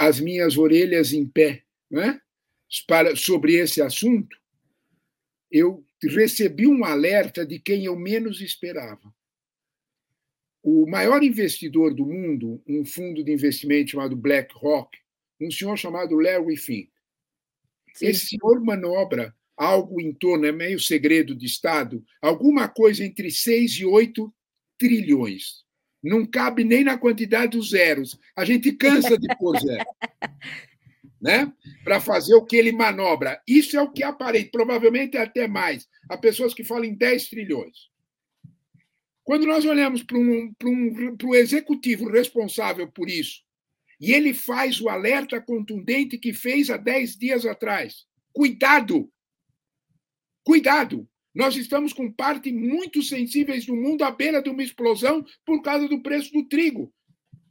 as 0.00 0.18
minhas 0.18 0.58
orelhas 0.58 1.12
em 1.12 1.24
pé 1.24 1.62
né, 1.88 2.20
para, 2.88 3.14
sobre 3.14 3.54
esse 3.54 3.80
assunto, 3.80 4.36
eu 5.48 5.85
recebi 6.02 6.66
um 6.66 6.84
alerta 6.84 7.44
de 7.44 7.58
quem 7.58 7.84
eu 7.84 7.96
menos 7.96 8.40
esperava 8.40 9.12
o 10.66 10.84
maior 10.84 11.22
investidor 11.22 11.94
do 11.94 12.04
mundo, 12.04 12.60
um 12.66 12.84
fundo 12.84 13.22
de 13.22 13.32
investimento 13.32 13.92
chamado 13.92 14.16
BlackRock, 14.16 14.98
um 15.40 15.48
senhor 15.48 15.76
chamado 15.76 16.16
Larry 16.16 16.56
Fink. 16.56 16.90
Sim. 17.94 18.06
Esse 18.06 18.26
senhor 18.26 18.60
manobra 18.64 19.32
algo 19.56 20.00
em 20.00 20.12
torno, 20.12 20.44
é 20.44 20.50
meio 20.50 20.80
segredo 20.80 21.36
de 21.36 21.46
Estado, 21.46 22.04
alguma 22.20 22.68
coisa 22.68 23.04
entre 23.04 23.30
6 23.30 23.74
e 23.74 23.84
8 23.86 24.34
trilhões. 24.76 25.64
Não 26.02 26.26
cabe 26.26 26.64
nem 26.64 26.82
na 26.82 26.98
quantidade 26.98 27.56
dos 27.56 27.70
zeros. 27.70 28.18
A 28.34 28.44
gente 28.44 28.72
cansa 28.72 29.16
de 29.16 29.28
pôr 29.38 29.56
zero. 29.62 29.84
Né? 31.20 31.52
Para 31.84 32.00
fazer 32.00 32.34
o 32.34 32.44
que 32.44 32.56
ele 32.56 32.72
manobra. 32.72 33.40
Isso 33.46 33.76
é 33.76 33.80
o 33.80 33.90
que 33.90 34.02
aparenta, 34.02 34.50
provavelmente 34.50 35.16
até 35.16 35.48
mais. 35.48 35.88
Há 36.08 36.16
pessoas 36.16 36.54
que 36.54 36.64
falam 36.64 36.84
em 36.84 36.94
10 36.94 37.28
trilhões. 37.28 37.90
Quando 39.24 39.44
nós 39.44 39.64
olhamos 39.64 40.02
para 40.02 40.18
um, 40.18 40.54
um, 40.64 41.16
o 41.24 41.34
executivo 41.34 42.08
responsável 42.08 42.90
por 42.90 43.08
isso, 43.08 43.42
e 44.00 44.12
ele 44.12 44.34
faz 44.34 44.80
o 44.80 44.88
alerta 44.88 45.40
contundente 45.40 46.18
que 46.18 46.32
fez 46.32 46.70
há 46.70 46.76
10 46.76 47.16
dias 47.16 47.46
atrás: 47.46 48.06
cuidado! 48.32 49.10
Cuidado! 50.44 51.08
Nós 51.34 51.56
estamos 51.56 51.92
com 51.92 52.10
parte 52.10 52.52
muito 52.52 53.02
sensíveis 53.02 53.66
do 53.66 53.74
mundo 53.74 54.04
à 54.04 54.10
beira 54.10 54.40
de 54.40 54.48
uma 54.48 54.62
explosão 54.62 55.24
por 55.44 55.60
causa 55.60 55.88
do 55.88 56.00
preço 56.00 56.32
do 56.32 56.44
trigo. 56.48 56.92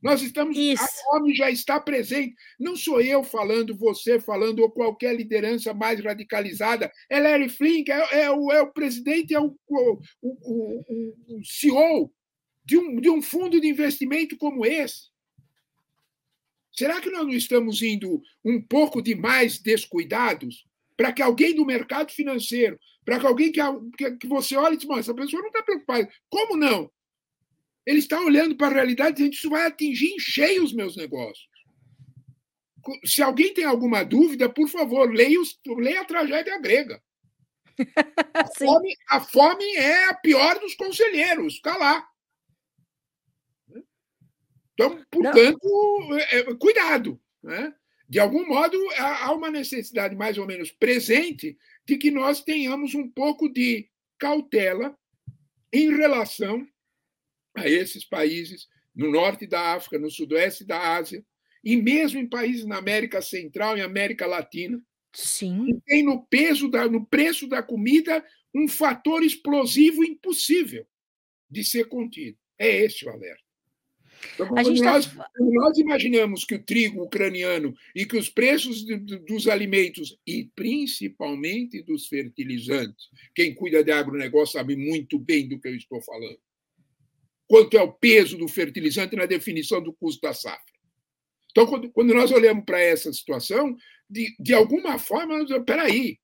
Nós 0.01 0.21
estamos. 0.21 0.55
Isso. 0.57 0.83
A 0.83 0.87
fome 0.87 1.33
já 1.33 1.49
está 1.49 1.79
presente. 1.79 2.35
Não 2.59 2.75
sou 2.75 3.01
eu 3.01 3.23
falando, 3.23 3.75
você 3.75 4.19
falando, 4.19 4.59
ou 4.59 4.69
qualquer 4.69 5.15
liderança 5.15 5.73
mais 5.73 6.03
radicalizada. 6.03 6.91
É 7.09 7.19
Larry 7.19 7.49
Flink, 7.49 7.91
é, 7.91 8.21
é, 8.21 8.31
o, 8.31 8.51
é 8.51 8.61
o 8.61 8.71
presidente, 8.71 9.33
é 9.33 9.39
o, 9.39 9.55
o, 9.67 9.99
o, 10.21 11.37
o 11.37 11.43
CEO 11.43 12.11
de 12.63 12.77
um, 12.77 12.99
de 12.99 13.09
um 13.09 13.21
fundo 13.21 13.59
de 13.59 13.67
investimento 13.67 14.37
como 14.37 14.65
esse. 14.65 15.09
Será 16.71 16.99
que 16.99 17.09
nós 17.09 17.25
não 17.25 17.33
estamos 17.33 17.81
indo 17.81 18.21
um 18.43 18.61
pouco 18.61 19.01
demais 19.01 19.59
descuidados? 19.59 20.65
para 20.95 21.11
que 21.11 21.21
alguém 21.21 21.53
do 21.53 21.65
mercado 21.65 22.11
financeiro, 22.11 22.79
para 23.03 23.19
que 23.19 23.25
alguém 23.25 23.51
que, 23.51 23.61
que, 23.97 24.11
que 24.17 24.27
você 24.27 24.55
olhe 24.55 24.75
e 24.75 24.77
diz, 24.77 24.89
essa 24.89 25.13
pessoa 25.13 25.41
não 25.41 25.49
está 25.49 25.61
preocupada. 25.61 26.09
Como 26.29 26.55
não? 26.55 26.89
Ele 27.85 27.99
está 27.99 28.19
olhando 28.19 28.55
para 28.55 28.67
a 28.67 28.73
realidade 28.73 29.11
e 29.11 29.15
dizendo 29.15 29.33
isso 29.33 29.49
vai 29.49 29.67
atingir 29.67 30.07
em 30.07 30.19
cheio 30.19 30.63
os 30.63 30.73
meus 30.73 30.95
negócios. 30.95 31.47
Se 33.03 33.21
alguém 33.21 33.53
tem 33.53 33.65
alguma 33.65 34.03
dúvida, 34.03 34.49
por 34.49 34.67
favor, 34.67 35.11
leia, 35.11 35.39
os, 35.39 35.59
leia 35.65 36.01
a 36.01 36.05
tragédia 36.05 36.59
grega. 36.59 37.01
A 38.33 38.47
fome, 38.57 38.95
a 39.09 39.19
fome, 39.19 39.65
é 39.75 40.09
a 40.09 40.13
pior 40.13 40.59
dos 40.59 40.75
conselheiros, 40.75 41.55
está 41.55 41.75
lá. 41.77 42.05
Então, 44.73 45.03
portanto, 45.09 45.59
é, 46.13 46.39
é, 46.39 46.55
cuidado. 46.55 47.19
Né? 47.41 47.73
De 48.07 48.19
algum 48.19 48.45
modo, 48.45 48.77
há 48.97 49.31
uma 49.33 49.49
necessidade 49.49 50.15
mais 50.15 50.37
ou 50.37 50.45
menos 50.45 50.71
presente 50.71 51.57
de 51.85 51.97
que 51.97 52.11
nós 52.11 52.41
tenhamos 52.41 52.93
um 52.93 53.09
pouco 53.09 53.49
de 53.49 53.89
cautela 54.17 54.97
em 55.71 55.95
relação 55.95 56.67
a 57.55 57.69
esses 57.69 58.05
países 58.05 58.67
no 58.95 59.11
norte 59.11 59.45
da 59.45 59.73
África, 59.73 59.99
no 59.99 60.09
sudoeste 60.09 60.65
da 60.65 60.95
Ásia, 60.95 61.23
e 61.63 61.75
mesmo 61.75 62.19
em 62.19 62.27
países 62.27 62.65
na 62.65 62.77
América 62.77 63.21
Central 63.21 63.77
e 63.77 63.81
América 63.81 64.27
Latina, 64.27 64.81
Sim. 65.13 65.65
que 65.65 65.73
tem 65.85 66.03
no 66.03 66.25
peso 66.27 66.69
da, 66.69 66.87
no 66.87 67.05
preço 67.05 67.47
da 67.47 67.63
comida 67.63 68.23
um 68.53 68.67
fator 68.67 69.23
explosivo 69.23 70.03
impossível 70.03 70.85
de 71.49 71.63
ser 71.63 71.85
contido. 71.87 72.37
É 72.57 72.83
esse 72.83 73.05
o 73.05 73.09
alerta. 73.09 73.43
Então, 74.33 74.47
quando, 74.47 74.73
nós, 74.81 75.13
tá... 75.13 75.29
nós 75.39 75.77
imaginamos 75.77 76.45
que 76.45 76.55
o 76.55 76.63
trigo 76.63 77.03
ucraniano 77.03 77.73
e 77.95 78.05
que 78.05 78.17
os 78.17 78.29
preços 78.29 78.83
de, 78.83 78.97
de, 78.97 79.17
dos 79.19 79.47
alimentos, 79.47 80.17
e 80.25 80.49
principalmente 80.55 81.83
dos 81.83 82.07
fertilizantes, 82.07 83.07
quem 83.33 83.53
cuida 83.53 83.83
de 83.83 83.91
agronegócio 83.91 84.53
sabe 84.53 84.75
muito 84.75 85.19
bem 85.19 85.47
do 85.47 85.59
que 85.59 85.67
eu 85.67 85.75
estou 85.75 86.01
falando, 86.01 86.39
quanto 87.47 87.77
é 87.77 87.81
o 87.81 87.93
peso 87.93 88.37
do 88.37 88.47
fertilizante 88.47 89.15
na 89.15 89.25
definição 89.25 89.81
do 89.81 89.93
custo 89.93 90.21
da 90.21 90.33
safra. 90.33 90.75
Então, 91.51 91.65
quando, 91.67 91.89
quando 91.91 92.13
nós 92.13 92.31
olhamos 92.31 92.65
para 92.65 92.79
essa 92.81 93.11
situação, 93.13 93.75
de, 94.09 94.35
de 94.39 94.53
alguma 94.53 94.99
forma, 94.99 95.37
nós 95.37 95.49
espera 95.49 95.83
aí, 95.83 96.19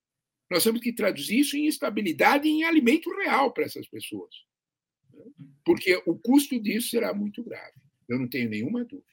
nós 0.49 0.63
temos 0.63 0.81
que 0.81 0.91
traduzir 0.91 1.39
isso 1.39 1.55
em 1.55 1.67
estabilidade 1.67 2.47
e 2.47 2.51
em 2.51 2.63
alimento 2.65 3.09
real 3.11 3.53
para 3.53 3.63
essas 3.63 3.87
pessoas. 3.87 4.35
Porque 5.63 6.01
o 6.05 6.17
custo 6.17 6.59
disso 6.59 6.89
será 6.89 7.13
muito 7.13 7.41
grave. 7.43 7.73
Eu 8.09 8.19
não 8.19 8.27
tenho 8.27 8.49
nenhuma 8.49 8.83
dúvida. 8.83 9.07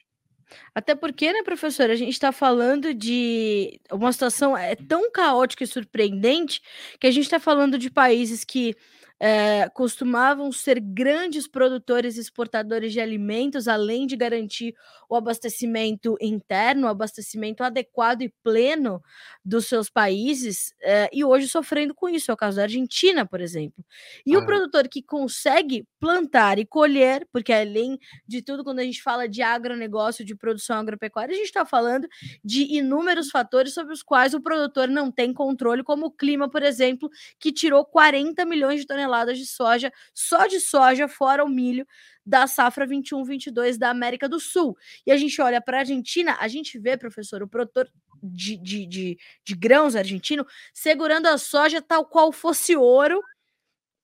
Até 0.73 0.95
porque, 0.95 1.31
né, 1.31 1.43
professor, 1.43 1.89
a 1.89 1.95
gente 1.95 2.11
está 2.11 2.31
falando 2.31 2.93
de 2.93 3.79
uma 3.91 4.11
situação 4.11 4.57
é 4.57 4.75
tão 4.75 5.11
caótica 5.11 5.63
e 5.63 5.67
surpreendente 5.67 6.61
que 6.99 7.07
a 7.07 7.11
gente 7.11 7.25
está 7.25 7.39
falando 7.39 7.77
de 7.77 7.89
países 7.89 8.43
que 8.43 8.75
é, 9.19 9.67
costumavam 9.69 10.51
ser 10.51 10.79
grandes 10.79 11.47
produtores 11.47 12.15
e 12.15 12.21
exportadores 12.21 12.93
de 12.93 13.01
alimentos, 13.01 13.67
além 13.67 14.07
de 14.07 14.15
garantir 14.15 14.73
o 15.09 15.15
abastecimento 15.15 16.15
interno, 16.21 16.87
o 16.87 16.89
abastecimento 16.89 17.63
adequado 17.63 18.21
e 18.21 18.33
pleno 18.41 19.01
dos 19.43 19.65
seus 19.65 19.89
países, 19.89 20.73
é, 20.81 21.09
e 21.11 21.25
hoje 21.25 21.49
sofrendo 21.49 21.93
com 21.93 22.07
isso. 22.07 22.31
É 22.31 22.33
o 22.33 22.37
caso 22.37 22.57
da 22.57 22.63
Argentina, 22.63 23.25
por 23.25 23.41
exemplo. 23.41 23.83
E 24.25 24.35
ah. 24.35 24.39
o 24.39 24.45
produtor 24.45 24.87
que 24.87 25.01
consegue 25.01 25.85
plantar 25.99 26.57
e 26.57 26.65
colher, 26.65 27.27
porque 27.31 27.51
além 27.51 27.99
de 28.25 28.41
tudo, 28.41 28.63
quando 28.63 28.79
a 28.79 28.83
gente 28.83 29.01
fala 29.01 29.27
de 29.27 29.41
agronegócio, 29.41 30.23
de 30.23 30.35
produção 30.35 30.77
agropecuária, 30.77 31.33
a 31.33 31.37
gente 31.37 31.47
está 31.47 31.65
falando 31.65 32.07
de 32.43 32.77
inúmeros 32.77 33.29
fatores 33.29 33.73
sobre 33.73 33.93
os 33.93 34.01
quais 34.01 34.33
o 34.33 34.41
produtor 34.41 34.87
não 34.87 35.11
tem 35.11 35.33
controle, 35.33 35.83
como 35.83 36.05
o 36.05 36.11
clima, 36.11 36.49
por 36.49 36.63
exemplo, 36.63 37.09
que 37.39 37.51
tirou 37.51 37.83
40 37.83 38.45
milhões 38.45 38.79
de 38.79 38.87
toneladas 38.87 39.08
toneladas 39.09 39.37
de 39.37 39.45
soja, 39.45 39.91
só 40.13 40.45
de 40.45 40.59
soja, 40.59 41.07
fora 41.07 41.43
o 41.43 41.49
milho 41.49 41.85
da 42.25 42.45
safra 42.45 42.85
21-22 42.85 43.77
da 43.77 43.89
América 43.89 44.29
do 44.29 44.39
Sul. 44.39 44.77
E 45.05 45.11
a 45.11 45.17
gente 45.17 45.41
olha 45.41 45.59
para 45.59 45.77
a 45.77 45.79
Argentina, 45.81 46.37
a 46.39 46.47
gente 46.47 46.77
vê, 46.77 46.95
professor, 46.95 47.41
o 47.41 47.47
produtor 47.47 47.89
de, 48.21 48.55
de, 48.57 48.85
de, 48.85 49.17
de 49.43 49.55
grãos 49.55 49.95
argentino 49.95 50.45
segurando 50.73 51.25
a 51.27 51.37
soja 51.37 51.81
tal 51.81 52.05
qual 52.05 52.31
fosse 52.31 52.75
ouro 52.75 53.21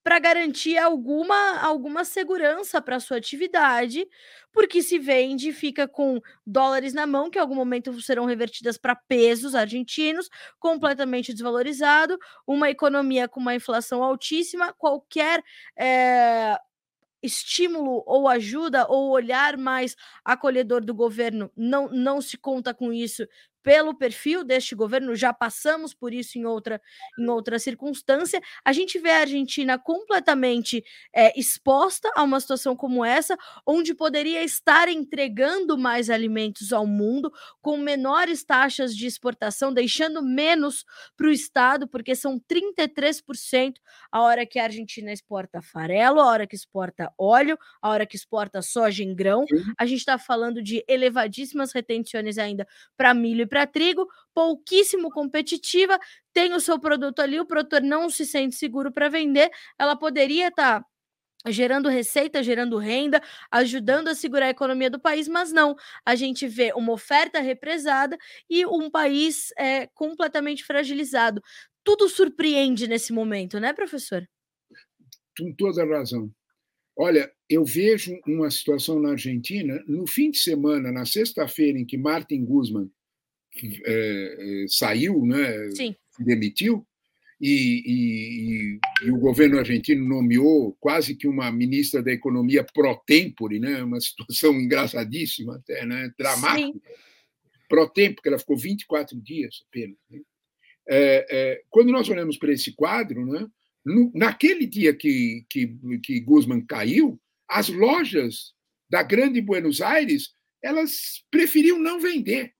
para 0.05 0.19
garantir 0.19 0.77
alguma, 0.77 1.59
alguma 1.61 2.05
segurança 2.05 2.79
para 2.79 2.99
sua 2.99 3.17
atividade, 3.17 4.07
porque 4.53 4.83
se 4.83 4.99
vende 4.99 5.51
fica 5.51 5.87
com 5.87 6.21
dólares 6.45 6.93
na 6.93 7.07
mão, 7.07 7.27
que 7.27 7.39
em 7.39 7.41
algum 7.41 7.55
momento 7.55 7.99
serão 7.99 8.25
revertidas 8.25 8.77
para 8.77 8.95
pesos 8.95 9.55
argentinos, 9.55 10.29
completamente 10.59 11.33
desvalorizado, 11.33 12.19
uma 12.45 12.69
economia 12.69 13.27
com 13.27 13.39
uma 13.39 13.55
inflação 13.55 14.03
altíssima, 14.03 14.71
qualquer 14.73 15.43
é, 15.75 16.55
estímulo 17.23 18.03
ou 18.05 18.27
ajuda 18.29 18.85
ou 18.87 19.09
olhar 19.09 19.57
mais 19.57 19.95
acolhedor 20.23 20.85
do 20.85 20.93
governo 20.93 21.51
não, 21.57 21.89
não 21.89 22.21
se 22.21 22.37
conta 22.37 22.75
com 22.75 22.93
isso 22.93 23.27
pelo 23.65 23.95
perfil 23.95 24.43
deste 24.43 24.75
governo, 24.75 25.15
já 25.15 25.33
passamos 25.33 25.91
por 25.91 26.13
isso 26.13 26.37
em 26.37 26.45
outra, 26.45 26.79
em 27.17 27.27
outra 27.27 27.57
circunstância. 27.57 28.39
A 28.63 28.71
gente 28.71 28.99
vê 28.99 29.09
a 29.09 29.21
Argentina 29.21 29.79
completamente 29.79 30.85
é, 31.11 31.37
exposta 31.37 32.07
a 32.15 32.21
uma 32.21 32.39
situação 32.39 32.75
como 32.75 33.03
essa, 33.03 33.35
onde 33.65 33.95
poderia 33.95 34.43
estar 34.43 34.87
entregando 34.87 35.79
mais 35.79 36.11
alimentos 36.11 36.71
ao 36.71 36.85
mundo, 36.85 37.33
com 37.59 37.75
menores 37.75 38.43
taxas 38.43 38.95
de 38.95 39.07
exportação, 39.07 39.73
deixando 39.73 40.21
menos 40.21 40.85
para 41.17 41.25
o 41.25 41.31
Estado, 41.31 41.87
porque 41.87 42.13
são 42.13 42.39
33% 42.39 43.77
a 44.11 44.21
hora 44.21 44.45
que 44.45 44.59
a 44.59 44.65
Argentina 44.65 45.11
exporta 45.11 45.59
farelo, 45.59 46.19
a 46.19 46.27
hora 46.27 46.45
que 46.45 46.55
exporta 46.55 47.11
óleo, 47.17 47.57
a 47.81 47.89
hora 47.89 48.05
que 48.05 48.15
exporta 48.15 48.61
soja 48.61 49.03
em 49.03 49.15
grão. 49.15 49.43
A 49.75 49.87
gente 49.87 49.99
está 50.01 50.19
falando 50.19 50.61
de 50.61 50.85
elevadíssimas 50.87 51.73
retenções 51.73 52.37
ainda 52.37 52.67
para 52.95 53.11
milho 53.11 53.41
e 53.41 53.54
para 53.55 53.65
trigo, 53.65 54.05
pouquíssimo 54.33 55.09
competitiva, 55.09 55.97
tem 56.33 56.53
o 56.53 56.59
seu 56.59 56.77
produto 56.77 57.21
ali, 57.21 57.39
o 57.39 57.45
produtor 57.45 57.81
não 57.81 58.09
se 58.09 58.25
sente 58.25 58.53
seguro 58.53 58.91
para 58.91 59.07
vender, 59.07 59.49
ela 59.79 59.95
poderia 59.95 60.49
estar. 60.49 60.81
Tá 60.81 60.85
gerando 61.47 61.87
receita, 61.87 62.41
gerando 62.41 62.75
renda, 62.77 63.21
ajudando 63.51 64.07
a 64.07 64.15
segurar 64.15 64.47
a 64.47 64.49
economia 64.49 64.89
do 64.89 64.99
país, 64.99 65.27
mas 65.27 65.53
não. 65.53 65.75
A 66.03 66.15
gente 66.15 66.47
vê 66.47 66.73
uma 66.75 66.91
oferta 66.91 67.39
represada 67.39 68.17
e 68.49 68.65
um 68.65 68.89
país 68.89 69.53
é, 69.55 69.85
completamente 69.93 70.65
fragilizado. 70.65 71.41
Tudo 71.83 72.09
surpreende 72.09 72.87
nesse 72.87 73.13
momento, 73.13 73.59
né, 73.59 73.73
professor? 73.73 74.27
Com 75.37 75.53
toda 75.53 75.85
razão. 75.85 76.31
Olha, 76.97 77.31
eu 77.47 77.63
vejo 77.63 78.19
uma 78.25 78.49
situação 78.49 78.99
na 78.99 79.11
Argentina, 79.11 79.81
no 79.87 80.07
fim 80.07 80.31
de 80.31 80.39
semana, 80.39 80.91
na 80.91 81.05
sexta-feira, 81.05 81.77
em 81.77 81.85
que 81.85 81.97
Martin 81.97 82.43
Guzman 82.43 82.89
é, 83.63 84.63
é, 84.63 84.67
saiu, 84.67 85.25
né, 85.25 85.69
Sim. 85.71 85.95
demitiu, 86.19 86.85
e, 87.39 87.83
e, 87.85 88.79
e, 89.05 89.11
o 89.11 89.19
governo 89.19 89.59
argentino 89.59 90.07
nomeou 90.07 90.75
quase 90.79 91.15
que 91.15 91.27
uma 91.27 91.51
ministra 91.51 92.01
da 92.01 92.11
Economia 92.11 92.63
pro 92.63 92.95
tempore, 93.05 93.59
né, 93.59 93.83
uma 93.83 93.99
situação 94.01 94.53
engraçadíssima 94.59 95.57
até, 95.57 95.85
né, 95.85 96.11
dramática. 96.17 96.73
Sim. 96.73 96.81
Pro 97.67 97.89
tempo, 97.89 98.15
porque 98.15 98.29
ela 98.29 98.39
ficou 98.39 98.55
24 98.55 99.19
dias 99.19 99.63
apenas. 99.67 99.97
Né? 100.09 100.21
É, 100.87 101.25
é, 101.29 101.61
quando 101.69 101.91
nós 101.91 102.07
olhamos 102.09 102.37
para 102.37 102.53
esse 102.53 102.73
quadro, 102.73 103.25
né, 103.25 103.47
no, 103.83 104.11
naquele 104.13 104.65
dia 104.65 104.93
que, 104.93 105.45
que, 105.49 105.75
que 106.01 106.19
Guzman 106.19 106.61
caiu, 106.65 107.19
as 107.47 107.69
lojas 107.69 108.53
da 108.89 109.01
Grande 109.03 109.41
Buenos 109.41 109.81
Aires 109.81 110.33
elas 110.65 111.23
preferiam 111.29 111.77
não 111.77 111.99
vender. 111.99 112.54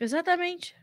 Exatamente. 0.00 0.74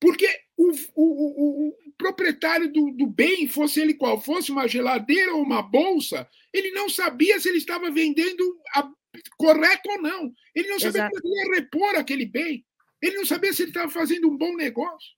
Porque 0.00 0.28
o, 0.56 0.70
o, 0.94 1.04
o, 1.04 1.68
o 1.68 1.92
proprietário 1.96 2.72
do, 2.72 2.92
do, 2.92 3.06
bem, 3.06 3.48
fosse 3.48 3.80
ele 3.80 3.94
qual 3.94 4.20
fosse, 4.20 4.52
uma 4.52 4.68
geladeira 4.68 5.34
ou 5.34 5.42
uma 5.42 5.60
bolsa, 5.60 6.28
ele 6.52 6.70
não 6.70 6.88
sabia 6.88 7.38
se 7.40 7.48
ele 7.48 7.58
estava 7.58 7.90
vendendo 7.90 8.60
a, 8.74 8.88
correto 9.36 9.90
ou 9.90 10.02
não. 10.02 10.32
Ele 10.54 10.68
não 10.68 10.78
sabia 10.78 11.08
como 11.10 11.34
ia 11.34 11.54
repor 11.54 11.96
aquele 11.96 12.26
bem. 12.26 12.64
Ele 13.02 13.16
não 13.16 13.26
sabia 13.26 13.52
se 13.52 13.62
ele 13.62 13.70
estava 13.70 13.90
fazendo 13.90 14.28
um 14.28 14.36
bom 14.36 14.54
negócio. 14.56 15.16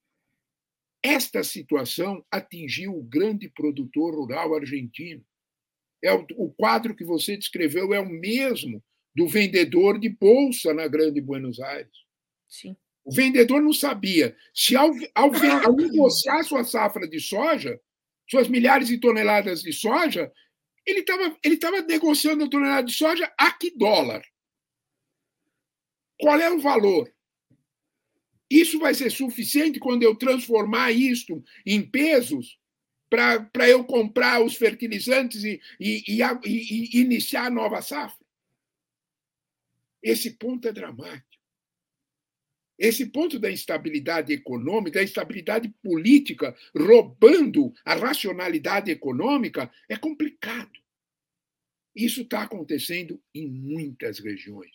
Esta 1.03 1.43
situação 1.43 2.25
atingiu 2.31 2.95
o 2.95 3.03
grande 3.03 3.49
produtor 3.49 4.15
rural 4.15 4.55
argentino. 4.55 5.25
É 6.03 6.13
o, 6.13 6.27
o 6.37 6.51
quadro 6.53 6.95
que 6.95 7.05
você 7.05 7.37
descreveu 7.37 7.93
é 7.93 8.01
o 8.01 8.09
mesmo 8.09 8.83
do 9.15 9.27
vendedor 9.27 9.99
de 9.99 10.09
bolsa 10.09 10.73
na 10.73 10.87
Grande 10.87 11.21
Buenos 11.21 11.61
Aires. 11.61 12.10
Sim. 12.51 12.77
O 13.05 13.13
vendedor 13.13 13.63
não 13.63 13.73
sabia 13.73 14.37
se, 14.53 14.77
ao, 14.77 14.91
ao, 15.15 15.31
ao 15.65 15.73
negociar 15.77 16.43
sua 16.43 16.65
safra 16.65 17.09
de 17.09 17.21
soja, 17.21 17.81
suas 18.29 18.49
milhares 18.49 18.89
de 18.89 18.99
toneladas 18.99 19.63
de 19.63 19.73
soja, 19.73 20.31
ele 20.85 21.01
estava 21.01 21.37
ele 21.43 21.57
tava 21.57 21.81
negociando 21.83 22.45
a 22.45 22.51
tonelada 22.51 22.87
de 22.87 22.93
soja 22.93 23.33
a 23.39 23.53
que 23.53 23.71
dólar? 23.77 24.23
Qual 26.19 26.39
é 26.39 26.51
o 26.51 26.61
valor? 26.61 27.11
Isso 28.51 28.79
vai 28.79 28.95
ser 28.95 29.11
suficiente 29.11 29.79
quando 29.79 30.03
eu 30.03 30.17
transformar 30.17 30.91
isto 30.91 31.43
em 31.65 31.89
pesos 31.89 32.59
para 33.09 33.69
eu 33.69 33.85
comprar 33.85 34.43
os 34.43 34.55
fertilizantes 34.55 35.45
e, 35.45 35.61
e, 35.79 36.21
e, 36.21 36.27
e, 36.45 37.01
iniciar 37.01 37.47
a 37.47 37.51
nova 37.51 37.81
safra? 37.81 38.25
Esse 40.03 40.37
ponto 40.37 40.67
é 40.67 40.73
dramático. 40.73 41.30
Esse 42.81 43.05
ponto 43.05 43.39
da 43.39 43.53
instabilidade 43.53 44.33
econômica, 44.33 45.01
da 45.01 45.05
instabilidade 45.05 45.69
política, 45.83 46.57
roubando 46.75 47.75
a 47.85 47.95
racionalidade 47.95 48.91
econômica, 48.91 49.71
é 49.87 49.99
complicado. 49.99 50.81
Isso 51.95 52.23
está 52.23 52.45
acontecendo 52.45 53.23
em 53.35 53.47
muitas 53.47 54.19
regiões. 54.19 54.75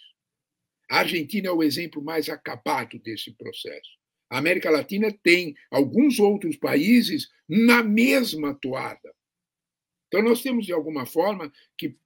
A 0.88 1.00
Argentina 1.00 1.48
é 1.48 1.52
o 1.52 1.64
exemplo 1.64 2.00
mais 2.00 2.30
acabado 2.30 3.00
desse 3.00 3.32
processo. 3.32 3.98
A 4.30 4.38
América 4.38 4.70
Latina 4.70 5.12
tem 5.24 5.56
alguns 5.72 6.20
outros 6.20 6.58
países 6.58 7.28
na 7.50 7.82
mesma 7.82 8.54
toada. 8.54 9.16
Então, 10.08 10.22
nós 10.22 10.44
temos, 10.44 10.68
de 10.68 10.74
alguma 10.74 11.08
forma, 11.08 11.52
que 11.76 11.98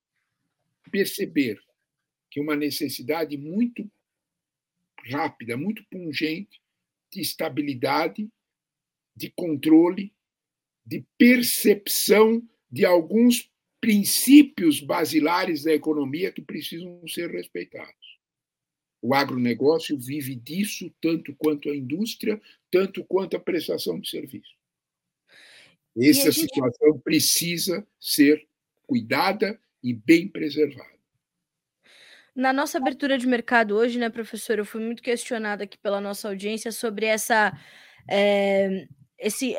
perceber 0.89 1.59
que 2.31 2.39
uma 2.39 2.55
necessidade 2.55 3.37
muito 3.37 3.91
rápida, 5.07 5.57
muito 5.57 5.83
pungente 5.89 6.61
de 7.11 7.21
estabilidade, 7.21 8.29
de 9.15 9.29
controle, 9.31 10.13
de 10.85 11.05
percepção 11.17 12.41
de 12.71 12.85
alguns 12.85 13.51
princípios 13.81 14.81
basilares 14.81 15.63
da 15.63 15.73
economia 15.73 16.31
que 16.31 16.41
precisam 16.41 17.01
ser 17.07 17.31
respeitados. 17.31 18.19
O 19.01 19.13
agronegócio 19.15 19.97
vive 19.97 20.35
disso 20.35 20.93
tanto 21.01 21.33
quanto 21.35 21.69
a 21.69 21.75
indústria, 21.75 22.41
tanto 22.69 23.03
quanto 23.05 23.37
a 23.37 23.39
prestação 23.39 23.99
de 23.99 24.09
serviço. 24.09 24.53
Essa 25.97 26.31
gente... 26.31 26.41
situação 26.41 26.99
precisa 26.99 27.87
ser 27.99 28.47
cuidada 28.85 29.59
e 29.81 29.93
bem 29.93 30.27
preservada. 30.27 30.98
Na 32.39 32.53
nossa 32.53 32.77
abertura 32.77 33.17
de 33.17 33.27
mercado 33.27 33.75
hoje, 33.75 33.99
né, 33.99 34.09
professor, 34.09 34.57
eu 34.57 34.63
fui 34.63 34.79
muito 34.81 35.03
questionada 35.03 35.65
aqui 35.65 35.77
pela 35.77 35.99
nossa 35.99 36.29
audiência 36.29 36.71
sobre 36.71 37.05
essa, 37.05 37.51
é, 38.09 38.87
esse, 39.17 39.57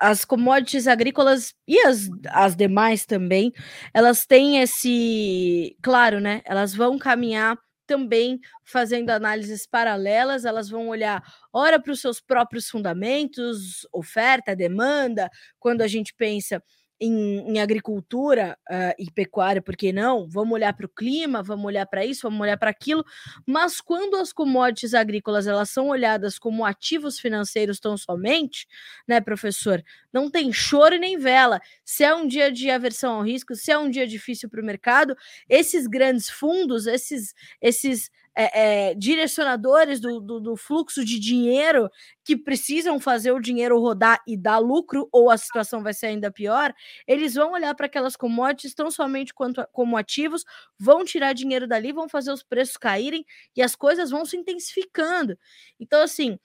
as 0.00 0.24
commodities 0.24 0.88
agrícolas 0.88 1.54
e 1.68 1.78
as, 1.86 2.08
as 2.30 2.56
demais 2.56 3.06
também, 3.06 3.52
elas 3.94 4.26
têm 4.26 4.58
esse, 4.60 5.76
claro, 5.80 6.18
né, 6.18 6.42
elas 6.44 6.74
vão 6.74 6.98
caminhar 6.98 7.56
também 7.86 8.40
fazendo 8.64 9.10
análises 9.10 9.64
paralelas, 9.64 10.44
elas 10.44 10.68
vão 10.68 10.88
olhar, 10.88 11.22
ora, 11.52 11.80
para 11.80 11.92
os 11.92 12.00
seus 12.00 12.20
próprios 12.20 12.68
fundamentos, 12.68 13.86
oferta, 13.92 14.56
demanda, 14.56 15.30
quando 15.60 15.80
a 15.82 15.86
gente 15.86 16.12
pensa 16.12 16.60
em, 17.00 17.52
em 17.52 17.60
agricultura 17.60 18.56
uh, 18.70 18.94
e 18.98 19.10
pecuária, 19.10 19.60
por 19.60 19.76
que 19.76 19.92
não? 19.92 20.28
Vamos 20.28 20.54
olhar 20.54 20.72
para 20.72 20.86
o 20.86 20.88
clima, 20.88 21.42
vamos 21.42 21.64
olhar 21.66 21.86
para 21.86 22.04
isso, 22.04 22.22
vamos 22.22 22.40
olhar 22.40 22.56
para 22.56 22.70
aquilo. 22.70 23.04
Mas 23.46 23.80
quando 23.80 24.16
as 24.16 24.32
commodities 24.32 24.94
agrícolas 24.94 25.46
elas 25.46 25.70
são 25.70 25.88
olhadas 25.88 26.38
como 26.38 26.64
ativos 26.64 27.18
financeiros 27.18 27.78
tão 27.78 27.96
somente, 27.96 28.66
né, 29.06 29.20
professor? 29.20 29.82
Não 30.12 30.30
tem 30.30 30.52
choro 30.52 30.96
nem 30.96 31.18
vela. 31.18 31.60
Se 31.84 32.04
é 32.04 32.14
um 32.14 32.26
dia 32.26 32.50
de 32.50 32.70
aversão 32.70 33.16
ao 33.16 33.22
risco, 33.22 33.54
se 33.54 33.70
é 33.70 33.78
um 33.78 33.90
dia 33.90 34.06
difícil 34.06 34.48
para 34.48 34.62
o 34.62 34.64
mercado, 34.64 35.16
esses 35.48 35.86
grandes 35.86 36.30
fundos, 36.30 36.86
esses, 36.86 37.34
esses 37.60 38.10
é, 38.36 38.90
é, 38.90 38.94
direcionadores 38.94 39.98
do, 39.98 40.20
do, 40.20 40.40
do, 40.40 40.56
fluxo 40.56 41.02
de 41.02 41.18
dinheiro 41.18 41.88
que 42.22 42.36
precisam 42.36 43.00
fazer 43.00 43.32
o 43.32 43.40
dinheiro 43.40 43.80
rodar 43.80 44.20
e 44.26 44.36
dar 44.36 44.58
lucro, 44.58 45.08
ou 45.10 45.30
a 45.30 45.38
situação 45.38 45.82
vai 45.82 45.94
ser 45.94 46.06
ainda 46.06 46.30
pior, 46.30 46.74
eles 47.06 47.34
vão 47.34 47.52
olhar 47.52 47.74
para 47.74 47.86
aquelas 47.86 48.14
commodities 48.14 48.74
tão 48.74 48.90
somente 48.90 49.32
quanto, 49.32 49.66
como 49.72 49.96
ativos, 49.96 50.44
vão 50.78 51.04
tirar 51.04 51.32
dinheiro 51.32 51.66
dali, 51.66 51.92
vão 51.92 52.08
fazer 52.08 52.30
os 52.30 52.42
preços 52.42 52.76
caírem 52.76 53.24
e 53.56 53.62
as 53.62 53.74
coisas 53.74 54.10
vão 54.10 54.26
se 54.26 54.36
intensificando. 54.36 55.38
Então, 55.80 56.02
assim 56.02 56.38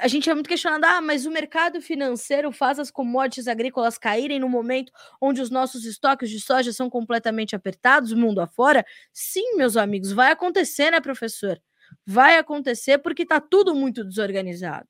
a 0.00 0.06
gente 0.06 0.30
é 0.30 0.34
muito 0.34 0.48
questionado, 0.48 0.84
ah, 0.86 1.00
mas 1.00 1.26
o 1.26 1.30
mercado 1.30 1.80
financeiro 1.80 2.52
faz 2.52 2.78
as 2.78 2.90
commodities 2.90 3.48
agrícolas 3.48 3.98
caírem 3.98 4.38
no 4.38 4.48
momento 4.48 4.92
onde 5.20 5.40
os 5.40 5.50
nossos 5.50 5.84
estoques 5.84 6.30
de 6.30 6.40
soja 6.40 6.72
são 6.72 6.88
completamente 6.88 7.56
apertados, 7.56 8.12
mundo 8.12 8.40
afora? 8.40 8.84
Sim, 9.12 9.56
meus 9.56 9.76
amigos, 9.76 10.12
vai 10.12 10.30
acontecer, 10.30 10.92
né, 10.92 11.00
professor? 11.00 11.60
Vai 12.06 12.38
acontecer 12.38 12.98
porque 12.98 13.22
está 13.22 13.40
tudo 13.40 13.74
muito 13.74 14.04
desorganizado. 14.04 14.86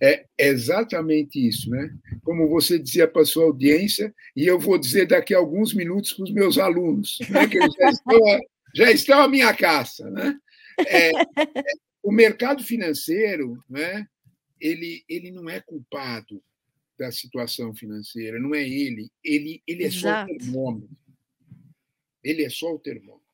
É 0.00 0.24
exatamente 0.38 1.46
isso, 1.46 1.68
né? 1.70 1.90
Como 2.24 2.48
você 2.48 2.78
dizia 2.78 3.06
para 3.06 3.22
a 3.22 3.26
sua 3.26 3.44
audiência, 3.44 4.14
e 4.34 4.46
eu 4.46 4.58
vou 4.58 4.78
dizer 4.78 5.06
daqui 5.06 5.34
a 5.34 5.38
alguns 5.38 5.74
minutos 5.74 6.12
para 6.12 6.24
os 6.24 6.32
meus 6.32 6.58
alunos, 6.58 7.18
né, 7.28 7.46
que 7.46 7.58
eles 7.58 7.74
já 7.74 7.90
estão, 7.90 8.28
a, 8.28 8.38
já 8.74 8.90
estão 8.90 9.20
à 9.20 9.28
minha 9.28 9.52
caça, 9.54 10.08
né? 10.10 10.34
É, 10.86 11.10
é 11.10 11.91
o 12.02 12.10
mercado 12.10 12.64
financeiro, 12.64 13.62
né, 13.68 14.08
ele, 14.60 15.04
ele 15.08 15.30
não 15.30 15.48
é 15.48 15.60
culpado 15.60 16.42
da 16.98 17.10
situação 17.10 17.74
financeira, 17.74 18.38
não 18.38 18.54
é 18.54 18.68
ele. 18.68 19.10
Ele, 19.24 19.62
ele 19.66 19.84
é 19.84 19.86
Exato. 19.86 20.00
só 20.00 20.34
o 20.34 20.38
termômetro. 20.38 20.96
Ele 22.22 22.44
é 22.44 22.50
só 22.50 22.74
o 22.74 22.78
termômetro. 22.78 23.26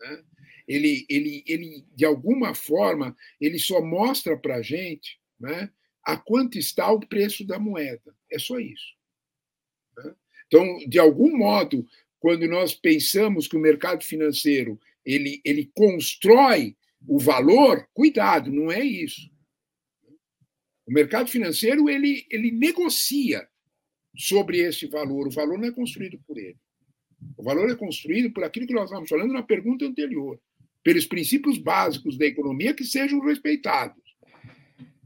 Né? 0.00 0.24
Ele, 0.66 1.06
ele, 1.08 1.42
ele, 1.46 1.86
de 1.94 2.04
alguma 2.04 2.54
forma, 2.54 3.16
ele 3.40 3.58
só 3.58 3.80
mostra 3.80 4.36
para 4.36 4.56
a 4.56 4.62
gente 4.62 5.20
né, 5.38 5.70
a 6.04 6.16
quanto 6.16 6.58
está 6.58 6.90
o 6.90 7.00
preço 7.00 7.44
da 7.44 7.58
moeda. 7.58 8.14
É 8.30 8.38
só 8.38 8.58
isso. 8.58 8.94
Né? 9.96 10.14
Então, 10.46 10.78
de 10.88 10.98
algum 10.98 11.36
modo, 11.36 11.86
quando 12.20 12.46
nós 12.46 12.74
pensamos 12.74 13.48
que 13.48 13.56
o 13.56 13.60
mercado 13.60 14.04
financeiro 14.04 14.80
ele, 15.04 15.40
ele 15.44 15.70
constrói 15.74 16.76
o 17.06 17.18
valor, 17.18 17.86
cuidado, 17.92 18.50
não 18.50 18.70
é 18.70 18.84
isso. 18.84 19.30
O 20.86 20.92
mercado 20.92 21.30
financeiro 21.30 21.88
ele, 21.88 22.26
ele 22.30 22.50
negocia 22.50 23.46
sobre 24.16 24.58
esse 24.58 24.86
valor. 24.86 25.28
O 25.28 25.30
valor 25.30 25.58
não 25.58 25.68
é 25.68 25.72
construído 25.72 26.18
por 26.26 26.36
ele. 26.36 26.56
O 27.36 27.42
valor 27.42 27.70
é 27.70 27.74
construído 27.74 28.32
por 28.32 28.44
aquilo 28.44 28.66
que 28.66 28.74
nós 28.74 28.84
estávamos 28.84 29.08
falando 29.08 29.32
na 29.32 29.42
pergunta 29.42 29.84
anterior, 29.84 30.40
pelos 30.82 31.06
princípios 31.06 31.58
básicos 31.58 32.16
da 32.16 32.26
economia 32.26 32.74
que 32.74 32.84
sejam 32.84 33.20
respeitados. 33.20 34.02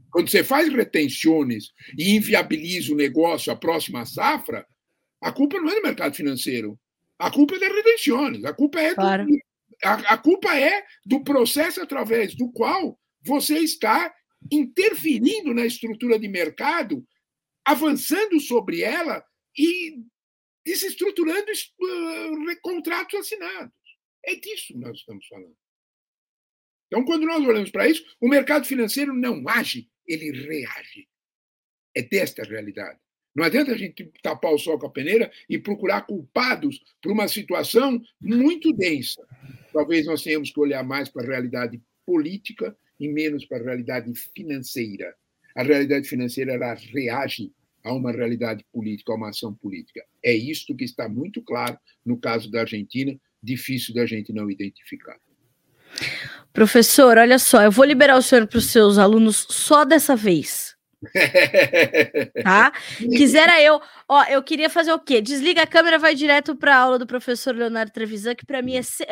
Quando 0.09 0.29
você 0.29 0.43
faz 0.43 0.73
retenções 0.73 1.71
e 1.97 2.15
inviabiliza 2.15 2.93
o 2.93 2.95
negócio 2.95 3.51
a 3.51 3.55
próxima 3.55 4.05
safra, 4.05 4.65
a 5.21 5.31
culpa 5.31 5.59
não 5.59 5.69
é 5.69 5.75
do 5.75 5.81
mercado 5.83 6.15
financeiro. 6.15 6.79
A 7.19 7.29
culpa 7.29 7.55
é 7.55 7.59
das 7.59 7.73
retenções. 7.73 8.43
A 8.45 8.53
culpa 8.53 8.79
é 8.79 8.95
claro. 8.95 9.25
A, 9.85 10.13
a 10.13 10.17
culpa 10.17 10.57
é 10.57 10.83
do 11.05 11.23
processo 11.23 11.79
através 11.79 12.33
do 12.33 12.51
qual 12.51 12.99
você 13.21 13.59
está 13.59 14.13
interferindo 14.51 15.53
na 15.53 15.65
estrutura 15.65 16.17
de 16.17 16.27
mercado, 16.27 17.07
avançando 17.63 18.39
sobre 18.39 18.81
ela 18.81 19.23
e 19.55 20.03
desestruturando 20.65 21.51
uh, 21.51 22.61
contratos 22.61 23.19
assinados. 23.19 23.73
É 24.25 24.35
disso 24.35 24.73
que 24.73 24.77
nós 24.79 24.97
estamos 24.97 25.27
falando. 25.27 25.55
Então, 26.87 27.05
quando 27.05 27.27
nós 27.27 27.45
olhamos 27.45 27.69
para 27.69 27.87
isso, 27.87 28.03
o 28.19 28.27
mercado 28.27 28.65
financeiro 28.65 29.13
não 29.13 29.47
age, 29.47 29.87
ele 30.07 30.31
reage. 30.31 31.07
É 31.95 32.01
desta 32.01 32.43
realidade. 32.43 32.99
Não 33.35 33.43
adianta 33.43 33.71
a 33.73 33.77
gente 33.77 34.11
tapar 34.23 34.51
o 34.51 34.57
sol 34.57 34.79
com 34.79 34.87
a 34.87 34.91
peneira 34.91 35.31
e 35.47 35.59
procurar 35.59 36.01
culpados 36.01 36.81
por 37.01 37.11
uma 37.11 37.27
situação 37.27 38.01
muito 38.19 38.73
densa 38.73 39.21
talvez 39.75 40.05
nós 40.05 40.23
tenhamos 40.23 40.51
que 40.51 40.59
olhar 40.61 40.81
mais 40.85 41.09
para 41.09 41.21
a 41.21 41.27
realidade 41.27 41.81
política 42.05 42.73
e 42.97 43.09
menos 43.09 43.43
para 43.43 43.57
a 43.57 43.63
realidade 43.63 44.09
financeira. 44.33 45.13
A 45.53 45.63
realidade 45.63 46.07
financeira 46.07 46.53
ela 46.53 46.73
reage 46.93 47.51
a 47.83 47.93
uma 47.93 48.13
realidade 48.13 48.65
política, 48.71 49.11
a 49.11 49.15
uma 49.15 49.31
ação 49.31 49.53
política. 49.53 50.01
É 50.23 50.33
isto 50.33 50.73
que 50.73 50.85
está 50.85 51.09
muito 51.09 51.41
claro 51.41 51.77
no 52.05 52.17
caso 52.17 52.49
da 52.49 52.61
Argentina, 52.61 53.19
difícil 53.43 53.93
da 53.93 54.05
gente 54.05 54.31
não 54.31 54.49
identificar. 54.49 55.17
Professor, 56.53 57.17
olha 57.17 57.37
só, 57.37 57.61
eu 57.61 57.71
vou 57.71 57.83
liberar 57.83 58.17
o 58.17 58.21
senhor 58.21 58.47
para 58.47 58.59
os 58.59 58.67
seus 58.67 58.97
alunos 58.97 59.45
só 59.49 59.83
dessa 59.83 60.15
vez 60.15 60.74
tá? 62.43 62.71
Quisera 62.97 63.61
eu, 63.61 63.81
ó, 64.07 64.23
eu 64.25 64.41
queria 64.41 64.69
fazer 64.69 64.93
o 64.93 64.99
quê? 64.99 65.21
Desliga 65.21 65.63
a 65.63 65.67
câmera, 65.67 65.99
vai 65.99 66.15
direto 66.15 66.55
para 66.55 66.75
a 66.75 66.79
aula 66.79 66.99
do 66.99 67.05
professor 67.05 67.55
Leonardo 67.55 67.91
Trevisan, 67.91 68.35
que 68.35 68.45
para 68.45 68.61
mim 68.61 68.75
é. 68.75 68.81
Se... 68.81 69.05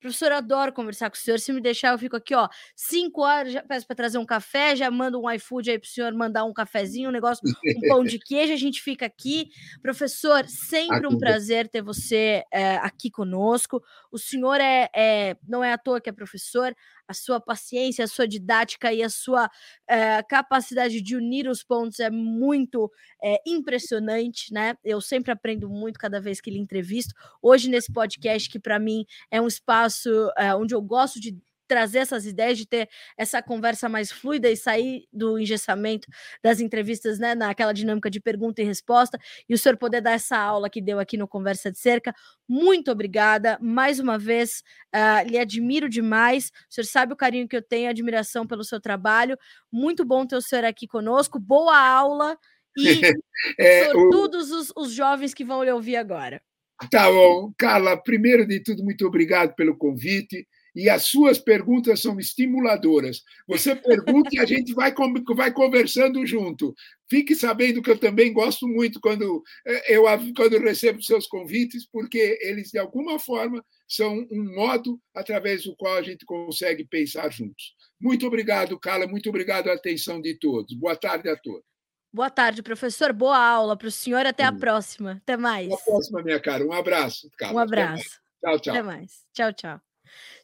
Professor, 0.00 0.30
eu 0.30 0.38
adoro 0.38 0.72
conversar 0.72 1.10
com 1.10 1.16
o 1.16 1.18
senhor. 1.18 1.38
Se 1.38 1.52
me 1.52 1.60
deixar, 1.60 1.92
eu 1.92 1.98
fico 1.98 2.16
aqui, 2.16 2.34
ó, 2.34 2.48
cinco 2.74 3.22
horas, 3.22 3.52
já 3.52 3.62
peço 3.62 3.86
para 3.86 3.96
trazer 3.96 4.18
um 4.18 4.26
café, 4.26 4.76
já 4.76 4.90
mando 4.90 5.20
um 5.20 5.30
iFood 5.30 5.70
aí 5.70 5.78
para 5.78 5.86
o 5.86 5.90
senhor 5.90 6.12
mandar 6.12 6.44
um 6.44 6.52
cafezinho, 6.52 7.08
um 7.08 7.12
negócio, 7.12 7.42
um 7.46 7.88
pão 7.88 8.04
de 8.04 8.18
queijo, 8.18 8.52
a 8.52 8.56
gente 8.56 8.80
fica 8.80 9.06
aqui. 9.06 9.48
Professor, 9.82 10.46
sempre 10.46 11.06
um 11.06 11.18
prazer 11.18 11.68
ter 11.68 11.82
você 11.82 12.44
é, 12.52 12.76
aqui 12.76 13.10
conosco. 13.10 13.82
O 14.10 14.18
senhor 14.18 14.60
é, 14.60 14.88
é, 14.94 15.36
não 15.48 15.62
é 15.62 15.72
à 15.72 15.78
toa 15.78 16.00
que 16.00 16.08
é 16.08 16.12
professor, 16.12 16.74
a 17.10 17.14
sua 17.14 17.40
paciência, 17.40 18.04
a 18.04 18.08
sua 18.08 18.26
didática 18.26 18.92
e 18.92 19.02
a 19.02 19.10
sua 19.10 19.50
é, 19.88 20.22
capacidade 20.22 21.02
de 21.02 21.16
unir 21.16 21.48
os 21.48 21.64
pontos 21.64 21.98
é 21.98 22.08
muito 22.08 22.90
é, 23.20 23.40
impressionante, 23.44 24.52
né? 24.52 24.76
Eu 24.84 25.00
sempre 25.00 25.32
aprendo 25.32 25.68
muito 25.68 25.98
cada 25.98 26.20
vez 26.20 26.40
que 26.40 26.52
lhe 26.52 26.58
entrevisto. 26.58 27.12
Hoje, 27.42 27.68
nesse 27.68 27.92
podcast, 27.92 28.48
que 28.48 28.60
para 28.60 28.78
mim 28.78 29.04
é 29.28 29.40
um 29.40 29.48
espaço 29.48 30.08
é, 30.38 30.54
onde 30.54 30.72
eu 30.72 30.80
gosto 30.80 31.20
de 31.20 31.36
trazer 31.70 32.00
essas 32.00 32.26
ideias, 32.26 32.58
de 32.58 32.66
ter 32.66 32.88
essa 33.16 33.40
conversa 33.40 33.88
mais 33.88 34.10
fluida 34.10 34.50
e 34.50 34.56
sair 34.56 35.06
do 35.12 35.38
engessamento 35.38 36.08
das 36.42 36.58
entrevistas, 36.58 37.20
né, 37.20 37.32
naquela 37.32 37.72
dinâmica 37.72 38.10
de 38.10 38.18
pergunta 38.18 38.60
e 38.60 38.64
resposta, 38.64 39.16
e 39.48 39.54
o 39.54 39.58
senhor 39.58 39.76
poder 39.76 40.00
dar 40.00 40.10
essa 40.10 40.36
aula 40.36 40.68
que 40.68 40.80
deu 40.80 40.98
aqui 40.98 41.16
no 41.16 41.28
Conversa 41.28 41.70
de 41.70 41.78
Cerca. 41.78 42.12
Muito 42.48 42.90
obrigada. 42.90 43.56
Mais 43.62 44.00
uma 44.00 44.18
vez, 44.18 44.64
uh, 44.92 45.28
lhe 45.28 45.38
admiro 45.38 45.88
demais. 45.88 46.50
O 46.68 46.74
senhor 46.74 46.86
sabe 46.86 47.12
o 47.12 47.16
carinho 47.16 47.46
que 47.46 47.54
eu 47.54 47.62
tenho, 47.62 47.86
a 47.86 47.90
admiração 47.90 48.44
pelo 48.44 48.64
seu 48.64 48.80
trabalho. 48.80 49.38
Muito 49.70 50.04
bom 50.04 50.26
ter 50.26 50.34
o 50.34 50.42
senhor 50.42 50.64
aqui 50.64 50.88
conosco. 50.88 51.38
Boa 51.38 51.78
aula. 51.78 52.36
E 52.76 53.00
é, 53.60 53.92
todos 54.10 54.50
os, 54.50 54.72
os 54.76 54.90
jovens 54.90 55.32
que 55.32 55.44
vão 55.44 55.62
lhe 55.62 55.70
ouvir 55.70 55.94
agora. 55.94 56.42
Tá 56.90 57.08
bom. 57.08 57.52
Carla, 57.56 57.96
primeiro 57.96 58.44
de 58.44 58.58
tudo, 58.58 58.82
muito 58.82 59.06
obrigado 59.06 59.54
pelo 59.54 59.76
convite 59.76 60.48
e 60.74 60.88
as 60.88 61.04
suas 61.04 61.38
perguntas 61.38 62.00
são 62.00 62.18
estimuladoras. 62.18 63.22
Você 63.46 63.74
pergunta 63.74 64.30
e 64.32 64.38
a 64.38 64.44
gente 64.44 64.72
vai, 64.72 64.94
vai 65.34 65.52
conversando 65.52 66.24
junto. 66.26 66.74
Fique 67.08 67.34
sabendo 67.34 67.82
que 67.82 67.90
eu 67.90 67.98
também 67.98 68.32
gosto 68.32 68.68
muito 68.68 69.00
quando 69.00 69.42
eh, 69.66 69.96
eu 69.96 70.04
quando 70.36 70.58
recebo 70.58 71.02
seus 71.02 71.26
convites, 71.26 71.86
porque 71.90 72.38
eles, 72.40 72.70
de 72.70 72.78
alguma 72.78 73.18
forma, 73.18 73.64
são 73.88 74.26
um 74.30 74.54
modo 74.54 75.00
através 75.14 75.64
do 75.64 75.74
qual 75.74 75.96
a 75.96 76.02
gente 76.02 76.24
consegue 76.24 76.84
pensar 76.84 77.30
juntos. 77.30 77.74
Muito 78.00 78.26
obrigado, 78.26 78.78
Carla. 78.78 79.06
Muito 79.06 79.28
obrigado 79.28 79.68
à 79.68 79.74
atenção 79.74 80.20
de 80.20 80.34
todos. 80.38 80.74
Boa 80.74 80.96
tarde 80.96 81.28
a 81.28 81.36
todos. 81.36 81.68
Boa 82.12 82.30
tarde, 82.30 82.62
professor. 82.62 83.12
Boa 83.12 83.38
aula 83.38 83.76
para 83.76 83.86
o 83.86 83.90
senhor. 83.90 84.26
Até 84.26 84.42
a 84.42 84.52
próxima. 84.52 85.20
Até 85.22 85.36
mais. 85.36 85.66
Até 85.66 85.80
a 85.80 85.84
próxima, 85.84 86.22
minha 86.22 86.40
cara. 86.40 86.64
Um 86.64 86.72
abraço, 86.72 87.30
Carla. 87.36 87.54
Um 87.54 87.58
abraço. 87.58 88.20
Tchau, 88.40 88.58
tchau. 88.58 88.74
Até 88.74 88.82
mais. 88.82 89.26
Tchau, 89.32 89.52
tchau. 89.52 89.89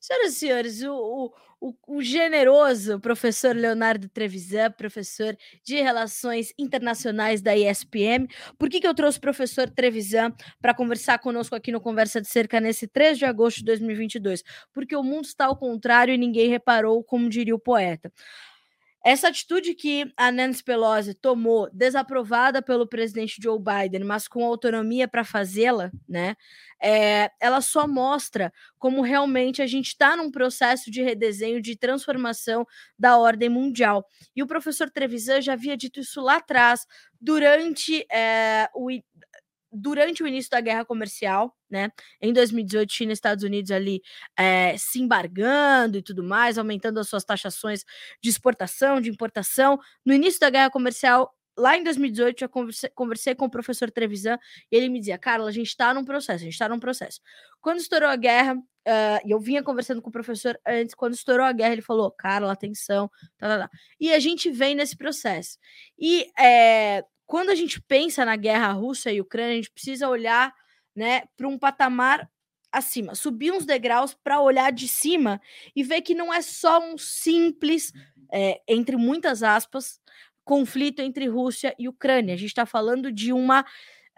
Senhoras 0.01 0.33
e 0.33 0.37
senhores, 0.37 0.83
o, 0.83 1.33
o, 1.61 1.75
o, 1.87 2.03
generoso 2.03 3.01
professor 3.01 3.57
Leonardo 3.57 4.09
Trevisan, 4.09 4.71
professor 4.71 5.37
de 5.65 5.81
Relações 5.81 6.53
Internacionais 6.59 7.41
da 7.41 7.57
ISPM. 7.57 8.29
Por 8.59 8.69
que, 8.69 8.81
que 8.81 8.87
eu 8.87 8.95
trouxe 8.95 9.19
o 9.19 9.21
professor 9.21 9.69
Trevisan 9.71 10.33
para 10.61 10.75
conversar 10.75 11.19
conosco 11.19 11.55
aqui 11.55 11.73
no 11.73 11.81
Conversa 11.81 12.21
de 12.21 12.29
Cerca 12.29 12.61
nesse 12.61 12.87
3 12.87 13.19
de 13.19 13.25
agosto 13.25 13.59
de 13.59 13.65
2022? 13.65 14.43
Porque 14.73 14.95
o 14.95 15.03
mundo 15.03 15.25
está 15.25 15.47
ao 15.47 15.57
contrário 15.57 16.15
e 16.15 16.19
ninguém 16.19 16.49
reparou, 16.49 17.03
como 17.03 17.29
diria 17.29 17.55
o 17.55 17.59
poeta. 17.59 18.13
Essa 19.09 19.29
atitude 19.29 19.73
que 19.73 20.13
a 20.17 20.33
Nancy 20.33 20.65
Pelosi 20.65 21.15
tomou, 21.15 21.71
desaprovada 21.73 22.61
pelo 22.61 22.89
presidente 22.89 23.41
Joe 23.41 23.57
Biden, 23.57 24.03
mas 24.03 24.27
com 24.27 24.45
autonomia 24.45 25.07
para 25.07 25.23
fazê-la, 25.23 25.93
né? 26.09 26.35
É, 26.83 27.31
ela 27.41 27.61
só 27.61 27.87
mostra 27.87 28.53
como 28.81 29.03
realmente 29.03 29.63
a 29.63 29.67
gente 29.69 29.87
está 29.87 30.17
num 30.17 30.29
processo 30.29 30.91
de 30.91 31.03
redesenho, 31.03 31.63
de 31.63 31.77
transformação 31.77 32.67
da 32.99 33.17
ordem 33.17 33.49
mundial. 33.49 34.05
E 34.35 34.43
o 34.43 34.47
professor 34.49 34.91
Trevisan 34.91 35.41
já 35.41 35.53
havia 35.53 35.77
dito 35.77 36.01
isso 36.01 36.21
lá 36.21 36.39
atrás, 36.39 36.85
durante 37.21 38.05
é, 38.13 38.69
o, 38.75 38.91
durante 39.77 40.23
o 40.23 40.27
início 40.27 40.51
da 40.51 40.61
guerra 40.61 40.85
comercial, 40.85 41.55
né? 41.71 41.91
Em 42.21 42.33
2018, 42.33 42.93
China 42.93 43.13
e 43.13 43.15
Estados 43.15 43.45
Unidos 43.45 43.71
ali 43.71 44.03
é, 44.39 44.77
se 44.79 45.01
embargando 45.01 45.99
e 45.99 46.03
tudo 46.03 46.23
mais, 46.23 46.59
aumentando 46.59 46.99
as 46.99 47.09
suas 47.09 47.25
taxações 47.25 47.85
de 48.23 48.31
exportação, 48.31 49.01
de 49.01 49.11
importação. 49.11 49.79
No 50.05 50.15
início 50.15 50.41
da 50.41 50.51
guerra 50.51 50.71
comercial, 50.71 51.33
lá 51.57 51.77
em 51.77 51.83
2018, 51.83 52.45
eu 52.45 52.49
conversei, 52.49 52.91
conversei 52.91 53.35
com 53.35 53.47
o 53.47 53.51
professor 53.51 53.91
Trevisan 53.91 54.39
e 54.71 54.77
ele 54.77 54.89
me 54.89 54.99
dizia: 54.99 55.19
Carla, 55.19 55.49
a 55.49 55.53
gente 55.53 55.69
está 55.69 55.93
num 55.95 56.05
processo, 56.05 56.43
a 56.43 56.45
gente 56.45 56.53
está 56.53 56.69
num 56.69 56.79
processo. 56.79 57.21
Quando 57.61 57.79
estourou 57.79 58.09
a 58.09 58.17
guerra, 58.17 58.55
uh, 58.55 59.27
e 59.27 59.31
eu 59.31 59.41
vinha 59.41 59.63
conversando 59.63 60.03
com 60.03 60.11
o 60.11 60.13
professor 60.13 60.59
antes, 60.67 60.95
quando 60.95 61.15
estourou 61.15 61.45
a 61.47 61.53
guerra, 61.53 61.73
ele 61.73 61.83
falou: 61.83 62.11
Carla, 62.11 62.53
atenção, 62.53 63.11
tá, 63.39 63.49
tá, 63.49 63.69
tá. 63.69 63.71
E 63.99 64.13
a 64.13 64.19
gente 64.19 64.51
vem 64.51 64.75
nesse 64.75 64.97
processo. 64.97 65.59
E 65.99 66.31
é, 66.39 67.05
quando 67.27 67.51
a 67.51 67.55
gente 67.55 67.81
pensa 67.81 68.25
na 68.25 68.37
guerra 68.37 68.73
Rússia 68.73 69.11
e 69.11 69.21
Ucrânia, 69.21 69.53
a 69.53 69.57
gente 69.57 69.71
precisa 69.71 70.09
olhar 70.09 70.55
né, 70.95 71.23
para 71.37 71.49
um 71.49 71.59
patamar 71.59 72.31
acima, 72.73 73.15
subir 73.15 73.53
uns 73.53 73.65
degraus 73.65 74.15
para 74.15 74.41
olhar 74.41 74.71
de 74.71 74.87
cima 74.87 75.41
e 75.75 75.83
ver 75.83 76.03
que 76.03 76.15
não 76.15 76.33
é 76.33 76.43
só 76.43 76.79
um 76.79 76.97
simples, 76.99 77.93
é, 78.33 78.61
entre 78.69 78.97
muitas 78.97 79.43
aspas, 79.43 80.01
conflito 80.45 81.01
entre 81.01 81.27
Rússia 81.27 81.75
e 81.79 81.89
Ucrânia. 81.89 82.35
A 82.35 82.39
gente 82.39 82.49
está 82.49 82.67
falando 82.67 83.11
de 83.11 83.33
uma 83.33 83.65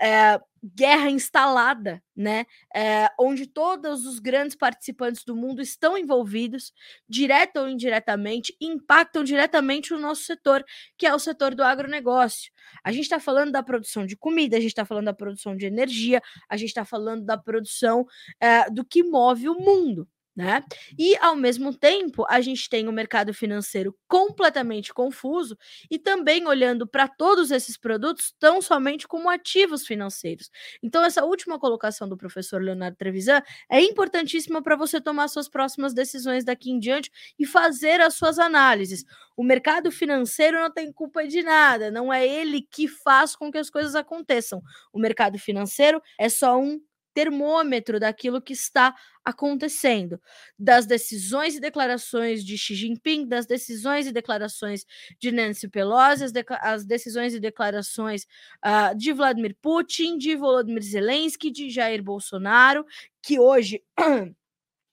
é, 0.01 0.40
guerra 0.74 1.11
instalada, 1.11 2.03
né? 2.16 2.46
É, 2.74 3.09
onde 3.18 3.46
todos 3.46 4.07
os 4.07 4.18
grandes 4.18 4.57
participantes 4.57 5.24
do 5.24 5.36
mundo 5.36 5.62
estão 5.62 5.96
envolvidos, 5.96 6.72
direta 7.09 7.61
ou 7.61 7.68
indiretamente, 7.68 8.57
impactam 8.61 9.22
diretamente 9.22 9.94
o 9.94 9.99
nosso 9.99 10.24
setor, 10.24 10.64
que 10.96 11.07
é 11.07 11.14
o 11.14 11.18
setor 11.18 11.55
do 11.55 11.62
agronegócio. 11.62 12.51
A 12.84 12.92
gente 12.92 13.05
está 13.05 13.20
falando 13.20 13.53
da 13.53 13.62
produção 13.62 14.05
de 14.05 14.16
comida, 14.16 14.57
a 14.57 14.61
gente 14.61 14.70
está 14.70 14.84
falando 14.84 15.07
da 15.07 15.14
produção 15.14 15.57
de 15.57 15.66
energia, 15.66 16.20
a 16.49 16.57
gente 16.57 16.68
está 16.68 16.84
falando 16.84 17.24
da 17.24 17.38
produção 17.38 18.07
é, 18.40 18.68
do 18.70 18.84
que 18.84 19.03
move 19.03 19.49
o 19.49 19.55
mundo 19.55 20.09
né? 20.39 20.62
E 20.97 21.16
ao 21.16 21.34
mesmo 21.34 21.76
tempo, 21.76 22.24
a 22.28 22.41
gente 22.41 22.70
tem 22.70 22.86
o 22.86 22.91
um 22.91 22.93
mercado 22.95 23.34
financeiro 23.34 23.93
completamente 24.07 24.95
confuso 24.95 25.59
e 25.91 25.99
também 25.99 26.47
olhando 26.47 26.86
para 26.86 27.09
todos 27.09 27.51
esses 27.51 27.76
produtos 27.76 28.32
tão 28.39 28.62
somente 28.62 29.09
como 29.09 29.28
ativos 29.28 29.84
financeiros. 29.84 30.49
Então, 30.80 31.03
essa 31.05 31.24
última 31.24 31.59
colocação 31.59 32.09
do 32.09 32.16
professor 32.16 32.62
Leonardo 32.62 32.97
Trevisan 32.97 33.43
é 33.68 33.80
importantíssima 33.80 34.62
para 34.62 34.76
você 34.76 35.01
tomar 35.01 35.26
suas 35.26 35.49
próximas 35.49 35.93
decisões 35.93 36.45
daqui 36.45 36.70
em 36.70 36.78
diante 36.78 37.11
e 37.36 37.45
fazer 37.45 38.01
as 38.01 38.14
suas 38.14 38.39
análises. 38.39 39.05
O 39.36 39.43
mercado 39.43 39.91
financeiro 39.91 40.61
não 40.61 40.70
tem 40.70 40.93
culpa 40.93 41.26
de 41.26 41.43
nada, 41.43 41.91
não 41.91 42.12
é 42.12 42.24
ele 42.24 42.62
que 42.62 42.86
faz 42.86 43.34
com 43.34 43.51
que 43.51 43.59
as 43.59 43.70
coisas 43.70 43.97
aconteçam. 43.97 44.62
O 44.93 45.01
mercado 45.01 45.36
financeiro 45.36 46.01
é 46.16 46.28
só 46.28 46.61
um 46.61 46.80
termômetro 47.18 47.98
daquilo 47.98 48.40
que 48.40 48.52
está 48.52 48.94
acontecendo, 49.24 50.20
das 50.56 50.86
decisões 50.86 51.56
e 51.56 51.60
declarações 51.60 52.44
de 52.44 52.56
Xi 52.56 52.76
Jinping, 52.76 53.26
das 53.26 53.44
decisões 53.44 54.06
e 54.06 54.12
declarações 54.12 54.86
de 55.18 55.32
Nancy 55.32 55.66
Pelosi, 55.68 56.22
as, 56.22 56.30
de 56.30 56.44
as 56.48 56.84
decisões 56.84 57.34
e 57.34 57.40
declarações 57.40 58.22
uh, 58.64 58.96
de 58.96 59.12
Vladimir 59.12 59.56
Putin, 59.60 60.16
de 60.16 60.36
Volodymyr 60.36 60.84
Zelensky, 60.84 61.50
de 61.50 61.68
Jair 61.68 62.04
Bolsonaro, 62.04 62.86
que 63.20 63.40
hoje 63.40 63.82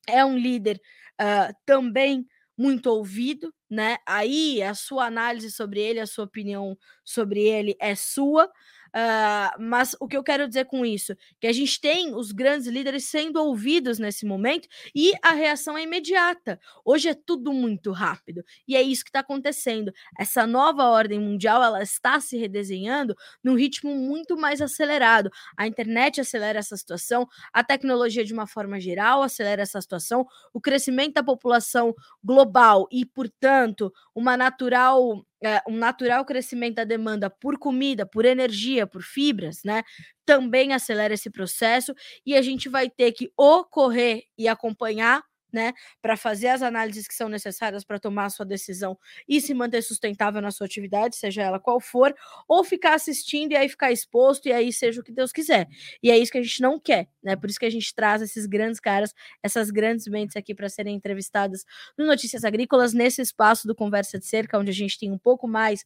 é 0.09 0.26
um 0.26 0.36
líder 0.36 0.82
uh, 1.21 1.53
também 1.63 2.26
muito 2.57 2.88
ouvido, 2.88 3.53
né? 3.69 3.97
Aí 4.03 4.63
a 4.63 4.73
sua 4.73 5.05
análise 5.05 5.51
sobre 5.51 5.80
ele, 5.80 5.99
a 5.99 6.07
sua 6.07 6.26
opinião 6.26 6.76
sobre 7.03 7.41
ele 7.41 7.76
é 7.80 7.93
sua, 7.93 8.49
Uh, 8.96 9.52
mas 9.60 9.93
o 10.00 10.08
que 10.08 10.16
eu 10.16 10.24
quero 10.24 10.48
dizer 10.48 10.66
com 10.66 10.86
isso? 10.86 11.14
Que 11.41 11.48
a 11.48 11.52
gente 11.52 11.82
tem 11.82 12.16
os 12.16 12.32
grandes 12.32 12.66
líderes 12.68 13.04
sendo 13.04 13.43
ouvidos 13.43 14.00
nesse 14.00 14.26
momento 14.26 14.70
e 14.96 15.12
a 15.22 15.32
reação 15.32 15.78
é 15.78 15.84
imediata. 15.84 16.58
Hoje 16.86 17.10
é 17.10 17.14
tudo 17.14 17.52
muito 17.52 17.91
rápido 17.91 18.41
e 18.66 18.74
é 18.74 18.82
isso 18.82 19.04
que 19.04 19.10
está 19.10 19.20
acontecendo. 19.20 19.91
Essa 20.18 20.48
nova 20.48 20.86
ordem 20.86 21.20
mundial 21.20 21.62
ela 21.62 21.84
está 21.84 22.22
se 22.22 22.38
redesenhando 22.38 23.14
num 23.43 23.56
ritmo 23.56 23.93
muito 23.93 24.38
mais 24.38 24.62
acelerado. 24.62 25.30
A 25.58 25.68
internet 25.68 26.22
acelera 26.22 26.60
essa 26.60 26.78
situação, 26.78 27.28
a 27.52 27.66
tecnologia 27.66 28.24
de 28.24 28.34
uma 28.34 28.48
forma 28.48 28.80
geral 28.80 29.22
acelera 29.24 29.62
essa 29.62 29.82
situação, 29.82 30.26
o 30.54 30.62
crescimento 30.62 31.16
da 31.16 31.24
população 31.24 31.93
global 32.24 32.88
e, 32.89 33.06
portanto, 33.06 33.91
uma 34.16 34.38
natural 34.38 35.26
é, 35.44 35.62
um 35.68 35.76
natural 35.78 36.26
crescimento 36.26 36.76
da 36.76 36.84
demanda 36.84 37.30
por 37.30 37.58
comida, 37.58 38.06
por 38.06 38.26
energia, 38.26 38.88
por 38.88 39.02
fibras, 39.04 39.62
né? 39.64 39.84
Também 40.26 40.74
acelera 40.74 41.14
esse 41.14 41.30
processo 41.30 41.94
e 42.26 42.36
a 42.36 42.42
gente 42.42 42.70
vai 42.70 42.90
ter 42.90 43.12
que 43.12 43.32
ocorrer 43.38 44.24
e 44.38 44.48
acompanhar 44.48 45.24
né, 45.52 45.74
para 46.02 46.18
fazer 46.18 46.48
as 46.48 46.62
análises 46.62 47.08
que 47.08 47.14
são 47.14 47.30
necessárias 47.30 47.84
para 47.84 48.00
tomar 48.00 48.26
a 48.26 48.30
sua 48.30 48.46
decisão 48.46 48.98
e 49.28 49.39
se 49.39 49.54
manter 49.54 49.82
sustentável 49.82 50.41
na 50.41 50.52
sua 50.52 50.66
atividade, 50.66 51.16
seja 51.16 51.41
ela 51.41 51.60
qual 51.60 51.80
for, 51.80 52.14
ou 52.48 52.64
ficar 52.64 52.93
assistindo 52.93 53.54
e 53.54 53.56
aí 53.56 53.70
ficar 53.70 53.91
exposto 53.91 54.48
e 54.48 54.52
aí 54.52 54.72
seja 54.74 55.02
o 55.02 55.04
que 55.04 55.12
Deus 55.12 55.32
quiser. 55.32 55.68
E 56.04 56.12
é 56.12 56.18
isso 56.18 56.32
que 56.32 56.38
a 56.38 56.43
gente 56.43 56.62
não 56.62 56.80
quer, 56.80 57.08
né? 57.24 57.36
Por 57.36 57.50
isso 57.50 57.60
que 57.60 57.66
a 57.66 57.70
gente 57.70 57.93
traz 57.93 58.22
esses 58.22 58.46
grandes 58.46 58.80
caras, 58.80 59.14
essas 59.41 59.72
grandes 59.72 60.08
mentes 60.08 60.36
aqui 60.36 60.54
para 60.54 60.70
serem 60.70 60.96
entrevistadas 60.96 61.64
no 61.98 62.06
Notícias 62.06 62.43
Agrícolas, 62.43 62.93
nesse 62.93 63.22
espaço 63.22 63.68
do 63.68 63.76
Conversa 63.76 64.20
de 64.20 64.26
Cerca, 64.26 64.58
onde 64.60 64.72
a 64.72 64.74
gente 64.74 65.00
tem 65.00 65.12
um 65.12 65.18
pouco 65.18 65.48
mais 65.48 65.86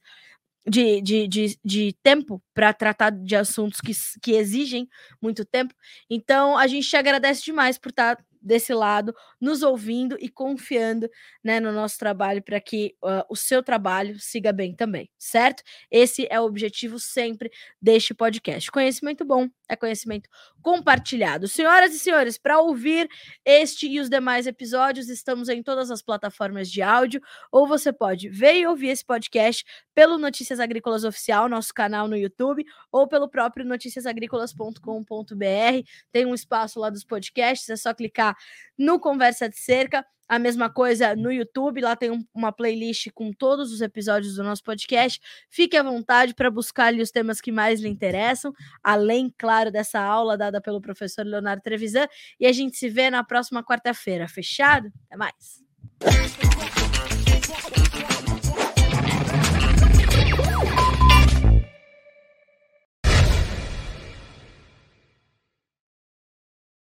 de, 0.67 1.01
de, 1.01 1.27
de, 1.27 1.59
de 1.63 1.95
tempo 2.03 2.41
para 2.53 2.73
tratar 2.73 3.11
de 3.11 3.35
assuntos 3.35 3.79
que, 3.81 3.91
que 4.21 4.33
exigem 4.33 4.87
muito 5.21 5.43
tempo. 5.45 5.73
Então, 6.09 6.57
a 6.57 6.67
gente 6.67 6.87
te 6.87 6.95
agradece 6.95 7.43
demais 7.43 7.77
por 7.77 7.89
estar 7.89 8.15
tá 8.15 8.23
desse 8.41 8.73
lado, 8.73 9.13
nos 9.39 9.61
ouvindo 9.63 10.17
e 10.19 10.29
confiando 10.29 11.09
né, 11.43 11.59
no 11.59 11.71
nosso 11.71 11.97
trabalho 11.97 12.41
para 12.41 12.59
que 12.59 12.95
uh, 13.03 13.23
o 13.29 13.35
seu 13.35 13.61
trabalho 13.61 14.19
siga 14.19 14.51
bem 14.51 14.73
também, 14.73 15.09
certo? 15.17 15.63
Esse 15.91 16.27
é 16.29 16.39
o 16.39 16.45
objetivo 16.45 16.99
sempre 16.99 17.51
deste 17.81 18.13
podcast. 18.13 18.71
Conhecimento 18.71 19.25
bom 19.25 19.49
é 19.67 19.75
conhecimento 19.75 20.29
compartilhado. 20.61 21.47
Senhoras 21.47 21.93
e 21.93 21.99
senhores, 21.99 22.37
para 22.37 22.59
ouvir 22.59 23.09
este 23.45 23.87
e 23.87 23.99
os 23.99 24.09
demais 24.09 24.47
episódios, 24.47 25.09
estamos 25.09 25.49
em 25.49 25.61
todas 25.63 25.91
as 25.91 26.01
plataformas 26.01 26.69
de 26.69 26.81
áudio, 26.81 27.21
ou 27.51 27.67
você 27.67 27.93
pode 27.93 28.29
ver 28.29 28.55
e 28.55 28.67
ouvir 28.67 28.89
esse 28.89 29.05
podcast 29.05 29.63
pelo 29.93 30.17
Notícias 30.17 30.59
Agrícolas 30.59 31.03
Oficial, 31.03 31.49
nosso 31.49 31.73
canal 31.73 32.07
no 32.07 32.17
YouTube, 32.17 32.65
ou 32.91 33.07
pelo 33.07 33.29
próprio 33.29 33.65
noticiasagricolas.com.br. 33.65 35.87
Tem 36.11 36.25
um 36.25 36.33
espaço 36.33 36.79
lá 36.79 36.89
dos 36.89 37.03
podcasts, 37.03 37.69
é 37.69 37.75
só 37.75 37.93
clicar 37.93 38.35
no 38.77 38.99
Conversa 38.99 39.49
de 39.49 39.59
Cerca. 39.59 40.05
A 40.29 40.37
mesma 40.37 40.69
coisa 40.69 41.15
no 41.15 41.31
YouTube, 41.31 41.81
lá 41.81 41.95
tem 41.95 42.11
um, 42.11 42.23
uma 42.33 42.51
playlist 42.51 43.07
com 43.15 43.33
todos 43.33 43.73
os 43.73 43.81
episódios 43.81 44.35
do 44.35 44.43
nosso 44.43 44.63
podcast. 44.63 45.19
Fique 45.49 45.75
à 45.75 45.81
vontade 45.81 46.35
para 46.35 46.51
buscar 46.51 46.85
ali 46.85 47.01
os 47.01 47.09
temas 47.09 47.41
que 47.41 47.51
mais 47.51 47.81
lhe 47.81 47.89
interessam, 47.89 48.53
além, 48.83 49.33
claro, 49.35 49.71
dessa 49.71 49.99
aula 49.99 50.37
dada 50.37 50.61
pelo 50.61 50.79
professor 50.79 51.25
Leonardo 51.25 51.63
Trevisan. 51.63 52.07
E 52.39 52.45
a 52.45 52.51
gente 52.51 52.77
se 52.77 52.87
vê 52.87 53.09
na 53.09 53.23
próxima 53.23 53.63
quarta-feira. 53.63 54.27
Fechado? 54.27 54.91
Até 55.07 55.17
mais. 55.17 55.63